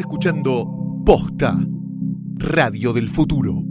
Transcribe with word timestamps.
Escuchando 0.00 0.66
Posta, 1.06 1.56
Radio 2.34 2.92
del 2.92 3.08
Futuro. 3.08 3.62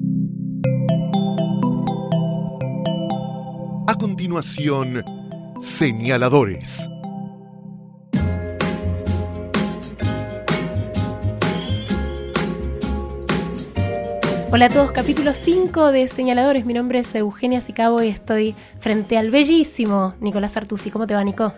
A 3.88 3.94
continuación, 3.96 5.04
señaladores. 5.62 6.90
Hola 14.52 14.66
a 14.66 14.70
todos, 14.70 14.92
capítulo 14.94 15.34
5 15.34 15.92
de 15.92 16.08
Señaladores. 16.08 16.66
Mi 16.66 16.74
nombre 16.74 17.00
es 17.00 17.14
Eugenia 17.14 17.62
Sicabo 17.62 18.02
y 18.02 18.08
estoy 18.08 18.56
frente 18.80 19.18
al 19.18 19.30
bellísimo 19.30 20.16
Nicolás 20.22 20.58
Artusi. 20.58 20.90
¿Cómo 20.90 21.06
te 21.06 21.14
va, 21.14 21.24
Nico? 21.24 21.54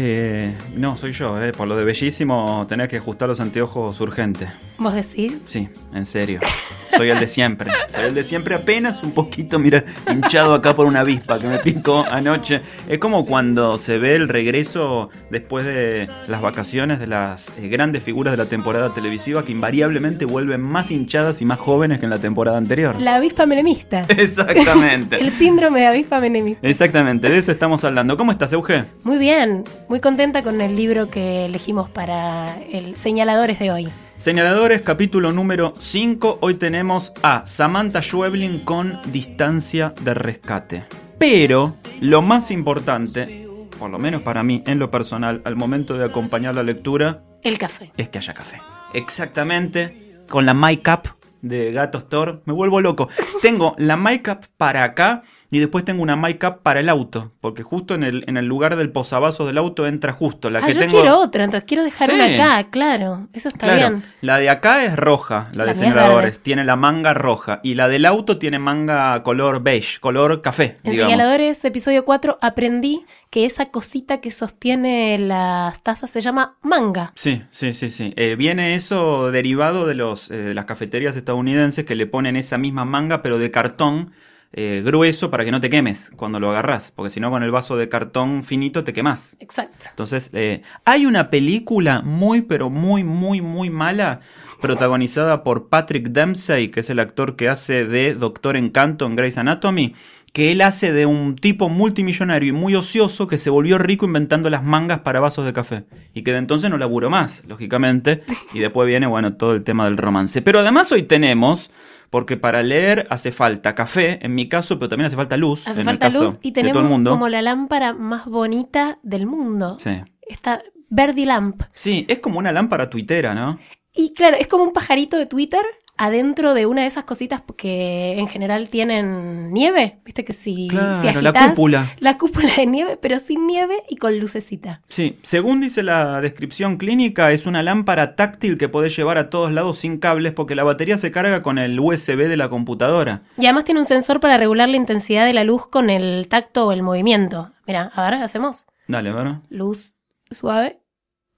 Eh, 0.00 0.54
no, 0.76 0.96
soy 0.96 1.10
yo, 1.10 1.42
eh. 1.42 1.50
por 1.50 1.66
lo 1.66 1.76
de 1.76 1.82
bellísimo 1.82 2.64
tenés 2.68 2.86
que 2.86 2.98
ajustar 2.98 3.28
los 3.28 3.40
anteojos 3.40 4.00
urgente. 4.00 4.48
¿Vos 4.78 4.94
decís? 4.94 5.42
Sí, 5.44 5.68
en 5.92 6.04
serio. 6.04 6.38
Soy 6.96 7.10
el 7.10 7.20
de 7.20 7.26
siempre. 7.26 7.70
Soy 7.88 8.04
el 8.04 8.14
de 8.14 8.24
siempre 8.24 8.54
apenas 8.54 9.02
un 9.02 9.12
poquito, 9.12 9.58
mira, 9.58 9.84
hinchado 10.10 10.54
acá 10.54 10.74
por 10.74 10.86
una 10.86 11.00
avispa 11.00 11.38
que 11.38 11.46
me 11.46 11.58
picó 11.58 12.04
anoche. 12.04 12.62
Es 12.88 12.98
como 12.98 13.26
cuando 13.26 13.78
se 13.78 13.98
ve 13.98 14.14
el 14.14 14.28
regreso 14.28 15.10
después 15.30 15.64
de 15.64 16.08
las 16.26 16.40
vacaciones 16.40 16.98
de 16.98 17.06
las 17.06 17.54
eh, 17.58 17.68
grandes 17.68 18.02
figuras 18.02 18.32
de 18.32 18.38
la 18.38 18.48
temporada 18.48 18.94
televisiva 18.94 19.44
que 19.44 19.52
invariablemente 19.52 20.24
vuelven 20.24 20.60
más 20.60 20.90
hinchadas 20.90 21.40
y 21.42 21.44
más 21.44 21.58
jóvenes 21.58 21.98
que 21.98 22.06
en 22.06 22.10
la 22.10 22.18
temporada 22.18 22.58
anterior. 22.58 23.00
La 23.00 23.16
avispa 23.16 23.46
menemista. 23.46 24.06
Exactamente. 24.08 25.20
el 25.20 25.30
síndrome 25.30 25.80
de 25.80 25.86
avispa 25.86 26.20
menemista. 26.20 26.66
Exactamente, 26.66 27.28
de 27.28 27.38
eso 27.38 27.52
estamos 27.52 27.84
hablando. 27.84 28.16
¿Cómo 28.16 28.32
estás, 28.32 28.52
Euge? 28.52 28.84
Muy 29.04 29.18
bien, 29.18 29.64
muy 29.88 30.00
contenta 30.00 30.42
con 30.42 30.60
el 30.60 30.76
libro 30.76 31.08
que 31.08 31.46
elegimos 31.46 31.88
para 31.90 32.56
el 32.70 32.96
Señaladores 32.96 33.58
de 33.58 33.70
hoy. 33.70 33.88
Señaladores, 34.18 34.82
capítulo 34.82 35.32
número 35.32 35.74
5. 35.78 36.38
Hoy 36.40 36.54
tenemos 36.54 37.12
a 37.22 37.46
Samantha 37.46 38.02
Schweblin 38.02 38.60
con 38.60 38.98
distancia 39.12 39.94
de 40.00 40.12
rescate. 40.14 40.86
Pero 41.18 41.76
lo 42.00 42.20
más 42.22 42.50
importante, 42.50 43.46
por 43.78 43.90
lo 43.90 43.98
menos 43.98 44.22
para 44.22 44.42
mí 44.42 44.62
en 44.66 44.80
lo 44.80 44.90
personal, 44.90 45.40
al 45.44 45.54
momento 45.54 45.96
de 45.96 46.04
acompañar 46.04 46.54
la 46.56 46.64
lectura, 46.64 47.22
El 47.42 47.58
café. 47.58 47.92
es 47.96 48.08
que 48.08 48.18
haya 48.18 48.34
café. 48.34 48.60
Exactamente, 48.92 50.24
con 50.28 50.46
la 50.46 50.54
My 50.54 50.76
Cup 50.78 51.14
de 51.40 51.70
Gato 51.72 51.98
Store, 51.98 52.40
me 52.44 52.52
vuelvo 52.52 52.80
loco. 52.80 53.08
Tengo 53.40 53.76
la 53.78 53.96
My 53.96 54.18
Cup 54.20 54.40
para 54.56 54.82
acá 54.82 55.22
y 55.50 55.60
después 55.60 55.84
tengo 55.84 56.02
una 56.02 56.16
Cup 56.38 56.60
para 56.62 56.80
el 56.80 56.88
auto, 56.90 57.32
porque 57.40 57.62
justo 57.62 57.94
en 57.94 58.02
el, 58.02 58.24
en 58.26 58.36
el 58.36 58.44
lugar 58.44 58.76
del 58.76 58.90
posavasos 58.92 59.46
del 59.46 59.56
auto 59.56 59.86
entra 59.86 60.12
justo 60.12 60.50
la 60.50 60.58
ah, 60.58 60.66
que 60.66 60.74
yo 60.74 60.80
tengo. 60.80 61.00
quiero 61.00 61.18
otra, 61.20 61.44
entonces 61.44 61.66
quiero 61.66 61.84
dejar 61.84 62.10
Sí. 62.10 62.14
una 62.14 62.24
acá, 62.26 62.70
claro. 62.70 63.28
Eso 63.32 63.48
está 63.48 63.66
Claro, 63.66 63.96
bien. 63.96 64.02
la 64.20 64.38
de 64.38 64.50
acá 64.50 64.84
es 64.84 64.96
roja, 64.96 65.48
la, 65.54 65.64
La 65.64 65.72
de 65.72 65.74
señaladores, 65.78 66.40
tiene 66.42 66.64
la 66.64 66.76
manga 66.76 67.14
roja 67.14 67.60
y 67.62 67.76
la 67.76 67.88
del 67.88 68.04
auto 68.04 68.38
tiene 68.38 68.58
manga 68.58 69.22
color 69.22 69.62
beige, 69.62 70.00
color 70.00 70.42
café, 70.42 70.76
En 70.84 70.92
digamos. 70.92 71.12
Señaladores, 71.12 71.64
episodio 71.64 72.04
4, 72.04 72.38
aprendí 72.42 73.06
que 73.30 73.46
esa 73.46 73.64
cosita 73.66 74.20
que 74.20 74.30
sostiene 74.30 75.18
las 75.18 75.82
tazas 75.82 76.10
se 76.10 76.20
llama 76.20 76.56
manga. 76.62 77.12
Sí, 77.14 77.42
sí, 77.50 77.72
sí, 77.74 77.90
sí. 77.90 78.12
Eh, 78.16 78.36
viene 78.36 78.74
eso 78.74 79.30
derivado 79.30 79.86
de 79.86 79.94
los 79.94 80.30
eh, 80.30 80.36
de 80.36 80.54
las 80.54 80.64
cafeterías 80.66 81.16
estadounidenses 81.16 81.84
que 81.84 81.94
le 81.94 82.06
ponen 82.06 82.36
esa 82.36 82.58
misma 82.58 82.84
manga 82.84 83.22
pero 83.22 83.38
de 83.38 83.50
cartón 83.50 84.12
eh, 84.52 84.82
grueso 84.84 85.30
para 85.30 85.44
que 85.44 85.50
no 85.50 85.60
te 85.60 85.68
quemes 85.68 86.10
cuando 86.16 86.40
lo 86.40 86.50
agarras, 86.50 86.90
porque 86.94 87.10
si 87.10 87.20
no 87.20 87.30
con 87.30 87.42
el 87.42 87.50
vaso 87.50 87.76
de 87.76 87.88
cartón 87.88 88.42
finito 88.42 88.82
te 88.82 88.92
quemas. 88.92 89.36
Exacto. 89.40 89.86
Entonces, 89.90 90.30
eh, 90.32 90.62
hay 90.84 91.04
una 91.04 91.28
película 91.30 92.00
muy, 92.00 92.42
pero 92.42 92.70
muy, 92.70 93.04
muy, 93.04 93.42
muy 93.42 93.68
mala, 93.68 94.20
protagonizada 94.60 95.44
por 95.44 95.68
Patrick 95.68 96.08
Dempsey, 96.08 96.70
que 96.70 96.80
es 96.80 96.90
el 96.90 96.98
actor 96.98 97.36
que 97.36 97.48
hace 97.48 97.84
de 97.84 98.14
Doctor 98.14 98.56
Encanto 98.56 99.06
en 99.06 99.16
Grey's 99.16 99.38
Anatomy, 99.38 99.94
que 100.32 100.52
él 100.52 100.60
hace 100.60 100.92
de 100.92 101.06
un 101.06 101.36
tipo 101.36 101.68
multimillonario 101.68 102.50
y 102.50 102.52
muy 102.52 102.74
ocioso 102.74 103.26
que 103.26 103.38
se 103.38 103.50
volvió 103.50 103.78
rico 103.78 104.06
inventando 104.06 104.50
las 104.50 104.62
mangas 104.62 105.00
para 105.00 105.20
vasos 105.20 105.44
de 105.44 105.52
café. 105.52 105.84
Y 106.14 106.22
que 106.22 106.32
de 106.32 106.38
entonces 106.38 106.70
no 106.70 106.78
laburó 106.78 107.10
más, 107.10 107.44
lógicamente. 107.46 108.22
Y 108.52 108.60
después 108.60 108.86
viene, 108.86 109.06
bueno, 109.06 109.34
todo 109.34 109.54
el 109.54 109.64
tema 109.64 109.84
del 109.86 109.96
romance. 109.96 110.42
Pero 110.42 110.60
además 110.60 110.90
hoy 110.92 111.02
tenemos... 111.04 111.70
Porque 112.10 112.38
para 112.38 112.62
leer 112.62 113.06
hace 113.10 113.32
falta 113.32 113.74
café, 113.74 114.24
en 114.24 114.34
mi 114.34 114.48
caso, 114.48 114.78
pero 114.78 114.88
también 114.88 115.08
hace 115.08 115.16
falta 115.16 115.36
luz. 115.36 115.68
Hace 115.68 115.82
en 115.82 115.88
el 115.88 115.92
falta 115.92 116.06
caso 116.06 116.22
luz 116.24 116.38
y 116.40 116.52
de 116.52 116.62
todo 116.62 116.68
el 116.68 116.72
tenemos 116.72 116.90
mundo. 116.90 117.10
como 117.10 117.28
la 117.28 117.42
lámpara 117.42 117.92
más 117.92 118.24
bonita 118.24 118.98
del 119.02 119.26
mundo. 119.26 119.76
Sí. 119.78 119.90
Esta 120.26 120.62
Verdi 120.88 121.26
Lamp. 121.26 121.64
Sí, 121.74 122.06
es 122.08 122.20
como 122.20 122.38
una 122.38 122.50
lámpara 122.50 122.88
tuitera, 122.88 123.34
¿no? 123.34 123.58
Y 123.94 124.14
claro, 124.14 124.38
es 124.40 124.48
como 124.48 124.64
un 124.64 124.72
pajarito 124.72 125.18
de 125.18 125.26
Twitter 125.26 125.60
adentro 125.98 126.54
de 126.54 126.66
una 126.66 126.82
de 126.82 126.86
esas 126.86 127.04
cositas 127.04 127.42
que 127.56 128.18
en 128.18 128.28
general 128.28 128.70
tienen 128.70 129.52
nieve. 129.52 129.98
Viste 130.04 130.24
que 130.24 130.32
si, 130.32 130.68
Claro, 130.68 131.00
si 131.00 131.06
la 131.06 131.30
agitás, 131.30 131.50
cúpula. 131.50 131.92
La 131.98 132.16
cúpula 132.16 132.48
de 132.56 132.66
nieve, 132.66 132.96
pero 133.00 133.18
sin 133.18 133.46
nieve 133.46 133.74
y 133.88 133.96
con 133.96 134.18
lucecita. 134.18 134.80
Sí, 134.88 135.18
según 135.22 135.60
dice 135.60 135.82
la 135.82 136.20
descripción 136.20 136.76
clínica, 136.78 137.32
es 137.32 137.46
una 137.46 137.62
lámpara 137.62 138.16
táctil 138.16 138.56
que 138.56 138.68
podés 138.68 138.96
llevar 138.96 139.18
a 139.18 139.28
todos 139.28 139.52
lados 139.52 139.78
sin 139.78 139.98
cables 139.98 140.32
porque 140.32 140.54
la 140.54 140.64
batería 140.64 140.96
se 140.98 141.10
carga 141.10 141.42
con 141.42 141.58
el 141.58 141.78
USB 141.78 142.28
de 142.28 142.36
la 142.36 142.48
computadora. 142.48 143.22
Y 143.36 143.46
además 143.46 143.64
tiene 143.64 143.80
un 143.80 143.86
sensor 143.86 144.20
para 144.20 144.36
regular 144.36 144.68
la 144.68 144.76
intensidad 144.76 145.26
de 145.26 145.34
la 145.34 145.44
luz 145.44 145.66
con 145.66 145.90
el 145.90 146.28
tacto 146.28 146.66
o 146.68 146.72
el 146.72 146.82
movimiento. 146.82 147.50
Mira, 147.66 147.90
ahora 147.94 148.22
hacemos 148.24 148.66
Dale, 148.86 149.12
¿verdad? 149.12 149.40
luz 149.50 149.96
suave, 150.30 150.78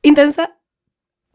intensa, 0.02 0.58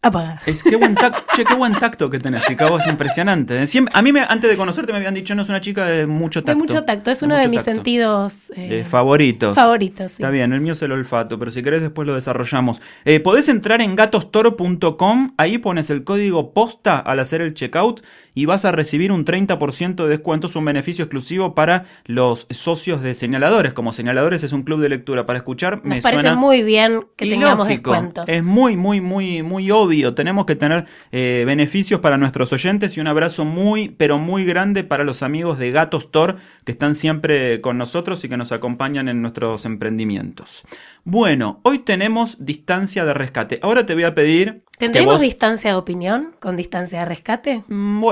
apagada. 0.08 0.40
Es 0.46 0.64
qué 0.64 0.76
buen 0.76 0.96
tacto, 0.96 1.24
che, 1.36 1.44
qué 1.46 1.54
buen 1.56 1.74
tacto 1.74 2.10
que 2.10 2.20
tenés, 2.20 2.44
y 2.50 2.54
es 2.54 2.88
impresionante. 2.88 3.66
Siempre- 3.68 3.92
a 3.98 4.02
mí 4.02 4.12
me- 4.12 4.22
antes 4.22 4.50
de 4.50 4.56
conocerte 4.58 4.92
me 4.92 4.98
habían 4.98 5.14
dicho, 5.14 5.36
no 5.36 5.42
es 5.42 5.50
una 5.50 5.62
chica 5.62 5.86
de 5.86 6.06
mucho 6.08 6.42
De 6.42 6.46
tacto. 6.48 6.60
mucho 6.60 6.84
tacto, 6.84 7.12
es 7.12 7.22
uno 7.22 7.36
de 7.36 7.48
mis 7.48 7.60
tacto. 7.60 7.72
sentidos 7.76 8.50
eh, 8.56 8.82
Eh, 8.82 8.86
favoritos. 8.88 9.56
favoritos. 9.56 10.12
sí. 10.14 10.22
Está 10.24 10.30
bien, 10.30 10.54
el 10.54 10.62
mío 10.62 10.74
es 10.74 10.82
el 10.82 10.92
olfato, 10.92 11.38
pero 11.40 11.52
si 11.52 11.62
querés 11.64 11.82
después 11.82 12.06
lo 12.08 12.14
desarrollamos. 12.16 12.82
Eh, 13.06 13.20
podés 13.20 13.50
entrar 13.50 13.82
en 13.82 13.96
gatostoro.com, 13.96 15.34
ahí 15.38 15.58
pones 15.58 15.90
el 15.90 16.04
código 16.04 16.54
posta 16.54 16.98
al 16.98 17.20
hacer 17.20 17.42
el 17.42 17.54
checkout 17.54 18.02
y 18.34 18.46
vas 18.46 18.66
a 18.66 18.72
recibir 18.72 19.12
un 19.12 19.26
30% 19.26 20.04
de 20.04 20.10
descuento, 20.10 20.48
es 20.48 20.56
un 20.56 20.66
beneficio 20.66 21.04
exclusivo 21.06 21.56
para 21.56 21.86
los 22.06 22.48
socios 22.50 23.02
de 23.02 23.16
señaladores. 23.16 23.74
Como 23.74 23.94
señaladores 23.94 24.44
es 24.44 24.52
un 24.54 24.64
club 24.64 24.82
de 24.82 24.90
lectura 24.90 25.26
para 25.26 25.38
escuchar, 25.40 25.82
me 25.84 25.96
Nos 25.96 26.04
parece 26.04 26.22
suena 26.24 26.36
muy 26.36 26.64
bien 26.64 27.06
que 27.16 27.26
tengamos 27.30 27.68
descuentos. 27.68 28.26
Es 28.28 28.44
muy, 28.44 28.76
muy, 28.78 29.02
muy, 29.02 29.42
muy 29.44 29.72
obvio. 29.72 29.95
Tenemos 30.16 30.46
que 30.46 30.56
tener 30.56 30.86
eh, 31.12 31.44
beneficios 31.46 32.00
para 32.02 32.18
nuestros 32.18 32.52
oyentes 32.54 32.98
y 32.98 33.00
un 33.00 33.08
abrazo 33.08 33.46
muy, 33.46 33.90
pero 33.90 34.18
muy 34.18 34.46
grande 34.46 34.84
para 34.84 35.04
los 35.04 35.24
amigos 35.24 35.58
de 35.58 35.72
Gato 35.72 35.98
Store 35.98 36.36
que 36.66 36.72
están 36.74 36.96
siempre 36.96 37.62
con 37.62 37.78
nosotros 37.78 38.24
y 38.24 38.30
que 38.30 38.38
nos 38.38 38.52
acompañan 38.52 39.08
en 39.08 39.22
nuestros 39.22 39.66
emprendimientos. 39.66 40.64
Bueno, 41.04 41.62
hoy 41.64 41.80
tenemos 41.80 42.44
distancia 42.46 43.06
de 43.06 43.14
rescate. 43.14 43.60
Ahora 43.62 43.86
te 43.86 43.94
voy 43.94 44.04
a 44.04 44.14
pedir. 44.16 44.64
¿Tendremos 44.78 45.16
vos- 45.16 45.22
distancia 45.22 45.70
de 45.72 45.78
opinión 45.78 46.36
con 46.40 46.58
distancia 46.58 47.00
de 47.00 47.06
rescate? 47.06 47.64
Mm, 47.68 48.04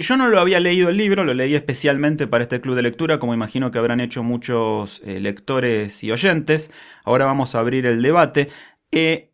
yo 0.00 0.16
no 0.16 0.28
lo 0.28 0.40
había 0.40 0.58
leído 0.58 0.88
el 0.88 0.96
libro, 0.96 1.24
lo 1.24 1.34
leí 1.34 1.54
especialmente 1.54 2.26
para 2.26 2.44
este 2.44 2.60
club 2.60 2.74
de 2.74 2.82
lectura, 2.82 3.18
como 3.18 3.34
imagino 3.34 3.70
que 3.70 3.78
habrán 3.78 4.00
hecho 4.00 4.22
muchos 4.22 5.00
eh, 5.04 5.20
lectores 5.20 6.02
y 6.02 6.10
oyentes. 6.10 6.70
Ahora 7.04 7.26
vamos 7.26 7.54
a 7.54 7.60
abrir 7.60 7.86
el 7.86 8.02
debate. 8.02 8.48
Eh, 8.90 9.27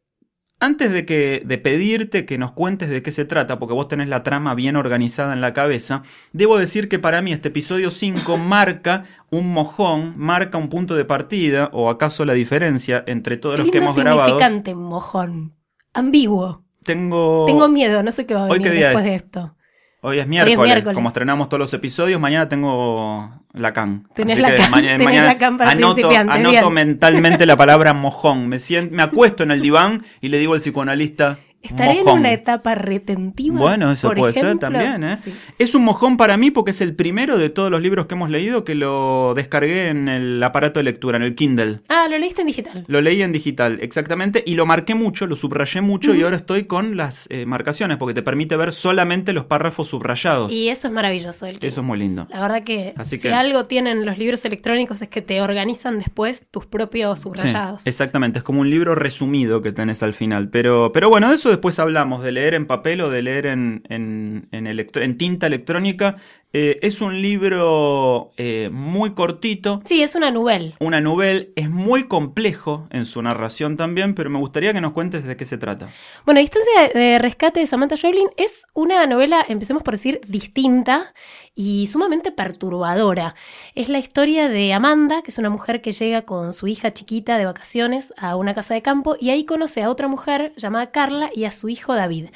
antes 0.61 0.93
de, 0.93 1.05
que, 1.05 1.43
de 1.45 1.59
pedirte 1.59 2.25
que 2.27 2.39
nos 2.39 2.53
cuentes 2.53 2.89
de 2.89 3.03
qué 3.03 3.11
se 3.11 3.25
trata, 3.25 3.59
porque 3.59 3.75
vos 3.75 3.89
tenés 3.89 4.09
la 4.09 4.23
trama 4.23 4.55
bien 4.55 4.77
organizada 4.77 5.33
en 5.35 5.41
la 5.41 5.53
cabeza, 5.53 6.03
debo 6.33 6.57
decir 6.59 6.89
que 6.89 6.99
para 6.99 7.21
mí 7.23 7.33
este 7.33 7.49
episodio 7.49 7.91
5 7.91 8.39
marca 8.39 9.05
un 9.31 9.53
mojón, 9.53 10.15
marca 10.17 10.57
un 10.59 10.69
punto 10.71 10.95
de 10.95 11.05
partida, 11.05 11.69
o 11.73 11.91
acaso 11.91 12.25
la 12.25 12.35
diferencia 12.35 13.05
entre 13.07 13.37
todos 13.37 13.57
Qué 13.57 13.63
los 13.63 13.71
que 13.71 13.79
hemos 13.79 13.97
grabado. 13.97 14.29
significante, 14.29 14.75
mojón. 14.75 15.55
Ambiguo. 15.93 16.65
Tengo, 16.83 17.45
Tengo 17.47 17.69
miedo, 17.69 18.03
no 18.03 18.13
sé 18.13 18.27
qué 18.27 18.35
va 18.35 18.47
a 18.47 18.49
¿Hoy 18.49 18.59
venir 18.59 18.73
después 18.73 19.05
es? 19.05 19.11
de 19.11 19.15
esto. 19.17 19.57
Hoy 20.07 20.19
es 20.19 20.27
miércoles, 20.27 20.59
miércoles. 20.59 20.95
como 20.95 21.09
estrenamos 21.09 21.49
todos 21.49 21.61
los 21.61 21.73
episodios, 21.73 22.21
mañana 22.21 22.47
tengo 22.47 23.31
Lacan. 23.55 24.07
Tenés 24.15 24.39
Lacan, 24.39 24.71
tenés 24.73 25.03
mañana 25.03 25.25
Lacan 25.29 25.57
para 25.57 25.71
anoto, 25.71 26.11
anoto 26.11 26.71
mentalmente 26.71 27.47
la 27.47 27.57
palabra 27.63 27.95
mojón. 27.95 28.47
Me, 28.49 28.59
sien- 28.59 28.91
me 28.93 29.03
acuesto 29.03 29.45
en 29.45 29.51
el 29.51 29.63
diván 29.63 30.03
y 30.21 30.29
le 30.29 30.39
digo 30.39 30.53
al 30.53 30.61
psicoanalista. 30.61 31.39
¿Estaré 31.65 31.95
mojón. 31.95 32.13
en 32.13 32.19
una 32.21 32.33
etapa 32.33 32.75
retentiva? 32.75 33.59
Bueno, 33.59 33.91
eso 33.91 34.09
por 34.09 34.19
puede 34.19 34.33
ser 34.35 34.59
también, 34.59 35.03
¿eh? 35.03 35.17
Sí. 35.17 35.33
Es 35.59 35.75
un 35.75 35.83
mojón 35.83 36.17
para 36.17 36.37
mí 36.37 36.51
porque 36.51 36.73
es 36.73 36.81
el 36.81 36.95
primero 36.95 37.39
de 37.39 37.49
todos 37.49 37.71
los 37.71 37.81
libros 37.81 38.07
que 38.07 38.15
hemos 38.15 38.29
leído 38.29 38.65
que 38.65 38.75
lo 38.75 39.33
descargué 39.35 39.89
en 39.89 40.09
el 40.09 40.43
aparato 40.43 40.79
de 40.79 40.85
lectura, 40.85 41.17
en 41.17 41.23
el 41.23 41.35
Kindle. 41.35 41.81
Ah, 41.89 42.07
lo 42.11 42.19
leíste 42.19 42.43
en 42.43 42.49
digital. 42.49 42.85
Lo 42.87 43.01
leí 43.01 43.23
en 43.23 43.33
digital, 43.33 43.79
exactamente, 43.81 44.43
y 44.47 44.57
lo 44.57 44.67
marqué 44.67 44.95
mucho, 44.95 45.27
lo 45.27 45.37
subrayé 45.37 45.81
mucho 45.81 46.15
y 46.15 46.23
ahora 46.23 46.37
estoy 46.37 46.65
con 46.65 46.97
las 46.97 47.27
eh, 47.31 47.47
marcaciones 47.47 47.97
porque 47.97 48.15
te 48.15 48.23
permite 48.23 48.57
ver 48.57 48.73
solamente 48.73 49.33
los 49.33 49.47
párrafos 49.47 49.89
subrayados. 49.89 50.53
Y 50.53 50.69
eso 50.69 50.89
es 50.89 50.93
maravilloso. 50.93 51.47
El 51.47 51.57
Eso 51.57 51.81
es 51.81 51.87
muy 51.87 51.99
lindo. 51.99 52.27
La 52.31 52.41
verdad 52.41 52.63
que 52.63 52.93
Así 52.97 53.19
si 53.19 53.29
algo 53.29 53.65
tienen 53.65 54.05
los 54.05 54.19
libros 54.19 54.45
electrónicos 54.45 55.01
es 55.01 55.09
que 55.09 55.23
te 55.23 55.41
organizan 55.41 55.99
después 55.99 56.47
tus 56.51 56.67
propios 56.67 57.21
subrayados. 57.21 57.83
Sí, 57.83 57.89
exactamente, 57.89 58.39
es 58.39 58.45
como 58.45 58.61
un 58.61 58.69
libro 58.69 58.95
resumido 58.95 59.63
que 59.63 59.73
tenés 59.73 60.03
al 60.03 60.13
final. 60.13 60.49
Pero, 60.51 60.93
pero 60.93 61.09
bueno, 61.09 61.33
eso 61.33 61.54
después 61.55 61.79
hablamos 61.79 62.23
de 62.23 62.33
leer 62.33 62.55
en 62.55 62.67
papel 62.67 63.01
o 63.01 63.11
de 63.11 63.23
leer 63.23 63.47
en, 63.47 63.83
en, 63.89 64.49
en, 64.53 64.67
en 64.67 65.19
tinta 65.19 65.47
electrónica. 65.47 66.17
Eh, 66.57 66.79
es 66.83 67.01
un 67.01 67.21
libro 67.21 68.31
eh, 68.37 68.71
muy 68.73 69.13
cortito, 69.13 69.83
Sí, 69.85 70.05
es 70.05 70.15
una 70.15 70.31
novela. 70.31 70.73
una 70.79 71.01
novela, 71.01 71.45
es 71.57 71.69
muy 71.69 72.05
complejo 72.05 72.87
en 72.91 73.07
su 73.07 73.21
narración 73.23 73.77
también, 73.77 74.15
pero 74.15 74.31
me 74.31 74.39
gustaría 74.39 74.73
que 74.73 74.81
nos 74.81 74.93
cuentes 74.93 75.25
de 75.25 75.37
qué 75.37 75.47
se 75.47 75.59
trata. 75.59 75.91
Bueno, 76.25 76.39
Distancia 76.41 76.91
de 76.95 77.19
Rescate 77.19 77.59
de 77.59 77.67
Samantha 77.67 77.97
Schweblin 77.97 78.29
es 78.37 78.67
una 78.73 79.05
novela, 79.09 79.45
empecemos 79.49 79.83
por 79.83 79.95
decir, 79.95 80.21
distinta 80.29 81.13
y 81.57 81.89
sumamente 81.89 82.31
perturbadora. 82.31 83.35
Es 83.75 83.89
la 83.89 83.99
historia 83.99 84.49
de 84.49 84.73
Amanda, 84.73 85.23
que 85.23 85.33
es 85.33 85.39
una 85.39 85.51
mujer 85.51 85.81
que 85.81 85.91
llega 85.91 86.23
con 86.23 86.53
su 86.53 86.69
hija 86.69 86.95
chiquita 86.95 87.37
de 87.37 87.47
vacaciones 87.47 88.15
a 88.17 88.37
una 88.37 88.55
casa 88.55 88.75
de 88.75 88.83
campo 88.83 89.17
y 89.19 89.31
ahí 89.31 89.45
conoce 89.45 89.83
a 89.83 89.91
otra 89.91 90.07
mujer 90.07 90.53
llamada 90.57 90.93
Carla 90.93 91.31
y 91.35 91.47
a 91.47 91.51
su 91.51 91.69
hijo 91.69 91.95
David. 91.95 92.27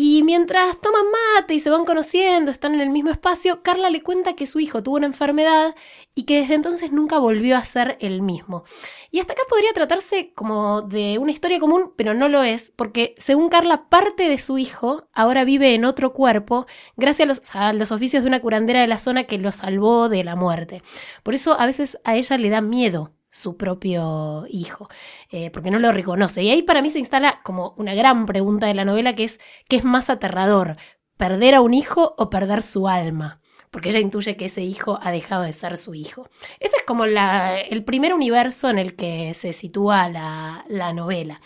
Y 0.00 0.22
mientras 0.22 0.80
toman 0.80 1.06
mate 1.10 1.54
y 1.54 1.60
se 1.60 1.70
van 1.70 1.84
conociendo, 1.84 2.52
están 2.52 2.72
en 2.72 2.80
el 2.80 2.88
mismo 2.88 3.10
espacio, 3.10 3.64
Carla 3.64 3.90
le 3.90 4.00
cuenta 4.00 4.36
que 4.36 4.46
su 4.46 4.60
hijo 4.60 4.80
tuvo 4.80 4.94
una 4.94 5.06
enfermedad 5.06 5.74
y 6.14 6.22
que 6.22 6.40
desde 6.40 6.54
entonces 6.54 6.92
nunca 6.92 7.18
volvió 7.18 7.56
a 7.56 7.64
ser 7.64 7.98
el 8.00 8.22
mismo. 8.22 8.62
Y 9.10 9.18
hasta 9.18 9.32
acá 9.32 9.42
podría 9.50 9.72
tratarse 9.72 10.32
como 10.34 10.82
de 10.82 11.18
una 11.18 11.32
historia 11.32 11.58
común, 11.58 11.94
pero 11.96 12.14
no 12.14 12.28
lo 12.28 12.44
es, 12.44 12.72
porque 12.76 13.16
según 13.18 13.48
Carla, 13.48 13.88
parte 13.88 14.28
de 14.28 14.38
su 14.38 14.56
hijo 14.56 15.08
ahora 15.12 15.42
vive 15.42 15.74
en 15.74 15.84
otro 15.84 16.12
cuerpo 16.12 16.66
gracias 16.96 17.24
a 17.24 17.28
los, 17.28 17.54
a 17.56 17.72
los 17.72 17.90
oficios 17.90 18.22
de 18.22 18.28
una 18.28 18.38
curandera 18.38 18.80
de 18.80 18.86
la 18.86 18.98
zona 18.98 19.24
que 19.24 19.38
lo 19.38 19.50
salvó 19.50 20.08
de 20.08 20.22
la 20.22 20.36
muerte. 20.36 20.80
Por 21.24 21.34
eso 21.34 21.58
a 21.58 21.66
veces 21.66 21.98
a 22.04 22.14
ella 22.14 22.38
le 22.38 22.50
da 22.50 22.60
miedo 22.60 23.17
su 23.38 23.56
propio 23.56 24.44
hijo, 24.48 24.88
eh, 25.30 25.50
porque 25.50 25.70
no 25.70 25.78
lo 25.78 25.92
reconoce. 25.92 26.42
Y 26.42 26.50
ahí 26.50 26.62
para 26.62 26.82
mí 26.82 26.90
se 26.90 26.98
instala 26.98 27.40
como 27.42 27.74
una 27.76 27.94
gran 27.94 28.26
pregunta 28.26 28.66
de 28.66 28.74
la 28.74 28.84
novela 28.84 29.14
que 29.14 29.24
es, 29.24 29.40
¿qué 29.68 29.76
es 29.76 29.84
más 29.84 30.10
aterrador? 30.10 30.76
¿Perder 31.16 31.54
a 31.54 31.60
un 31.60 31.74
hijo 31.74 32.14
o 32.18 32.30
perder 32.30 32.62
su 32.62 32.88
alma? 32.88 33.40
Porque 33.70 33.90
ella 33.90 34.00
intuye 34.00 34.36
que 34.36 34.46
ese 34.46 34.62
hijo 34.62 34.98
ha 35.02 35.10
dejado 35.10 35.42
de 35.42 35.52
ser 35.52 35.76
su 35.76 35.94
hijo. 35.94 36.28
Ese 36.58 36.76
es 36.78 36.84
como 36.84 37.04
el 37.04 37.84
primer 37.84 38.14
universo 38.14 38.70
en 38.70 38.78
el 38.78 38.96
que 38.96 39.34
se 39.34 39.52
sitúa 39.52 40.08
la, 40.08 40.64
la 40.68 40.92
novela. 40.94 41.40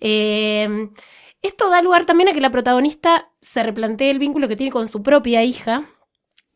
Eh, 0.00 0.88
esto 1.42 1.68
da 1.70 1.82
lugar 1.82 2.06
también 2.06 2.28
a 2.28 2.32
que 2.32 2.40
la 2.40 2.50
protagonista 2.50 3.30
se 3.40 3.62
replantee 3.62 4.10
el 4.10 4.18
vínculo 4.18 4.48
que 4.48 4.56
tiene 4.56 4.72
con 4.72 4.88
su 4.88 5.02
propia 5.02 5.44
hija, 5.44 5.84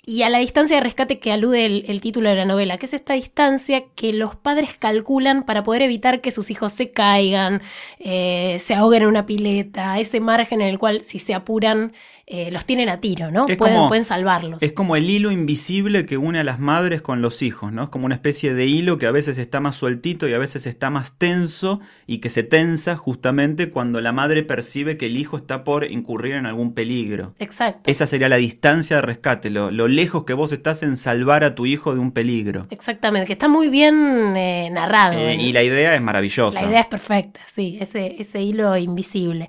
y 0.05 0.23
a 0.23 0.31
la 0.31 0.39
distancia 0.39 0.77
de 0.77 0.83
rescate 0.83 1.19
que 1.19 1.33
alude 1.33 1.67
el, 1.67 2.01
título 2.01 2.31
de 2.31 2.35
la 2.35 2.45
novela, 2.45 2.79
que 2.79 2.87
es 2.87 2.95
esta 2.95 3.15
distancia 3.15 3.85
que 3.95 4.13
los 4.13 4.35
padres 4.35 4.71
calculan 4.79 5.45
para 5.45 5.63
poder 5.63 5.83
evitar 5.83 6.21
que 6.21 6.31
sus 6.31 6.51
hijos 6.51 6.73
se 6.73 6.91
caigan, 6.91 7.63
eh, 7.99 8.61
se 8.65 8.75
ahoguen 8.75 9.03
en 9.03 9.09
una 9.09 9.27
pileta, 9.27 9.99
ese 9.99 10.21
margen 10.21 10.63
en 10.63 10.69
el 10.69 10.79
cual 10.79 11.03
si 11.03 11.19
se 11.19 11.35
apuran 11.35 11.93
eh, 12.33 12.51
los 12.53 12.65
tienen 12.65 12.89
a 12.89 13.01
tiro, 13.01 13.31
¿no? 13.33 13.43
Pueden, 13.43 13.59
como- 13.59 13.89
pueden 13.89 14.05
salvarlos. 14.05 14.63
Es 14.63 14.73
como 14.73 14.95
el 14.95 15.11
hilo 15.11 15.33
invisible 15.33 16.07
que 16.07 16.17
une 16.17 16.39
a 16.39 16.45
las 16.45 16.61
madres 16.61 17.03
con 17.03 17.21
los 17.23 17.43
hijos, 17.43 17.73
¿no? 17.73 17.83
Es 17.83 17.89
como 17.89 18.07
una 18.07 18.15
especie 18.15 18.55
de 18.55 18.67
hilo 18.67 18.99
que 18.99 19.07
a 19.07 19.11
veces 19.11 19.37
está 19.37 19.59
más 19.59 19.75
sueltito 19.75 20.29
y 20.29 20.35
a 20.35 20.39
veces 20.39 20.67
está 20.67 20.91
más 20.91 21.19
tenso 21.19 21.81
y 22.07 22.19
que 22.19 22.31
se 22.31 22.45
tensa 22.45 22.97
justamente 22.97 23.71
cuando 23.71 24.01
la 24.01 24.13
madre 24.13 24.45
percibe 24.45 24.97
que 24.97 25.07
el 25.07 25.17
hijo 25.17 25.37
está 25.39 25.65
por 25.65 25.85
incurrir 25.91 26.35
en 26.35 26.47
algún 26.47 26.73
peligro. 26.73 27.35
Exacto. 27.41 27.91
Esa 27.91 28.07
sería 28.07 28.29
la 28.29 28.37
distancia 28.37 28.97
de 28.97 29.03
rescate, 29.03 29.51
lo, 29.51 29.71
lo 29.73 29.89
lejos 29.89 30.25
que 30.25 30.33
vos 30.35 30.53
estás 30.53 30.85
en 30.85 30.97
salvar 30.97 31.43
a 31.43 31.57
tu 31.57 31.67
hijo 31.67 31.95
de 31.95 32.01
un 32.01 32.13
peligro. 32.13 32.69
Exactamente, 32.71 33.27
que 33.27 33.33
está 33.33 33.49
muy 33.49 33.69
bien 33.69 34.37
eh, 34.37 34.71
narrado. 34.71 35.19
Eh, 35.19 35.35
y 35.35 35.53
la 35.53 35.65
idea 35.65 35.95
es 35.97 36.01
maravillosa. 36.01 36.61
La 36.63 36.69
idea 36.69 36.81
es 36.83 36.87
perfecta, 36.87 37.41
sí, 37.53 37.77
ese, 37.81 38.15
ese 38.21 38.41
hilo 38.41 38.77
invisible. 38.77 39.49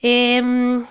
Eh, 0.00 0.82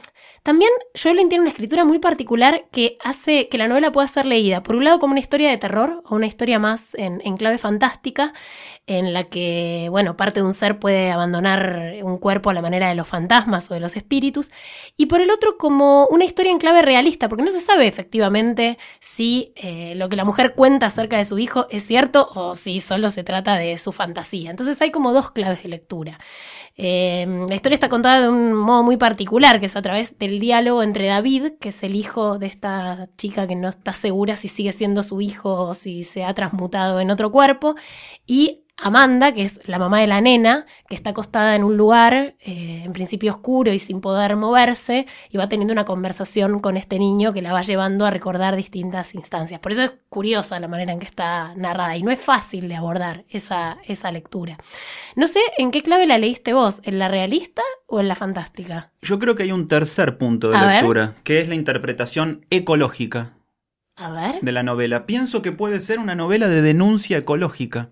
también 0.50 0.72
Schweblin 0.98 1.30
tiene 1.30 1.44
una 1.44 1.52
escritura 1.52 1.86
muy 1.86 2.00
particular 2.00 2.66
que 2.72 2.98
hace 3.04 3.50
que 3.50 3.60
la 3.60 3.68
novela 3.68 3.92
pueda 3.92 4.08
ser 4.08 4.26
leída, 4.26 4.64
por 4.64 4.78
un 4.78 4.84
lado 4.84 4.98
como 4.98 5.12
una 5.12 5.20
historia 5.20 5.52
de 5.52 5.60
terror 5.60 6.02
o 6.06 6.16
una 6.16 6.26
historia 6.26 6.58
más 6.58 6.96
en, 6.96 7.22
en 7.24 7.38
clave 7.38 7.60
fantástica, 7.60 8.34
en 8.88 9.14
la 9.14 9.26
que, 9.26 9.90
bueno, 9.92 10.18
parte 10.18 10.40
de 10.40 10.48
un 10.48 10.54
ser 10.54 10.80
puede 10.80 11.12
abandonar 11.12 11.94
un 12.02 12.18
cuerpo 12.18 12.50
a 12.50 12.56
la 12.56 12.64
manera 12.64 12.90
de 12.90 12.96
los 12.96 13.08
fantasmas 13.08 13.70
o 13.70 13.76
de 13.76 13.80
los 13.80 13.96
espíritus, 13.96 14.50
y 14.98 15.06
por 15.06 15.22
el 15.22 15.30
otro 15.30 15.56
como 15.60 16.08
una 16.08 16.26
historia 16.26 16.52
en 16.52 16.58
clave 16.58 16.82
realista, 16.82 17.30
porque 17.30 17.44
no 17.44 17.52
se 17.52 17.60
sabe 17.60 17.86
efectivamente 17.86 18.80
si 19.00 19.54
eh, 19.56 19.94
lo 19.98 20.10
que 20.10 20.16
la 20.16 20.26
mujer 20.26 20.56
cuenta 20.56 20.88
acerca 20.88 21.18
de 21.18 21.26
su 21.26 21.38
hijo 21.38 21.68
es 21.70 21.86
cierto 21.86 22.28
o 22.34 22.56
si 22.56 22.80
solo 22.80 23.12
se 23.12 23.24
trata 23.24 23.56
de 23.56 23.78
su 23.78 23.92
fantasía. 23.92 24.50
Entonces 24.50 24.82
hay 24.82 24.90
como 24.90 25.14
dos 25.14 25.30
claves 25.30 25.62
de 25.62 25.70
lectura. 25.70 26.20
Eh, 26.82 27.28
la 27.50 27.56
historia 27.56 27.74
está 27.74 27.90
contada 27.90 28.22
de 28.22 28.30
un 28.30 28.54
modo 28.54 28.84
muy 28.84 28.96
particular, 28.96 29.60
que 29.60 29.66
es 29.66 29.76
a 29.76 29.82
través 29.82 30.18
del 30.18 30.40
diálogo 30.40 30.82
entre 30.82 31.08
David, 31.08 31.56
que 31.60 31.70
es 31.70 31.84
el 31.84 31.94
hijo 31.94 32.40
de 32.40 32.48
esta 32.48 33.06
chica 33.18 33.48
que 33.48 33.58
no 33.58 33.68
está 33.68 33.92
segura 33.92 34.38
si 34.38 34.48
sigue 34.48 34.72
siendo 34.72 35.04
su 35.04 35.20
hijo 35.20 35.54
o 35.56 35.74
si 35.74 36.06
se 36.06 36.24
ha 36.24 36.34
transmutado 36.34 37.02
en 37.02 37.12
otro 37.12 37.34
cuerpo, 37.34 37.76
y 38.26 38.64
Amanda, 38.82 39.34
que 39.34 39.44
es 39.44 39.60
la 39.68 39.78
mamá 39.80 40.00
de 40.00 40.08
la 40.08 40.22
nena, 40.22 40.66
que 40.88 40.96
está 40.96 41.10
acostada 41.12 41.56
en 41.56 41.64
un 41.64 41.78
lugar, 41.78 42.36
eh, 42.40 42.84
en 42.86 42.94
principio 42.94 43.32
oscuro 43.32 43.74
y 43.74 43.80
sin 43.80 44.02
poder 44.02 44.36
moverse, 44.36 45.06
y 45.30 45.38
va 45.38 45.50
teniendo 45.50 45.74
una 45.74 45.86
conversación 45.86 46.60
con 46.60 46.78
este 46.78 46.98
niño 47.00 47.34
que 47.34 47.42
la 47.42 47.54
va 47.54 47.62
llevando 47.62 48.06
a 48.06 48.10
recordar 48.12 48.56
distintas 48.56 49.16
instancias. 49.16 49.60
Por 49.60 49.72
eso 49.72 49.84
es 49.84 49.94
curiosa 50.10 50.60
la 50.60 50.68
manera 50.68 50.92
en 50.92 51.00
que 51.00 51.06
está 51.06 51.54
narrada, 51.56 51.98
y 51.98 52.04
no 52.04 52.12
es 52.12 52.20
fácil 52.20 52.68
de 52.68 52.76
abordar 52.76 53.26
esa, 53.30 53.78
esa 53.88 54.12
lectura. 54.12 54.58
No 55.16 55.28
sé 55.28 55.40
en 55.58 55.72
qué 55.72 55.84
clave 55.84 56.08
la 56.08 56.18
leíste 56.18 56.54
vos, 56.54 56.82
¿en 56.86 57.00
la 57.00 57.08
realista 57.08 57.62
o 57.88 58.00
en 58.00 58.08
la 58.08 58.16
fantástica? 58.16 58.92
Yo 59.02 59.20
creo 59.20 59.36
que 59.36 59.44
hay 59.44 59.52
un 59.52 59.68
tercer 59.68 60.18
punto 60.18 60.50
de 60.50 60.58
A 60.58 60.66
ver. 60.66 60.72
lectura, 60.76 61.14
que 61.24 61.42
es 61.42 61.50
la 61.50 61.56
interpretación 61.56 62.46
ecológica 62.50 63.34
A 63.96 64.12
ver. 64.12 64.40
de 64.42 64.52
la 64.52 64.64
novela. 64.64 65.06
Pienso 65.06 65.42
que 65.42 65.52
puede 65.52 65.80
ser 65.80 66.00
una 66.00 66.16
novela 66.16 66.48
de 66.48 66.62
denuncia 66.62 67.18
ecológica. 67.18 67.90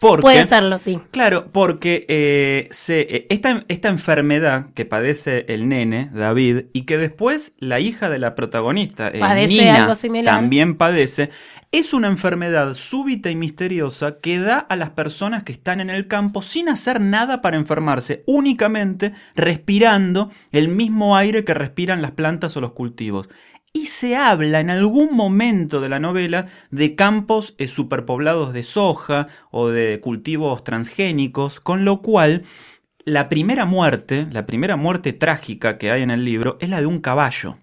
Porque, 0.00 0.22
Puede 0.22 0.44
serlo, 0.44 0.78
sí. 0.78 1.00
Claro, 1.10 1.50
porque 1.50 2.06
eh, 2.08 2.68
se, 2.70 3.00
eh, 3.00 3.26
esta, 3.30 3.64
esta 3.66 3.88
enfermedad 3.88 4.66
que 4.74 4.84
padece 4.84 5.44
el 5.48 5.68
nene, 5.68 6.08
David, 6.14 6.66
y 6.72 6.82
que 6.82 6.98
después 6.98 7.54
la 7.58 7.80
hija 7.80 8.08
de 8.08 8.20
la 8.20 8.36
protagonista, 8.36 9.08
eh, 9.08 9.18
Padece 9.18 9.54
Nina, 9.54 9.82
algo 9.82 9.96
similar. 9.96 10.36
también 10.36 10.76
padece, 10.76 11.30
es 11.72 11.92
una 11.92 12.06
enfermedad 12.06 12.74
súbita 12.74 13.28
y 13.28 13.34
misteriosa 13.34 14.20
que 14.20 14.38
da 14.38 14.58
a 14.58 14.76
las 14.76 14.90
personas 14.90 15.42
que 15.42 15.50
están 15.50 15.80
en 15.80 15.90
el 15.90 16.06
campo 16.06 16.42
sin 16.42 16.68
hacer 16.68 17.00
nada 17.00 17.42
para 17.42 17.56
enfermarse, 17.56 18.22
únicamente 18.26 19.14
respirando 19.34 20.30
el 20.52 20.68
mismo 20.68 21.16
aire 21.16 21.44
que 21.44 21.54
respiran 21.54 22.02
las 22.02 22.12
plantas 22.12 22.56
o 22.56 22.60
los 22.60 22.72
cultivos. 22.72 23.28
Y 23.72 23.86
se 23.86 24.16
habla 24.16 24.60
en 24.60 24.70
algún 24.70 25.14
momento 25.14 25.80
de 25.80 25.88
la 25.88 26.00
novela 26.00 26.46
de 26.70 26.94
campos 26.94 27.54
eh, 27.58 27.68
superpoblados 27.68 28.52
de 28.52 28.62
soja 28.62 29.28
o 29.50 29.68
de 29.68 30.00
cultivos 30.00 30.64
transgénicos, 30.64 31.60
con 31.60 31.84
lo 31.84 32.00
cual 32.02 32.44
la 33.04 33.28
primera 33.28 33.66
muerte, 33.66 34.26
la 34.30 34.46
primera 34.46 34.76
muerte 34.76 35.12
trágica 35.12 35.78
que 35.78 35.90
hay 35.90 36.02
en 36.02 36.10
el 36.10 36.24
libro 36.24 36.56
es 36.60 36.68
la 36.68 36.80
de 36.80 36.86
un 36.86 37.00
caballo. 37.00 37.58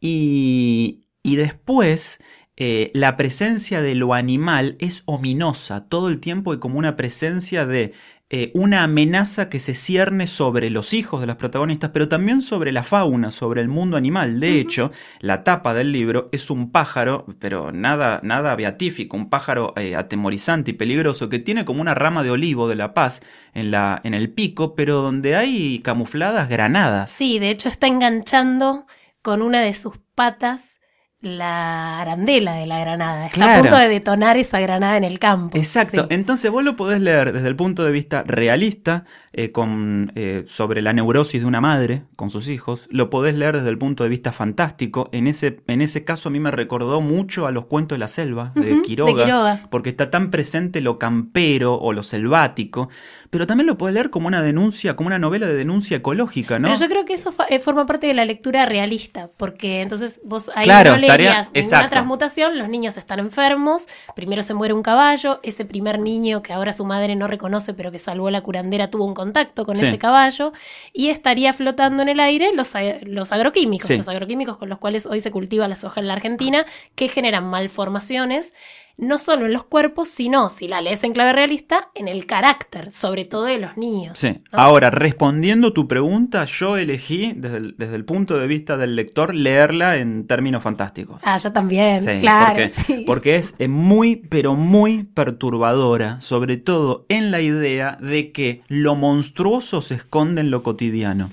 Y, 0.00 1.04
y 1.22 1.36
después 1.36 2.20
eh, 2.62 2.90
la 2.92 3.16
presencia 3.16 3.80
de 3.80 3.94
lo 3.94 4.12
animal 4.12 4.76
es 4.80 5.02
ominosa. 5.06 5.88
Todo 5.88 6.10
el 6.10 6.20
tiempo 6.20 6.52
hay 6.52 6.58
como 6.58 6.78
una 6.78 6.94
presencia 6.94 7.64
de 7.64 7.94
eh, 8.32 8.52
una 8.54 8.84
amenaza 8.84 9.48
que 9.48 9.58
se 9.58 9.74
cierne 9.74 10.28
sobre 10.28 10.70
los 10.70 10.94
hijos 10.94 11.20
de 11.20 11.26
los 11.26 11.34
protagonistas, 11.34 11.90
pero 11.92 12.08
también 12.08 12.42
sobre 12.42 12.70
la 12.70 12.84
fauna, 12.84 13.32
sobre 13.32 13.60
el 13.60 13.66
mundo 13.66 13.96
animal. 13.96 14.38
De 14.38 14.60
hecho, 14.60 14.92
la 15.18 15.42
tapa 15.42 15.74
del 15.74 15.90
libro 15.90 16.28
es 16.30 16.48
un 16.48 16.70
pájaro, 16.70 17.26
pero 17.40 17.72
nada, 17.72 18.20
nada 18.22 18.54
beatífico, 18.54 19.16
un 19.16 19.30
pájaro 19.30 19.74
eh, 19.76 19.96
atemorizante 19.96 20.70
y 20.70 20.74
peligroso 20.74 21.28
que 21.28 21.40
tiene 21.40 21.64
como 21.64 21.80
una 21.80 21.94
rama 21.94 22.22
de 22.22 22.30
olivo 22.30 22.68
de 22.68 22.76
la 22.76 22.94
paz 22.94 23.20
en, 23.52 23.72
la, 23.72 24.00
en 24.04 24.14
el 24.14 24.30
pico, 24.30 24.76
pero 24.76 25.02
donde 25.02 25.34
hay 25.34 25.80
camufladas 25.80 26.48
granadas. 26.48 27.10
Sí, 27.10 27.40
de 27.40 27.50
hecho 27.50 27.68
está 27.68 27.88
enganchando 27.88 28.86
con 29.22 29.42
una 29.42 29.60
de 29.60 29.74
sus 29.74 29.98
patas 30.14 30.79
la 31.22 32.00
arandela 32.00 32.54
de 32.54 32.66
la 32.66 32.80
granada. 32.80 33.26
Está 33.26 33.34
Claro. 33.36 33.52
a 33.52 33.60
punto 33.60 33.76
de 33.76 33.88
detonar 33.88 34.36
esa 34.38 34.58
granada 34.60 34.96
en 34.96 35.04
el 35.04 35.18
campo. 35.18 35.56
Exacto, 35.58 36.02
Sí. 36.02 36.14
entonces 36.14 36.50
vos 36.50 36.64
lo 36.64 36.76
podés 36.76 37.00
leer 37.00 37.32
desde 37.32 37.48
el 37.48 37.56
punto 37.56 37.84
de 37.84 37.92
vista 37.92 38.22
realista, 38.26 39.04
eh, 39.32 39.52
con, 39.52 40.12
eh, 40.16 40.44
sobre 40.46 40.82
la 40.82 40.92
neurosis 40.92 41.40
de 41.42 41.46
una 41.46 41.60
madre 41.60 42.02
con 42.16 42.30
sus 42.30 42.48
hijos, 42.48 42.88
lo 42.90 43.10
podés 43.10 43.34
leer 43.36 43.56
desde 43.58 43.68
el 43.68 43.78
punto 43.78 44.02
de 44.02 44.10
vista 44.10 44.32
fantástico, 44.32 45.08
en 45.12 45.26
ese, 45.28 45.60
en 45.68 45.82
ese 45.82 46.04
caso 46.04 46.30
a 46.30 46.32
mí 46.32 46.40
me 46.40 46.50
recordó 46.50 47.00
mucho 47.00 47.46
a 47.46 47.52
los 47.52 47.66
cuentos 47.66 47.96
de 47.96 48.00
la 48.00 48.08
selva 48.08 48.52
de, 48.56 48.82
Quiroga, 48.82 49.24
Quiroga. 49.24 49.60
porque 49.70 49.90
está 49.90 50.10
tan 50.10 50.30
presente 50.30 50.80
lo 50.80 50.98
campero 50.98 51.74
o 51.74 51.92
lo 51.92 52.02
selvático, 52.02 52.88
pero 53.28 53.46
también 53.46 53.66
lo 53.68 53.78
podés 53.78 53.94
leer 53.94 54.10
como 54.10 54.26
una 54.26 54.42
denuncia, 54.42 54.96
como 54.96 55.06
una 55.08 55.18
novela 55.20 55.46
de 55.46 55.54
denuncia 55.54 55.98
ecológica, 55.98 56.58
¿no? 56.58 56.66
Pero 56.68 56.80
yo 56.80 56.88
creo 56.88 57.04
que 57.04 57.14
eso 57.14 57.30
fa- 57.30 57.46
eh, 57.50 57.60
forma 57.60 57.86
parte 57.86 58.06
de 58.08 58.14
la 58.14 58.24
lectura 58.24 58.66
realista, 58.66 59.30
porque 59.36 59.82
entonces 59.82 60.20
vos 60.24 60.50
ahí 60.56 60.64
Claro, 60.64 60.90
no 60.90 60.96
está 60.96 61.09
bacterias, 61.10 61.46
ninguna 61.48 61.60
exacto. 61.60 61.90
transmutación, 61.90 62.58
los 62.58 62.68
niños 62.68 62.96
están 62.96 63.18
enfermos, 63.18 63.86
primero 64.14 64.42
se 64.42 64.54
muere 64.54 64.74
un 64.74 64.82
caballo, 64.82 65.40
ese 65.42 65.64
primer 65.64 65.98
niño 65.98 66.42
que 66.42 66.52
ahora 66.52 66.72
su 66.72 66.84
madre 66.84 67.16
no 67.16 67.26
reconoce 67.26 67.74
pero 67.74 67.90
que 67.90 67.98
salvó 67.98 68.30
la 68.30 68.40
curandera 68.40 68.88
tuvo 68.88 69.04
un 69.04 69.14
contacto 69.14 69.64
con 69.64 69.76
Sí. 69.76 69.86
ese 69.86 69.98
caballo 69.98 70.52
y 70.92 71.08
estaría 71.10 71.52
flotando 71.52 72.02
en 72.02 72.08
el 72.08 72.20
aire 72.20 72.52
los, 72.54 72.72
los 73.02 73.32
agroquímicos, 73.32 73.88
Sí. 73.88 73.96
los 73.96 74.08
agroquímicos 74.08 74.56
con 74.56 74.68
los 74.68 74.78
cuales 74.78 75.06
hoy 75.06 75.20
se 75.20 75.30
cultiva 75.30 75.66
la 75.68 75.76
soja 75.76 76.00
en 76.00 76.06
la 76.08 76.14
Argentina, 76.14 76.64
que 76.94 77.08
generan 77.08 77.44
malformaciones 77.44 78.54
no 79.00 79.18
solo 79.18 79.46
en 79.46 79.52
los 79.52 79.64
cuerpos, 79.64 80.08
sino, 80.08 80.50
si 80.50 80.68
la 80.68 80.80
lees 80.80 81.02
en 81.04 81.12
clave 81.12 81.32
realista, 81.32 81.90
en 81.94 82.06
el 82.08 82.26
carácter, 82.26 82.92
sobre 82.92 83.24
todo 83.24 83.44
de 83.44 83.58
los 83.58 83.76
niños. 83.76 84.18
Sí. 84.18 84.42
¿no? 84.52 84.58
Ahora, 84.58 84.90
respondiendo 84.90 85.72
tu 85.72 85.88
pregunta, 85.88 86.44
yo 86.44 86.76
elegí, 86.76 87.32
desde 87.36 87.56
el, 87.56 87.74
desde 87.76 87.96
el 87.96 88.04
punto 88.04 88.38
de 88.38 88.46
vista 88.46 88.76
del 88.76 88.96
lector, 88.96 89.34
leerla 89.34 89.96
en 89.96 90.26
términos 90.26 90.62
fantásticos. 90.62 91.20
Ah, 91.24 91.38
yo 91.38 91.52
también, 91.52 92.02
Sí, 92.02 92.18
claro. 92.20 92.46
porque, 92.50 92.68
sí. 92.68 93.04
porque 93.06 93.36
es 93.36 93.54
muy, 93.68 94.16
pero 94.16 94.54
muy 94.54 95.04
perturbadora, 95.04 96.20
sobre 96.20 96.56
todo 96.56 97.06
en 97.08 97.30
la 97.30 97.40
idea 97.40 97.98
de 98.00 98.32
que 98.32 98.62
lo 98.68 98.94
monstruoso 98.96 99.82
se 99.82 99.94
esconde 99.94 100.42
en 100.42 100.50
lo 100.50 100.62
cotidiano. 100.62 101.30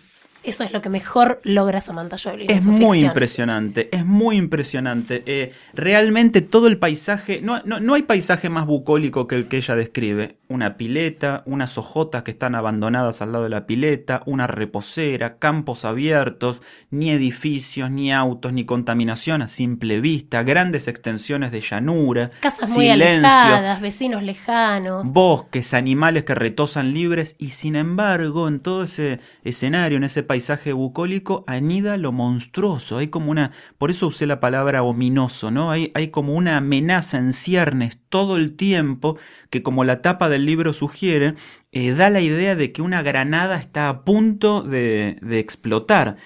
Eso 0.48 0.64
es 0.64 0.72
lo 0.72 0.82
que 0.82 0.90
mejor 0.90 1.42
logra 1.44 1.82
Samantha 1.82 2.18
Joplin. 2.18 2.50
en 2.50 2.58
Es 2.58 2.64
su 2.64 2.72
muy 2.72 2.80
ficción. 2.98 3.06
impresionante, 3.10 3.90
es 3.92 4.06
muy 4.06 4.38
impresionante. 4.38 5.22
Eh, 5.26 5.52
realmente 5.74 6.42
todo 6.42 6.68
el 6.68 6.78
paisaje, 6.78 7.42
no, 7.44 7.62
no, 7.66 7.80
no 7.82 7.96
hay 7.96 8.04
paisaje 8.04 8.50
más 8.50 8.66
bucólico 8.66 9.28
que 9.28 9.36
el 9.36 9.48
que 9.50 9.58
ella 9.58 9.76
describe. 9.76 10.38
Una 10.50 10.78
pileta, 10.78 11.44
unas 11.46 11.78
hojotas 11.78 12.24
que 12.24 12.32
están 12.32 12.56
abandonadas 12.56 13.22
al 13.22 13.34
lado 13.34 13.44
de 13.44 13.50
la 13.50 13.68
pileta, 13.68 14.24
una 14.26 14.48
reposera, 14.48 15.40
campos 15.40 15.84
abiertos, 15.84 16.62
ni 16.90 17.12
edificios, 17.12 17.92
ni 17.92 18.14
autos, 18.14 18.54
ni 18.54 18.66
contaminación 18.66 19.42
a 19.42 19.48
simple 19.48 20.00
vista, 20.00 20.44
grandes 20.44 20.88
extensiones 20.88 21.52
de 21.52 21.62
llanura, 21.62 22.32
Casas 22.40 22.72
muy 22.72 22.90
alejadas, 22.90 23.82
vecinos 23.82 24.24
lejanos. 24.24 25.12
bosques, 25.14 25.74
animales 25.74 26.24
que 26.24 26.36
retosan 26.36 26.94
libres 26.94 27.36
y 27.38 27.50
sin 27.50 27.76
embargo 27.76 28.48
en 28.48 28.60
todo 28.60 28.84
ese 28.84 29.20
escenario, 29.44 29.98
en 29.98 30.06
ese 30.06 30.24
paisaje 30.24 30.74
bucólico, 30.74 31.44
anida 31.48 31.98
lo 31.98 32.12
monstruoso. 32.12 32.98
Hay 32.98 33.08
como 33.08 33.32
una, 33.32 33.52
por 33.78 33.92
eso 33.92 34.08
usé 34.08 34.26
la 34.26 34.40
palabra 34.40 34.84
ominoso, 34.84 35.52
¿no? 35.52 35.72
Hay, 35.72 35.92
hay 35.94 36.08
como 36.10 36.34
una 36.34 36.58
amenaza 36.58 37.18
en 37.18 37.34
ciernes 37.34 38.00
todo 38.10 38.38
el 38.38 38.56
tiempo 38.56 39.18
que 39.50 39.64
como 39.64 39.84
la 39.84 40.02
tapa 40.02 40.30
del 40.38 40.46
libro 40.46 40.72
sugiere, 40.72 41.34
eh, 41.72 41.92
da 41.92 42.10
la 42.10 42.22
idea 42.22 42.56
de 42.56 42.72
que 42.72 42.82
una 42.82 43.02
granada 43.02 43.58
está 43.58 43.90
a 43.90 44.04
punto 44.04 44.62
de, 44.62 45.18
explotar. 45.32 46.18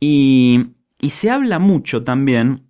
Y, 0.00 0.72
se 1.08 1.30
habla 1.30 1.58
mucho 1.58 2.02
también 2.02 2.68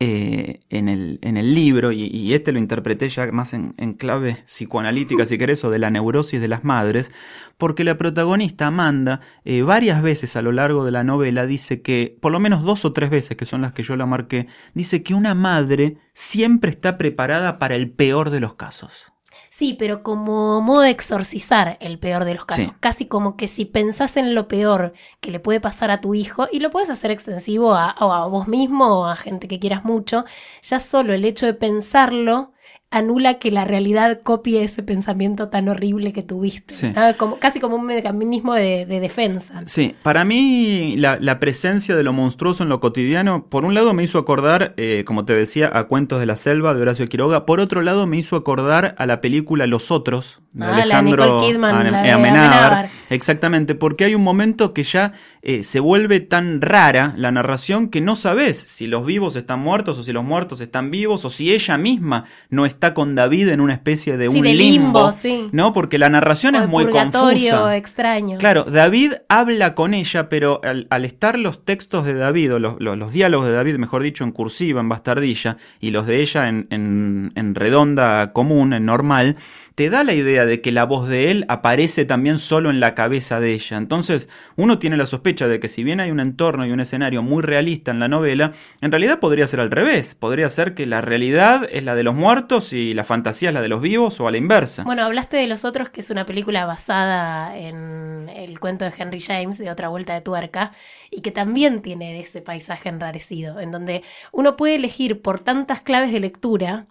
eh, 0.00 0.60
en, 0.68 0.88
el, 0.88 1.54
libro, 1.54 1.92
y, 1.92 2.34
este 2.34 2.52
lo 2.52 2.58
interpreté 2.58 3.08
ya 3.08 3.30
más 3.32 3.54
en, 3.54 3.74
en 3.78 3.94
clave 3.94 4.42
psicoanalítica, 4.46 5.26
si 5.26 5.38
querés, 5.38 5.64
o 5.64 5.70
de 5.70 5.78
la 5.78 5.90
neurosis 5.90 6.40
de 6.40 6.48
las 6.48 6.64
madres, 6.64 7.12
porque 7.56 7.84
la 7.84 7.96
protagonista 7.96 8.66
Amanda 8.66 9.20
eh, 9.44 9.62
varias 9.62 10.02
veces 10.02 10.36
a 10.36 10.42
lo 10.42 10.52
largo 10.52 10.84
de 10.84 10.90
la 10.90 11.04
novela 11.04 11.46
dice 11.46 11.82
que, 11.82 12.18
por 12.20 12.32
lo 12.32 12.40
menos 12.40 12.64
dos 12.64 12.84
o 12.84 12.92
tres 12.92 13.10
veces, 13.10 13.36
que 13.36 13.46
son 13.46 13.62
las 13.62 13.72
que 13.72 13.82
yo 13.82 13.96
la 13.96 14.06
marqué, 14.06 14.48
dice 14.74 15.02
que 15.02 15.14
una 15.14 15.34
madre 15.34 15.98
siempre 16.12 16.70
está 16.70 16.98
preparada 16.98 17.58
para 17.58 17.74
el 17.74 17.90
peor 17.90 18.30
de 18.30 18.40
los 18.40 18.54
casos. 18.54 19.12
Sí, 19.56 19.74
pero 19.78 20.02
como 20.02 20.60
modo 20.60 20.82
de 20.82 20.90
exorcizar 20.90 21.78
el 21.80 21.98
peor 21.98 22.26
de 22.26 22.34
los 22.34 22.44
casos. 22.44 22.66
Sí. 22.66 22.72
Casi 22.78 23.06
como 23.06 23.38
que 23.38 23.48
si 23.48 23.64
pensás 23.64 24.18
en 24.18 24.34
lo 24.34 24.48
peor 24.48 24.92
que 25.22 25.30
le 25.30 25.40
puede 25.40 25.62
pasar 25.62 25.90
a 25.90 26.02
tu 26.02 26.14
hijo, 26.14 26.46
y 26.52 26.60
lo 26.60 26.68
puedes 26.68 26.90
hacer 26.90 27.10
extensivo 27.10 27.72
a, 27.72 27.88
a 27.88 28.26
vos 28.26 28.48
mismo 28.48 28.84
o 28.84 29.06
a 29.06 29.16
gente 29.16 29.48
que 29.48 29.58
quieras 29.58 29.82
mucho, 29.82 30.26
ya 30.60 30.78
solo 30.78 31.14
el 31.14 31.24
hecho 31.24 31.46
de 31.46 31.54
pensarlo 31.54 32.52
anula 32.90 33.38
que 33.38 33.50
la 33.50 33.64
realidad 33.64 34.20
copie 34.22 34.62
ese 34.62 34.82
pensamiento 34.82 35.48
tan 35.48 35.68
horrible 35.68 36.12
que 36.12 36.22
tuviste. 36.22 36.72
Sí. 36.72 36.92
¿no? 36.94 37.16
Como, 37.16 37.38
casi 37.38 37.58
como 37.60 37.76
un 37.76 37.84
mecanismo 37.84 38.54
de, 38.54 38.86
de 38.86 39.00
defensa. 39.00 39.62
Sí, 39.66 39.94
para 40.02 40.24
mí 40.24 40.94
la, 40.96 41.18
la 41.20 41.38
presencia 41.40 41.96
de 41.96 42.02
lo 42.04 42.12
monstruoso 42.12 42.62
en 42.62 42.68
lo 42.68 42.80
cotidiano, 42.80 43.46
por 43.48 43.64
un 43.64 43.74
lado 43.74 43.92
me 43.92 44.04
hizo 44.04 44.18
acordar, 44.18 44.72
eh, 44.76 45.02
como 45.04 45.24
te 45.24 45.34
decía, 45.34 45.68
a 45.72 45.84
Cuentos 45.84 46.20
de 46.20 46.26
la 46.26 46.36
Selva 46.36 46.74
de 46.74 46.82
Horacio 46.82 47.06
Quiroga, 47.06 47.44
por 47.44 47.60
otro 47.60 47.82
lado 47.82 48.06
me 48.06 48.16
hizo 48.18 48.36
acordar 48.36 48.94
a 48.98 49.06
la 49.06 49.20
película 49.20 49.66
Los 49.66 49.90
Otros 49.90 50.40
de 50.52 50.64
Ah, 50.64 50.70
la 50.70 50.76
de 50.76 50.82
Alejandro 50.82 51.36
Kidman, 51.38 51.74
Ane- 51.74 51.90
la 51.90 52.02
de 52.02 52.10
Amenábar. 52.12 52.50
Amenábar. 52.54 52.90
Exactamente, 53.10 53.74
porque 53.74 54.04
hay 54.04 54.14
un 54.14 54.22
momento 54.22 54.72
que 54.72 54.84
ya 54.84 55.12
eh, 55.42 55.64
se 55.64 55.80
vuelve 55.80 56.20
tan 56.20 56.60
rara 56.62 57.14
la 57.16 57.30
narración 57.30 57.88
que 57.88 58.00
no 58.00 58.16
sabes 58.16 58.56
si 58.58 58.86
los 58.86 59.04
vivos 59.04 59.36
están 59.36 59.60
muertos 59.60 59.98
o 59.98 60.02
si 60.02 60.12
los 60.12 60.24
muertos 60.24 60.60
están 60.60 60.90
vivos 60.90 61.24
o 61.24 61.30
si 61.30 61.52
ella 61.52 61.76
misma 61.76 62.24
no 62.48 62.64
está 62.64 62.75
con 62.94 63.14
David 63.14 63.48
en 63.48 63.60
una 63.60 63.72
especie 63.74 64.16
de 64.16 64.28
Sí, 64.28 64.36
un 64.38 64.44
de 64.44 64.54
limbo, 64.54 64.98
limbo, 65.00 65.12
sí. 65.12 65.48
¿no? 65.52 65.72
Porque 65.72 65.98
la 65.98 66.08
narración 66.08 66.54
O 66.54 66.62
es 66.62 66.68
muy 66.68 66.84
confusa. 66.86 67.76
extraño. 67.76 68.38
Claro, 68.38 68.64
David 68.64 69.12
habla 69.28 69.74
con 69.74 69.94
ella, 69.94 70.28
pero 70.28 70.60
al, 70.62 70.86
al 70.90 71.04
estar 71.04 71.38
los 71.38 71.64
textos 71.64 72.04
de 72.04 72.14
David, 72.14 72.54
o 72.54 72.58
los, 72.58 72.76
los- 72.80 72.96
los 72.96 73.12
diálogos 73.12 73.46
de 73.46 73.52
David, 73.54 73.76
mejor 73.76 74.02
dicho, 74.02 74.24
en 74.24 74.32
cursiva, 74.32 74.80
en 74.80 74.88
bastardilla, 74.88 75.56
y 75.80 75.90
los 75.90 76.06
de 76.06 76.20
ella 76.20 76.48
en, 76.48 76.66
en- 76.70 77.32
en 77.34 77.54
redonda 77.54 78.32
común, 78.32 78.72
en 78.72 78.84
normal, 78.86 79.36
te 79.76 79.90
da 79.90 80.04
la 80.04 80.14
idea 80.14 80.46
de 80.46 80.62
que 80.62 80.72
la 80.72 80.84
voz 80.84 81.06
de 81.06 81.30
él 81.30 81.44
aparece 81.48 82.06
también 82.06 82.38
solo 82.38 82.70
en 82.70 82.80
la 82.80 82.94
cabeza 82.94 83.40
de 83.40 83.52
ella. 83.52 83.76
Entonces, 83.76 84.30
uno 84.56 84.78
tiene 84.78 84.96
la 84.96 85.04
sospecha 85.04 85.48
de 85.48 85.60
que 85.60 85.68
si 85.68 85.84
bien 85.84 86.00
hay 86.00 86.10
un 86.10 86.18
entorno 86.18 86.64
y 86.64 86.72
un 86.72 86.80
escenario 86.80 87.22
muy 87.22 87.42
realista 87.42 87.90
en 87.90 88.00
la 88.00 88.08
novela, 88.08 88.52
en 88.80 88.90
realidad 88.90 89.20
podría 89.20 89.46
ser 89.46 89.60
al 89.60 89.70
revés. 89.70 90.14
Podría 90.14 90.48
ser 90.48 90.74
que 90.74 90.86
la 90.86 91.02
realidad 91.02 91.68
es 91.70 91.84
la 91.84 91.94
de 91.94 92.04
los 92.04 92.14
muertos 92.14 92.72
y 92.72 92.94
la 92.94 93.04
fantasía 93.04 93.50
es 93.50 93.54
la 93.54 93.60
de 93.60 93.68
los 93.68 93.82
vivos, 93.82 94.18
o 94.18 94.26
a 94.26 94.30
la 94.30 94.38
inversa. 94.38 94.82
Bueno, 94.82 95.02
hablaste 95.02 95.36
de 95.36 95.46
Los 95.46 95.66
Otros, 95.66 95.90
que 95.90 96.00
es 96.00 96.08
una 96.08 96.24
película 96.24 96.64
basada 96.64 97.54
en 97.54 98.30
el 98.30 98.58
cuento 98.58 98.86
de 98.86 98.94
Henry 98.96 99.20
James, 99.20 99.58
de 99.58 99.70
Otra 99.70 99.88
Vuelta 99.88 100.14
de 100.14 100.22
Tuerca, 100.22 100.72
y 101.16 101.22
que 101.22 101.30
también 101.30 101.80
tiene 101.80 102.20
ese 102.20 102.42
paisaje 102.42 102.90
enrarecido, 102.90 103.58
en 103.58 103.70
donde 103.70 104.02
uno 104.32 104.56
puede 104.56 104.74
elegir 104.74 105.22
por 105.22 105.40
tantas 105.40 105.80
claves 105.80 106.12
de 106.12 106.20
lectura 106.20 106.86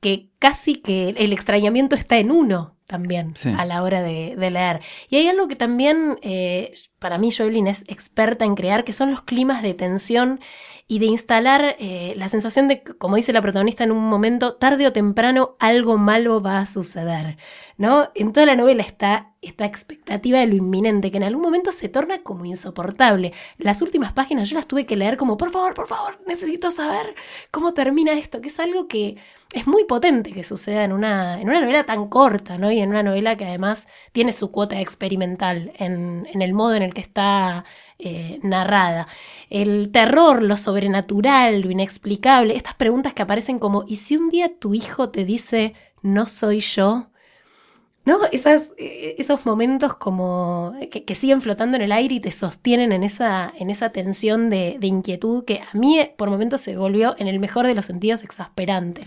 que 0.00 0.28
casi 0.38 0.76
que 0.76 1.08
el 1.16 1.32
extrañamiento 1.32 1.96
está 1.96 2.18
en 2.18 2.30
uno 2.30 2.76
también 2.86 3.32
Sí. 3.36 3.50
a 3.56 3.64
la 3.64 3.82
hora 3.82 4.02
de, 4.02 4.34
de 4.36 4.50
leer. 4.50 4.80
Y 5.08 5.16
hay 5.16 5.28
algo 5.28 5.48
que 5.48 5.56
también, 5.56 6.18
eh, 6.22 6.74
para 7.00 7.18
mí, 7.18 7.32
Joelyn 7.32 7.66
es 7.66 7.82
experta 7.88 8.44
en 8.44 8.54
crear, 8.54 8.84
que 8.84 8.92
son 8.92 9.10
los 9.10 9.22
climas 9.22 9.62
de 9.62 9.74
tensión 9.74 10.38
y 10.86 10.98
de 10.98 11.06
instalar 11.06 11.76
eh, 11.78 12.14
la 12.16 12.28
sensación 12.28 12.68
de, 12.68 12.82
como 12.82 13.16
dice 13.16 13.32
la 13.32 13.40
protagonista 13.40 13.84
en 13.84 13.92
un 13.92 14.08
momento, 14.08 14.56
tarde 14.56 14.86
o 14.86 14.92
temprano 14.92 15.56
algo 15.58 15.96
malo 15.96 16.42
va 16.42 16.58
a 16.58 16.66
suceder, 16.66 17.38
¿no? 17.78 18.10
En 18.14 18.32
toda 18.32 18.44
la 18.44 18.56
novela 18.56 18.82
está 18.82 19.32
esta 19.40 19.64
expectativa 19.64 20.40
de 20.40 20.48
lo 20.48 20.54
inminente, 20.56 21.10
que 21.10 21.16
en 21.16 21.22
algún 21.22 21.42
momento 21.42 21.72
se 21.72 21.88
torna 21.88 22.22
como 22.22 22.44
insoportable. 22.44 23.32
Las 23.56 23.80
últimas 23.80 24.12
páginas 24.12 24.50
yo 24.50 24.56
las 24.56 24.66
tuve 24.66 24.84
que 24.84 24.96
leer 24.96 25.16
como, 25.16 25.36
por 25.36 25.50
favor, 25.50 25.74
por 25.74 25.86
favor, 25.86 26.20
necesito 26.26 26.70
saber 26.70 27.14
cómo 27.50 27.72
termina 27.72 28.12
esto, 28.12 28.40
que 28.40 28.48
es 28.48 28.60
algo 28.60 28.86
que 28.86 29.16
es 29.52 29.66
muy 29.66 29.84
potente 29.84 30.32
que 30.32 30.44
suceda 30.44 30.84
en 30.84 30.92
una, 30.92 31.40
en 31.40 31.48
una 31.48 31.60
novela 31.60 31.84
tan 31.84 32.08
corta, 32.08 32.58
¿no? 32.58 32.70
Y 32.70 32.80
en 32.80 32.90
una 32.90 33.02
novela 33.02 33.36
que 33.36 33.46
además 33.46 33.86
tiene 34.12 34.32
su 34.32 34.50
cuota 34.50 34.80
experimental 34.80 35.72
en, 35.78 36.26
en 36.32 36.42
el 36.42 36.52
modo 36.52 36.74
en 36.74 36.82
el 36.82 36.89
que 36.92 37.00
está 37.00 37.64
eh, 37.98 38.40
narrada. 38.42 39.06
El 39.50 39.90
terror, 39.92 40.42
lo 40.42 40.56
sobrenatural, 40.56 41.60
lo 41.60 41.70
inexplicable, 41.70 42.56
estas 42.56 42.74
preguntas 42.74 43.12
que 43.14 43.22
aparecen 43.22 43.58
como, 43.58 43.84
¿y 43.86 43.96
si 43.96 44.16
un 44.16 44.30
día 44.30 44.58
tu 44.58 44.74
hijo 44.74 45.10
te 45.10 45.24
dice, 45.24 45.74
no 46.02 46.26
soy 46.26 46.60
yo? 46.60 47.08
¿No? 48.06 48.20
Esas, 48.32 48.70
eh, 48.78 49.16
esos 49.18 49.44
momentos 49.44 49.94
como 49.94 50.72
que, 50.90 51.04
que 51.04 51.14
siguen 51.14 51.42
flotando 51.42 51.76
en 51.76 51.82
el 51.82 51.92
aire 51.92 52.14
y 52.16 52.20
te 52.20 52.30
sostienen 52.30 52.92
en 52.92 53.02
esa, 53.02 53.52
en 53.58 53.68
esa 53.68 53.90
tensión 53.90 54.48
de, 54.48 54.78
de 54.80 54.86
inquietud 54.86 55.44
que 55.44 55.60
a 55.60 55.68
mí 55.76 55.98
eh, 55.98 56.14
por 56.16 56.30
momentos 56.30 56.62
se 56.62 56.76
volvió, 56.76 57.14
en 57.18 57.28
el 57.28 57.38
mejor 57.38 57.66
de 57.66 57.74
los 57.74 57.84
sentidos, 57.84 58.22
exasperante. 58.22 59.02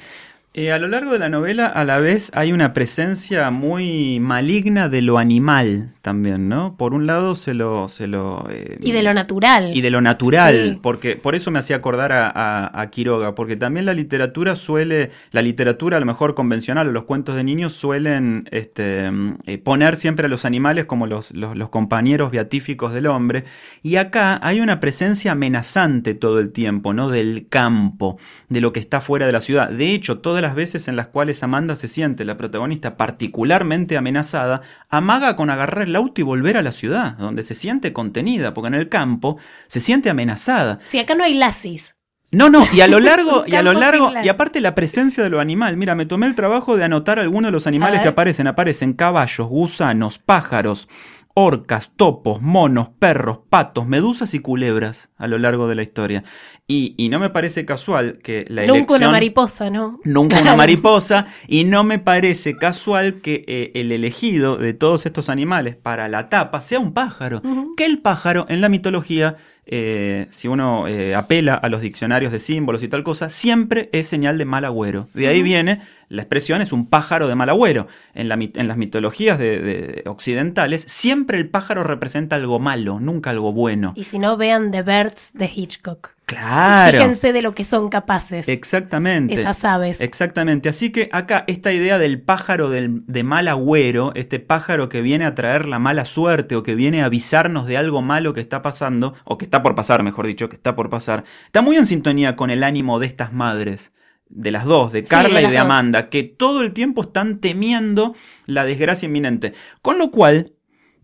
Eh, 0.55 0.72
a 0.72 0.77
lo 0.77 0.88
largo 0.88 1.13
de 1.13 1.17
la 1.17 1.29
novela, 1.29 1.65
a 1.65 1.83
la 1.83 1.98
vez, 1.98 2.29
hay 2.36 2.51
una 2.53 2.74
presencia 2.74 3.50
muy 3.50 4.19
maligna 4.19 4.88
de 4.88 5.01
lo 5.01 5.17
animal 5.17 5.89
también, 6.03 6.48
¿no? 6.48 6.77
Por 6.77 6.93
un 6.93 7.07
lado, 7.07 7.33
se 7.33 7.55
lo. 7.55 7.88
Se 7.88 8.05
lo 8.05 8.45
eh, 8.51 8.77
Y 8.79 8.91
de 8.91 9.01
lo 9.01 9.15
natural. 9.15 9.75
y 9.75 9.81
de 9.81 9.89
lo 9.89 10.00
natural, 10.01 10.74
Sí. 10.74 10.79
porque 10.83 11.15
por 11.15 11.33
eso 11.33 11.50
me 11.50 11.57
hacía 11.57 11.77
acordar 11.77 12.12
a, 12.12 12.27
a- 12.29 12.81
a 12.81 12.89
Quiroga, 12.91 13.33
porque 13.33 13.55
también 13.55 13.88
la 13.88 13.95
literatura 13.95 14.55
suele, 14.55 15.10
la 15.31 15.41
literatura 15.41 15.98
a 15.98 16.00
lo 16.00 16.05
mejor 16.05 16.36
convencional 16.36 16.88
o 16.88 16.91
los 16.91 17.05
cuentos 17.05 17.36
de 17.36 17.43
niños 17.43 17.74
suelen 17.74 18.48
este, 18.51 19.10
mm, 19.10 19.38
eh, 19.48 19.57
poner 19.57 19.95
siempre 19.95 20.27
a 20.27 20.29
los 20.29 20.45
animales 20.45 20.86
como 20.86 21.07
los, 21.07 21.31
los- 21.31 21.57
los 21.57 21.69
compañeros 21.69 22.29
beatíficos 22.29 22.93
del 22.93 23.07
hombre, 23.07 23.43
y 23.81 23.95
acá 23.95 24.39
hay 24.43 24.60
una 24.60 24.79
presencia 24.79 25.31
amenazante 25.31 26.13
todo 26.13 26.39
el 26.39 26.51
tiempo, 26.51 26.93
¿no? 26.93 27.10
Del 27.10 27.48
campo, 27.50 28.19
de 28.50 28.62
lo 28.62 28.72
que 28.72 28.79
está 28.79 29.01
fuera 29.01 29.25
de 29.25 29.31
la 29.31 29.41
ciudad. 29.41 29.69
De 29.72 29.95
hecho, 29.95 30.19
todas 30.19 30.42
las 30.43 30.53
veces 30.53 30.88
en 30.88 30.95
las 30.95 31.07
cuales 31.07 31.41
Amanda 31.41 31.75
se 31.75 31.88
siente, 31.88 32.23
la 32.25 32.38
protagonista, 32.38 32.95
particularmente 32.97 33.97
amenazada, 33.97 34.62
amaga 34.89 35.35
con 35.35 35.50
agarrar 35.50 35.88
el 35.88 35.95
auto 35.95 36.21
y 36.21 36.23
volver 36.23 36.57
a 36.57 36.62
la 36.62 36.71
ciudad, 36.71 37.17
donde 37.17 37.41
se 37.41 37.55
siente 37.55 37.93
contenida, 37.93 38.53
porque 38.53 38.67
en 38.67 38.75
el 38.75 38.89
campo 38.89 39.38
se 39.65 39.79
siente 39.79 40.12
amenazada. 40.12 40.77
Sí, 40.88 41.00
acá 41.00 41.15
no 41.15 41.23
hay 41.23 41.33
lasis. 41.33 41.95
No, 42.33 42.50
no, 42.50 42.67
y 42.73 42.81
a 42.81 42.88
lo 42.88 43.00
largo, 43.00 43.43
y 43.47 43.55
a 43.55 43.62
lo 43.62 43.73
largo, 43.73 44.12
y 44.23 44.27
aparte 44.27 44.59
la 44.59 44.75
presencia 44.75 45.23
de 45.23 45.29
lo 45.29 45.39
animal. 45.39 45.77
Mira, 45.77 45.95
me 45.95 46.05
tomé 46.05 46.25
el 46.25 46.35
trabajo 46.35 46.75
de 46.75 46.83
anotar 46.83 47.19
algunos 47.19 47.50
de 47.50 47.53
los 47.53 47.67
animales 47.67 48.01
que 48.01 48.07
aparecen. 48.09 48.47
Aparecen 48.47 48.93
caballos, 48.93 49.47
gusanos, 49.47 50.17
pájaros, 50.17 50.89
orcas, 51.35 51.91
topos, 51.95 52.41
monos, 52.41 52.89
perros, 52.99 53.39
patos, 53.49 53.87
medusas 53.87 54.33
y 54.33 54.39
culebras 54.39 55.11
a 55.17 55.27
lo 55.27 55.39
largo 55.39 55.67
de 55.67 55.75
la 55.75 55.83
historia. 55.83 56.23
Y, 56.67 56.95
y 56.97 57.09
no 57.09 57.19
me 57.19 57.29
parece 57.29 57.65
casual 57.65 58.19
que 58.23 58.45
la 58.47 58.61
Nunca 58.61 58.77
elección... 58.77 59.01
una 59.01 59.11
mariposa, 59.11 59.69
¿no? 59.69 59.99
Nunca 60.05 60.41
una 60.41 60.55
mariposa, 60.55 61.27
y 61.47 61.63
no 61.65 61.83
me 61.83 61.99
parece 61.99 62.55
casual 62.55 63.21
que 63.21 63.43
eh, 63.47 63.71
el 63.75 63.91
elegido 63.91 64.57
de 64.57 64.73
todos 64.73 65.05
estos 65.05 65.29
animales 65.29 65.75
para 65.75 66.07
la 66.07 66.29
tapa 66.29 66.61
sea 66.61 66.79
un 66.79 66.93
pájaro. 66.93 67.41
Que 67.75 67.85
el 67.85 67.99
pájaro 67.99 68.45
en 68.47 68.61
la 68.61 68.69
mitología, 68.69 69.35
eh, 69.65 70.27
si 70.29 70.47
uno 70.47 70.87
eh, 70.87 71.15
apela 71.15 71.55
a 71.55 71.67
los 71.67 71.81
diccionarios 71.81 72.31
de 72.31 72.39
símbolos 72.39 72.83
y 72.83 72.87
tal 72.87 73.03
cosa, 73.03 73.29
siempre 73.29 73.89
es 73.91 74.07
señal 74.07 74.37
de 74.37 74.45
mal 74.45 74.65
agüero. 74.65 75.09
De 75.13 75.27
ahí 75.27 75.41
viene 75.41 75.81
la 76.13 76.22
expresión 76.22 76.62
es 76.62 76.72
un 76.72 76.88
pájaro 76.88 77.27
de 77.27 77.36
mal 77.36 77.50
agüero. 77.50 77.88
En, 78.13 78.29
la 78.29 78.38
mit- 78.38 78.58
en 78.60 78.67
las 78.67 78.77
mitologías 78.77 79.38
de- 79.39 79.60
de 79.60 80.03
occidentales, 80.05 80.86
siempre 80.88 81.38
el 81.38 81.50
pájaro 81.50 81.84
representa 81.84 82.36
algo 82.36 82.60
malo, 82.60 83.00
nunca 83.00 83.32
algo 83.32 83.51
bueno. 83.51 83.93
Y 83.96 84.03
si 84.03 84.20
no, 84.20 84.38
vean 84.38 84.72
The 84.72 84.84
Birds 84.84 85.32
de 85.34 85.50
Hitchcock. 85.53 86.12
Claro. 86.25 86.98
Fíjense 87.00 87.34
de 87.34 87.41
lo 87.41 87.53
que 87.53 87.63
son 87.65 87.89
capaces 87.89 88.48
Exactamente. 88.48 89.34
esas 89.34 89.65
aves. 89.65 90.00
Exactamente. 90.01 90.70
Así 90.70 90.91
que 90.91 91.10
acá 91.12 91.43
esta 91.48 91.74
idea 91.74 91.98
del 91.98 92.22
pájaro 92.22 92.70
del- 92.70 93.03
de 93.08 93.24
mal 93.24 93.48
agüero, 93.48 94.12
este 94.15 94.39
pájaro 94.39 94.88
que 94.89 95.01
viene 95.01 95.25
a 95.25 95.36
traer 95.36 95.67
la 95.67 95.79
mala 95.79 96.05
suerte 96.05 96.55
o 96.55 96.63
que 96.63 96.75
viene 96.75 97.01
a 97.01 97.05
avisarnos 97.05 97.67
de 97.67 97.77
algo 97.77 98.01
malo 98.01 98.34
que 98.34 98.39
está 98.41 98.62
pasando, 98.62 99.13
o 99.25 99.38
que 99.38 99.46
está 99.46 99.62
por 99.63 99.75
pasar, 99.75 100.01
mejor 100.03 100.25
dicho, 100.27 100.48
que 100.48 100.55
está 100.55 100.75
por 100.75 100.89
pasar, 100.89 101.24
está 101.48 101.62
muy 101.62 101.75
en 101.75 101.86
sintonía 101.86 102.36
con 102.36 102.50
el 102.51 102.63
ánimo 102.63 103.00
de 103.00 103.08
estas 103.08 103.34
madres. 103.34 103.93
De 104.35 104.49
las 104.49 104.65
dos, 104.65 104.91
de 104.91 105.03
Sí, 105.03 105.09
Carla 105.09 105.39
de 105.39 105.45
y 105.45 105.47
de 105.49 105.57
dos. 105.57 105.61
Amanda, 105.65 106.09
que 106.09 106.23
todo 106.23 106.61
el 106.61 106.73
tiempo 106.73 107.03
están 107.03 107.39
temiendo 107.39 108.15
la 108.47 108.65
desgracia 108.65 109.05
inminente. 109.05 109.53
Con 109.83 109.99
lo 109.99 110.09
cual, 110.09 110.53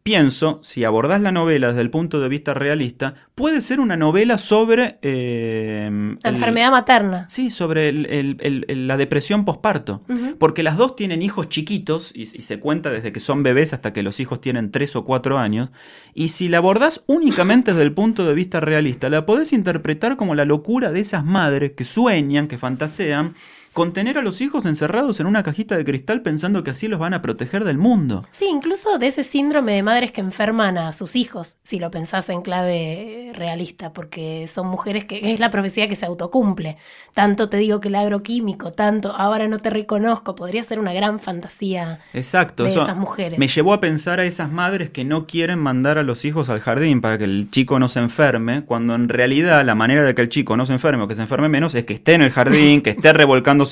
pienso, 0.04 0.60
si 0.64 0.84
abordás 0.84 1.22
la 1.22 1.32
novela 1.32 1.70
desde 1.70 1.82
el 1.82 1.90
punto 1.90 2.20
de 2.20 2.30
vista 2.30 2.54
realista, 2.54 3.16
puede 3.36 3.62
ser 3.62 3.80
una 3.80 3.98
novela 3.98 4.38
sobre... 4.38 4.98
eh, 5.02 5.90
La 6.24 6.30
el- 6.30 6.36
enfermedad 6.36 6.72
materna. 6.72 7.26
Sí, 7.30 7.50
sobre 7.52 7.90
el- 7.90 8.06
el- 8.10 8.88
la 8.88 8.98
depresión 8.98 9.46
posparto. 9.46 10.04
Porque 10.40 10.64
las 10.64 10.78
dos 10.78 10.96
tienen 10.96 11.22
hijos 11.22 11.50
chiquitos 11.50 12.12
y, 12.16 12.22
y 12.24 12.26
se 12.26 12.60
cuenta 12.60 12.90
desde 12.90 13.12
que 13.12 13.20
son 13.20 13.44
bebés 13.44 13.74
hasta 13.74 13.94
que 13.94 14.04
los 14.04 14.20
hijos 14.20 14.42
tienen 14.42 14.72
3 14.72 14.96
o 14.96 15.06
4 15.06 15.38
años. 15.38 15.70
Y 16.14 16.30
si 16.30 16.48
la 16.50 16.58
abordás 16.60 17.04
únicamente 17.08 17.72
desde 17.72 17.84
el 17.84 17.94
punto 17.94 18.26
de 18.26 18.34
vista 18.34 18.60
realista, 18.60 19.10
la 19.10 19.26
podés 19.26 19.54
interpretar 19.54 20.18
como 20.18 20.36
la 20.36 20.46
locura 20.46 20.92
de 20.92 21.02
esas 21.02 21.24
madres 21.26 21.74
que 21.76 21.84
sueñan, 21.86 22.48
que 22.48 22.58
fantasean, 22.58 23.36
con 23.80 23.94
tener 23.94 24.18
a 24.18 24.22
los 24.22 24.42
hijos 24.42 24.66
encerrados 24.66 25.22
en 25.22 25.26
una 25.26 25.42
cajita 25.42 25.78
de 25.78 25.86
cristal 25.86 26.22
pensando 26.22 26.66
que 26.66 26.72
así 26.72 26.90
los 26.90 27.00
van 27.00 27.14
a 27.14 27.22
proteger 27.22 27.64
del 27.64 27.78
mundo. 27.78 28.26
Sí, 28.30 28.46
incluso 28.50 28.98
de 28.98 29.08
ese 29.08 29.24
síndrome 29.24 29.72
de 29.72 29.84
madres 29.84 30.12
que 30.12 30.20
enferman 30.20 30.78
a 30.78 30.92
sus 30.92 31.16
hijos, 31.16 31.60
si 31.64 31.80
lo 31.80 31.90
pensás 31.90 32.28
en 32.28 32.42
clave 32.42 33.32
realista, 33.36 33.94
porque 33.94 34.50
son 34.50 34.68
mujeres 34.68 35.06
que 35.06 35.32
es 35.32 35.40
la 35.40 35.50
profecía 35.50 35.88
que 35.88 35.96
se 35.96 36.06
autocumple. 36.06 36.76
Tanto 37.14 37.48
te 37.48 37.56
digo 37.56 37.80
que 37.80 37.88
el 37.88 37.96
agroquímico, 37.96 38.72
tanto 38.72 39.14
ahora 39.16 39.48
no 39.48 39.60
te 39.60 39.70
reconozco, 39.70 40.36
podría 40.36 40.62
ser 40.62 40.78
una 40.78 40.92
gran 40.92 41.18
fantasía 41.18 42.02
Exacto. 42.12 42.66
de 42.66 42.72
eso 42.72 42.82
esas 42.84 42.98
mujeres. 42.98 43.40
Me 43.40 43.48
llevó 43.48 43.72
a 43.72 43.80
pensar 43.80 44.20
a 44.20 44.26
esas 44.26 44.52
madres 44.52 44.90
que 44.90 45.06
no 45.06 45.26
quieren 45.26 45.58
mandar 45.58 45.98
a 45.98 46.04
los 46.04 46.26
hijos 46.26 46.50
al 46.50 46.60
jardín 46.60 47.00
para 47.00 47.18
que 47.18 47.24
el 47.24 47.50
chico 47.50 47.80
no 47.80 47.88
se 47.88 48.02
enferme, 48.02 48.66
cuando 48.66 48.94
en 48.94 49.08
realidad 49.08 49.64
la 49.64 49.74
manera 49.74 50.04
de 50.04 50.14
que 50.14 50.22
el 50.22 50.28
chico 50.28 50.58
no 50.58 50.66
se 50.66 50.74
enferme 50.74 51.06
o 51.06 51.08
que 51.08 51.16
se 51.16 51.22
enferme 51.22 51.48
menos 51.48 51.76
es 51.76 51.86
que 51.86 51.94
esté 51.94 52.16
en 52.16 52.24
el 52.24 52.32
jardín, 52.32 52.82
que 52.82 52.90
esté 52.90 53.14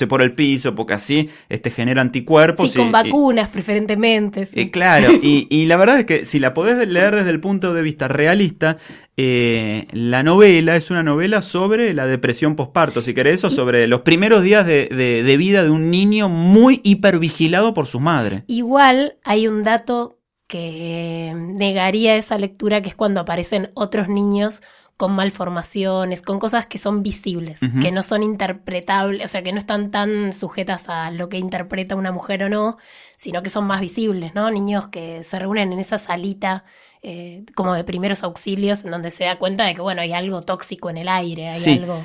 por 0.06 0.22
el 0.22 0.32
piso, 0.34 0.74
porque 0.74 0.94
así 0.94 1.28
este, 1.48 1.70
genera 1.70 2.00
anticuerpos. 2.02 2.70
Sí, 2.70 2.76
con 2.76 2.86
y- 2.86 2.88
y- 2.90 2.92
vacunas 2.92 3.48
preferentemente. 3.48 4.46
sí. 4.46 4.60
eh, 4.60 4.70
claro, 4.70 5.08
y, 5.22 5.46
y 5.50 5.66
la 5.66 5.76
verdad 5.76 5.98
es 6.00 6.06
que 6.06 6.24
si 6.24 6.38
la 6.38 6.54
podés 6.54 6.86
leer 6.88 7.14
desde 7.16 7.30
el 7.30 7.40
punto 7.40 7.74
de 7.74 7.82
vista 7.82 8.08
realista, 8.08 8.76
eh, 9.16 9.86
la 9.92 10.22
novela 10.22 10.76
es 10.76 10.90
una 10.90 11.02
novela 11.02 11.42
sobre 11.42 11.92
la 11.94 12.06
depresión 12.06 12.54
posparto, 12.56 13.02
si 13.02 13.14
querés, 13.14 13.42
o 13.44 13.50
sobre 13.50 13.86
los 13.88 14.02
primeros 14.02 14.42
días 14.42 14.64
de, 14.66 14.86
de- 14.86 15.22
de 15.22 15.36
vida 15.36 15.64
de 15.64 15.70
un 15.70 15.90
niño 15.90 16.28
muy 16.28 16.80
hipervigilado 16.84 17.74
por 17.74 17.86
su 17.86 17.98
madre. 18.00 18.44
Igual 18.46 19.16
hay 19.24 19.48
un 19.48 19.62
dato 19.64 20.18
que 20.46 21.32
negaría 21.36 22.16
esa 22.16 22.38
lectura, 22.38 22.80
que 22.80 22.88
es 22.88 22.94
cuando 22.94 23.20
aparecen 23.20 23.70
otros 23.74 24.08
niños 24.08 24.62
con 24.98 25.12
malformaciones, 25.12 26.20
con 26.20 26.38
cosas 26.38 26.66
que 26.66 26.76
son 26.76 27.02
visibles, 27.02 27.60
que 27.80 27.90
no 27.92 28.02
son 28.02 28.22
interpretables, 28.22 29.24
o 29.24 29.28
sea, 29.28 29.42
que 29.42 29.52
no 29.52 29.58
están 29.58 29.90
tan 29.90 30.32
sujetas 30.34 30.88
a 30.90 31.10
lo 31.10 31.28
que 31.30 31.38
interpreta 31.38 31.96
una 31.96 32.12
mujer 32.12 32.42
o 32.42 32.48
no, 32.50 32.76
sino 33.16 33.42
que 33.42 33.48
son 33.48 33.64
más 33.66 33.80
visibles, 33.80 34.34
¿no? 34.34 34.50
Niños 34.50 34.88
que 34.88 35.24
se 35.24 35.38
reúnen 35.38 35.72
en 35.72 35.78
esa 35.78 35.98
salita 35.98 36.64
eh, 37.02 37.44
como 37.54 37.74
de 37.74 37.84
primeros 37.84 38.24
auxilios, 38.24 38.84
en 38.84 38.90
donde 38.90 39.10
se 39.10 39.24
da 39.24 39.36
cuenta 39.36 39.64
de 39.64 39.74
que, 39.74 39.80
bueno, 39.80 40.02
hay 40.02 40.12
algo 40.12 40.42
tóxico 40.42 40.90
en 40.90 40.98
el 40.98 41.08
aire, 41.08 41.48
hay 41.48 41.54
Sí. 41.54 41.78
algo... 41.78 42.04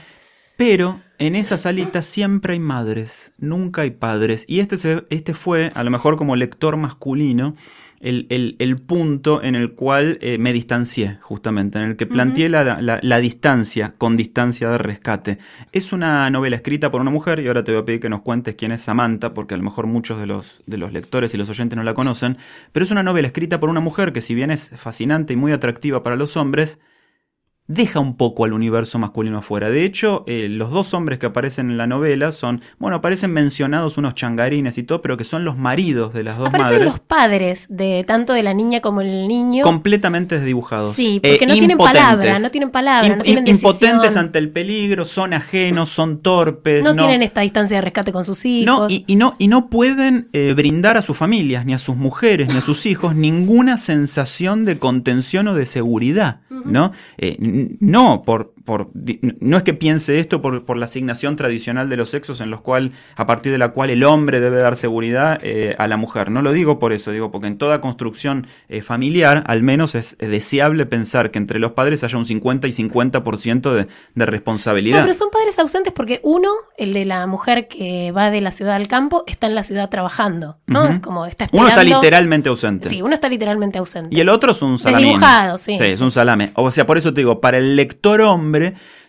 Pero 0.56 1.02
en 1.18 1.36
esa 1.36 1.58
salita 1.58 2.04
siempre 2.04 2.54
hay 2.54 2.60
madres, 2.60 3.34
nunca 3.40 3.82
hay 3.82 3.90
padres. 3.90 4.46
Y 4.48 4.60
este, 4.60 4.78
se- 4.78 5.04
este 5.10 5.34
fue, 5.34 5.72
a 5.74 5.84
lo 5.84 5.90
mejor 5.90 6.16
como 6.16 6.36
lector 6.36 6.78
masculino, 6.78 7.56
el, 8.04 8.28
el- 8.30 8.56
el 8.60 8.78
punto 8.78 9.42
en 9.42 9.56
el 9.56 9.74
cual 9.74 10.18
eh, 10.22 10.38
me 10.38 10.54
distancié, 10.54 11.18
justamente, 11.22 11.78
en 11.80 11.86
el 11.86 11.96
que 11.96 12.06
planteé 12.06 12.50
la, 12.50 12.80
la- 12.82 13.00
la 13.02 13.20
distancia 13.20 13.94
con 13.98 14.16
distancia 14.18 14.70
de 14.70 14.78
rescate. 14.78 15.38
Es 15.72 15.94
una 15.94 16.30
novela 16.30 16.56
escrita 16.58 16.92
por 16.92 17.02
una 17.02 17.10
mujer, 17.12 17.40
y 17.40 17.48
ahora 17.48 17.64
te 17.64 17.72
voy 17.72 17.82
a 17.82 17.86
pedir 17.86 18.00
que 18.00 18.10
nos 18.10 18.22
cuentes 18.22 18.56
quién 18.56 18.72
es 18.72 18.82
Samantha, 18.82 19.34
porque 19.34 19.56
a 19.56 19.58
lo 19.58 19.64
mejor 19.64 19.88
muchos 19.88 20.20
de 20.20 20.28
los, 20.28 20.62
de 20.68 20.78
los 20.78 20.92
lectores 20.94 21.34
y 21.34 21.38
los 21.38 21.50
oyentes 21.50 21.76
no 21.78 21.84
la 21.84 21.94
conocen, 21.94 22.38
pero 22.72 22.84
es 22.84 22.92
una 22.92 23.04
novela 23.04 23.28
escrita 23.28 23.60
por 23.60 23.70
una 23.70 23.80
mujer 23.80 24.14
que 24.14 24.22
si 24.22 24.36
bien 24.36 24.52
es 24.52 24.70
fascinante 24.76 25.34
y 25.34 25.38
muy 25.38 25.52
atractiva 25.52 26.04
para 26.04 26.16
los 26.16 26.38
hombres, 26.38 26.80
deja 27.68 28.02
un 28.02 28.18
poco 28.18 28.44
al 28.44 28.52
universo 28.54 29.00
masculino 29.00 29.38
afuera. 29.38 29.70
De 29.70 29.86
hecho, 29.86 30.26
eh, 30.28 30.48
los 30.50 30.72
dos 30.72 30.94
hombres 30.94 31.18
que 31.18 31.28
aparecen 31.28 31.70
en 31.72 31.78
la 31.78 31.88
novela 31.88 32.32
son, 32.34 32.62
bueno, 32.78 32.98
aparecen 32.98 33.32
mencionados 33.32 33.98
unos 33.98 34.16
changarines 34.16 34.78
y 34.78 34.84
todo, 34.84 35.02
pero 35.02 35.16
que 35.16 35.24
son 35.24 35.46
los 35.46 35.58
maridos 35.58 36.14
de 36.14 36.24
las 36.24 36.38
dos 36.38 36.50
Aparecen 36.50 36.72
madres. 36.74 36.86
los 36.92 37.00
padres 37.00 37.68
de 37.70 38.04
tanto 38.06 38.34
de 38.34 38.44
la 38.44 38.54
niña 38.54 38.82
como 38.82 39.00
el 39.02 39.28
niño. 39.30 39.64
Completamente 39.64 40.38
desdibujados. 40.40 40.94
Sí, 40.94 41.22
porque 41.24 41.46
Eh, 41.46 41.48
no 41.48 41.54
tienen 41.54 41.78
palabra, 41.78 42.38
no 42.40 42.50
tienen 42.52 42.70
palabra, 42.70 43.16
no 43.16 43.24
tienen 43.24 43.48
impotentes 43.48 44.02
decisión. 44.02 44.26
ante 44.26 44.40
el 44.40 44.50
peligro, 44.50 45.06
son 45.06 45.34
ajenos, 45.34 45.90
son 45.90 46.22
torpes. 46.22 46.84
no, 46.84 46.94
tienen 46.96 47.24
esta 47.24 47.42
distancia 47.42 47.78
de 47.78 47.82
rescate 47.82 48.12
con 48.12 48.26
sus 48.26 48.46
hijos. 48.46 48.66
No, 48.66 48.90
y, 48.90 49.06
y 49.08 49.16
no, 49.16 49.36
y 49.40 49.48
no 49.48 49.70
pueden 49.70 50.28
eh, 50.34 50.54
brindar 50.54 50.98
a 50.98 51.02
sus 51.02 51.16
familias, 51.16 51.66
ni 51.66 51.74
a 51.74 51.80
sus 51.80 51.96
mujeres, 51.96 52.50
ni 52.52 52.58
a 52.58 52.62
sus 52.62 52.86
hijos, 52.86 53.16
ninguna 53.16 53.78
sensación 53.78 54.66
de 54.66 54.78
contención 54.80 55.48
o 55.48 55.54
de 55.56 55.66
seguridad, 55.66 56.42
¿no? 56.66 56.92
No, 57.80 58.24
por, 58.24 58.53
por, 58.66 58.90
no 59.40 59.58
es 59.58 59.64
que 59.64 59.74
piense 59.74 60.20
esto 60.20 60.42
por, 60.42 60.66
por 60.66 60.78
la 60.78 60.86
asignación 60.86 61.36
tradicional 61.36 61.90
de 61.90 61.98
los 61.98 62.10
sexos 62.10 62.42
en 62.42 62.50
los 62.50 62.62
cual, 62.62 62.92
a 63.16 63.26
partir 63.26 63.52
de 63.52 63.58
la 63.58 63.70
cual 63.70 63.90
el 63.90 64.04
hombre 64.04 64.40
debe 64.40 64.58
dar 64.58 64.76
seguridad 64.76 65.40
eh, 65.42 65.76
a 65.78 65.88
la 65.88 65.98
mujer. 65.98 66.32
No 66.32 66.42
lo 66.42 66.52
digo 66.54 66.80
por 66.80 66.94
eso, 66.94 67.12
digo 67.12 67.32
porque 67.32 67.48
en 67.48 67.58
toda 67.58 67.82
construcción 67.82 68.48
eh, 68.70 68.82
familiar, 68.82 69.44
al 69.48 69.64
menos 69.64 69.96
es 69.96 70.18
deseable 70.18 70.86
pensar 70.86 71.32
que 71.32 71.40
entre 71.40 71.60
los 71.60 71.74
padres 71.74 72.04
haya 72.04 72.18
un 72.18 72.26
50 72.26 72.68
y 72.68 72.72
50% 72.72 73.74
de, 73.74 73.84
de 73.84 73.88
No, 74.16 74.26
responsabilidad. 74.26 75.02
pero 75.04 75.14
son 75.14 75.30
padres 75.30 75.60
ausentes 75.60 75.94
porque 75.94 76.20
uno, 76.24 76.50
el 76.78 76.94
de 76.94 77.06
la 77.06 77.28
mujer 77.28 77.68
que 77.68 78.12
va 78.12 78.32
de 78.32 78.42
la 78.42 78.52
ciudad 78.52 78.76
al 78.76 78.88
campo, 78.88 79.24
está 79.28 79.48
en 79.48 79.56
la 79.56 79.64
ciudad 79.64 79.90
trabajando, 79.90 80.58
¿no? 80.68 80.86
Es 80.88 81.00
como 81.00 81.26
está 81.26 81.48
Uno 81.52 81.68
está 81.68 81.84
literalmente 81.84 82.50
ausente. 82.50 82.90
Sí, 82.90 83.02
uno 83.02 83.14
está 83.14 83.30
literalmente 83.30 83.78
ausente. 83.80 84.16
Y 84.16 84.20
el 84.20 84.30
otro 84.30 84.52
es 84.52 84.62
un 84.62 84.80
salame. 84.80 85.16
Sí. 85.58 85.76
Sí, 85.76 85.84
es 85.84 86.02
un 86.02 86.12
salame. 86.12 86.52
O 86.56 86.72
sea, 86.72 86.86
por 86.86 86.98
eso 86.98 87.14
te 87.14 87.22
digo, 87.22 87.42
para 87.42 87.58
el 87.58 87.76
lector 87.76 88.22
hombre, 88.22 88.53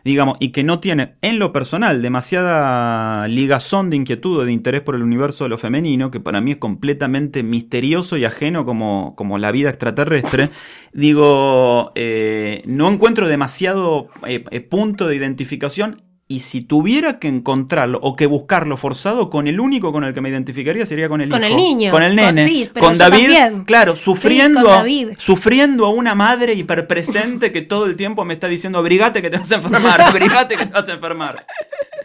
digamos, 0.05 0.37
y 0.41 0.51
que 0.51 0.65
no 0.65 0.81
tiene 0.81 1.15
en 1.23 1.39
lo 1.39 1.53
personal 1.53 2.03
demasiada 2.03 3.27
ligazón 3.29 3.91
de 3.91 3.97
inquietud 3.97 4.41
o 4.41 4.45
de 4.45 4.53
interés 4.53 4.83
por 4.83 4.95
el 4.95 5.03
universo 5.03 5.45
de 5.45 5.51
lo 5.51 5.59
femenino, 5.59 6.11
que 6.11 6.21
para 6.21 6.41
mí 6.41 6.53
es 6.53 6.57
completamente 6.59 7.43
misterioso 7.43 8.17
y 8.17 8.25
ajeno 8.25 8.65
como, 8.65 9.15
como 9.17 9.39
la 9.39 9.51
vida 9.51 9.71
extraterrestre, 9.71 10.51
digo, 10.93 11.93
eh, 11.95 12.63
no 12.67 12.91
encuentro 12.91 13.29
demasiado 13.29 14.09
eh, 14.27 14.45
eh, 14.51 14.61
punto 14.61 15.09
de 15.09 15.17
identificación. 15.17 16.03
Y 16.35 16.41
si 16.41 16.63
tuviera 16.63 17.21
que 17.21 17.29
encontrarlo 17.29 18.01
o 18.03 18.17
que 18.17 18.27
buscarlo 18.27 18.77
forzado, 18.77 19.31
con 19.31 19.47
el 19.47 19.61
único 19.61 19.93
con 19.93 20.03
el 20.03 20.13
que 20.13 20.21
me 20.21 20.31
identificaría 20.31 20.85
sería 20.85 21.09
con 21.09 21.21
el 21.21 21.29
Con 21.31 21.45
hijo. 21.45 21.51
el 21.53 21.57
niño. 21.57 21.91
Con 21.93 22.03
el 22.03 22.17
Con- 22.17 22.35
nene. 22.35 22.45
sí, 22.45 22.69
pero 22.75 22.87
con 22.87 22.99
David, 22.99 23.33
también. 23.35 23.65
claro, 23.65 23.95
sufriendo, 23.95 24.61
con 24.63 24.71
David. 24.71 25.09
sufriendo 25.17 25.87
a 25.87 25.91
una 25.91 26.17
madre 26.17 26.55
hiperpresente 26.55 27.53
que 27.53 27.63
todo 27.63 27.87
el 27.87 27.95
tiempo 27.95 28.25
me 28.25 28.35
está 28.35 28.49
diciendo, 28.49 28.79
abrigate 28.81 29.23
que 29.23 29.31
te 29.31 29.39
vas 29.39 29.53
a 29.53 29.57
enfermar, 29.57 30.01
abrigate 30.01 30.57
que 30.57 30.67
te 30.67 30.73
vas 30.73 30.89
a 30.89 30.95
enfermar. 30.95 31.47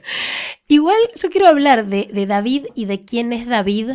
Igual 0.67 0.97
yo 1.15 1.29
quiero 1.29 1.47
hablar 1.47 1.87
de, 1.87 2.09
de 2.13 2.25
David 2.27 2.65
y 2.75 2.85
de 2.85 3.03
quién 3.03 3.33
es 3.33 3.47
David, 3.47 3.91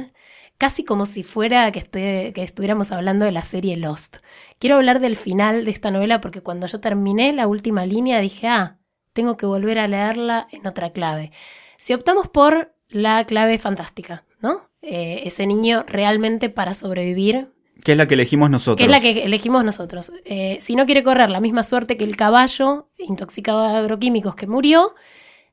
casi 0.58 0.84
como 0.84 1.06
si 1.06 1.22
fuera 1.22 1.70
que, 1.70 1.78
esté, 1.78 2.32
que 2.34 2.42
estuviéramos 2.42 2.90
hablando 2.92 3.24
de 3.24 3.32
la 3.32 3.42
serie 3.42 3.76
Lost. 3.76 4.16
Quiero 4.58 4.76
hablar 4.76 4.98
del 5.00 5.16
final 5.16 5.64
de 5.64 5.70
esta 5.70 5.90
novela 5.90 6.20
porque 6.20 6.40
cuando 6.40 6.66
yo 6.66 6.80
terminé 6.80 7.32
la 7.32 7.46
última 7.46 7.86
línea 7.86 8.20
dije, 8.20 8.48
ah, 8.48 8.78
tengo 9.14 9.38
que 9.38 9.46
volver 9.46 9.78
a 9.78 9.86
leerla 9.88 10.46
en 10.52 10.66
otra 10.66 10.90
clave. 10.90 11.32
Si 11.78 11.94
optamos 11.94 12.28
por 12.28 12.74
la 12.88 13.24
clave 13.24 13.58
fantástica, 13.58 14.24
¿no? 14.40 14.68
Eh, 14.82 15.22
ese 15.24 15.46
niño 15.46 15.84
realmente 15.88 16.50
para 16.50 16.74
sobrevivir 16.74 17.48
Que 17.82 17.92
es 17.92 17.98
la 17.98 18.06
que 18.06 18.14
elegimos 18.14 18.50
nosotros. 18.50 18.76
que 18.76 18.84
es 18.84 18.90
la 18.90 19.00
que 19.00 19.24
elegimos 19.24 19.64
nosotros. 19.64 20.12
Eh, 20.26 20.58
si 20.60 20.76
no 20.76 20.84
quiere 20.84 21.02
correr 21.02 21.30
la 21.30 21.40
misma 21.40 21.64
suerte 21.64 21.96
que 21.96 22.04
el 22.04 22.16
caballo 22.16 22.90
intoxicado 22.98 23.66
de 23.66 23.78
agroquímicos 23.78 24.34
que 24.36 24.46
murió, 24.46 24.94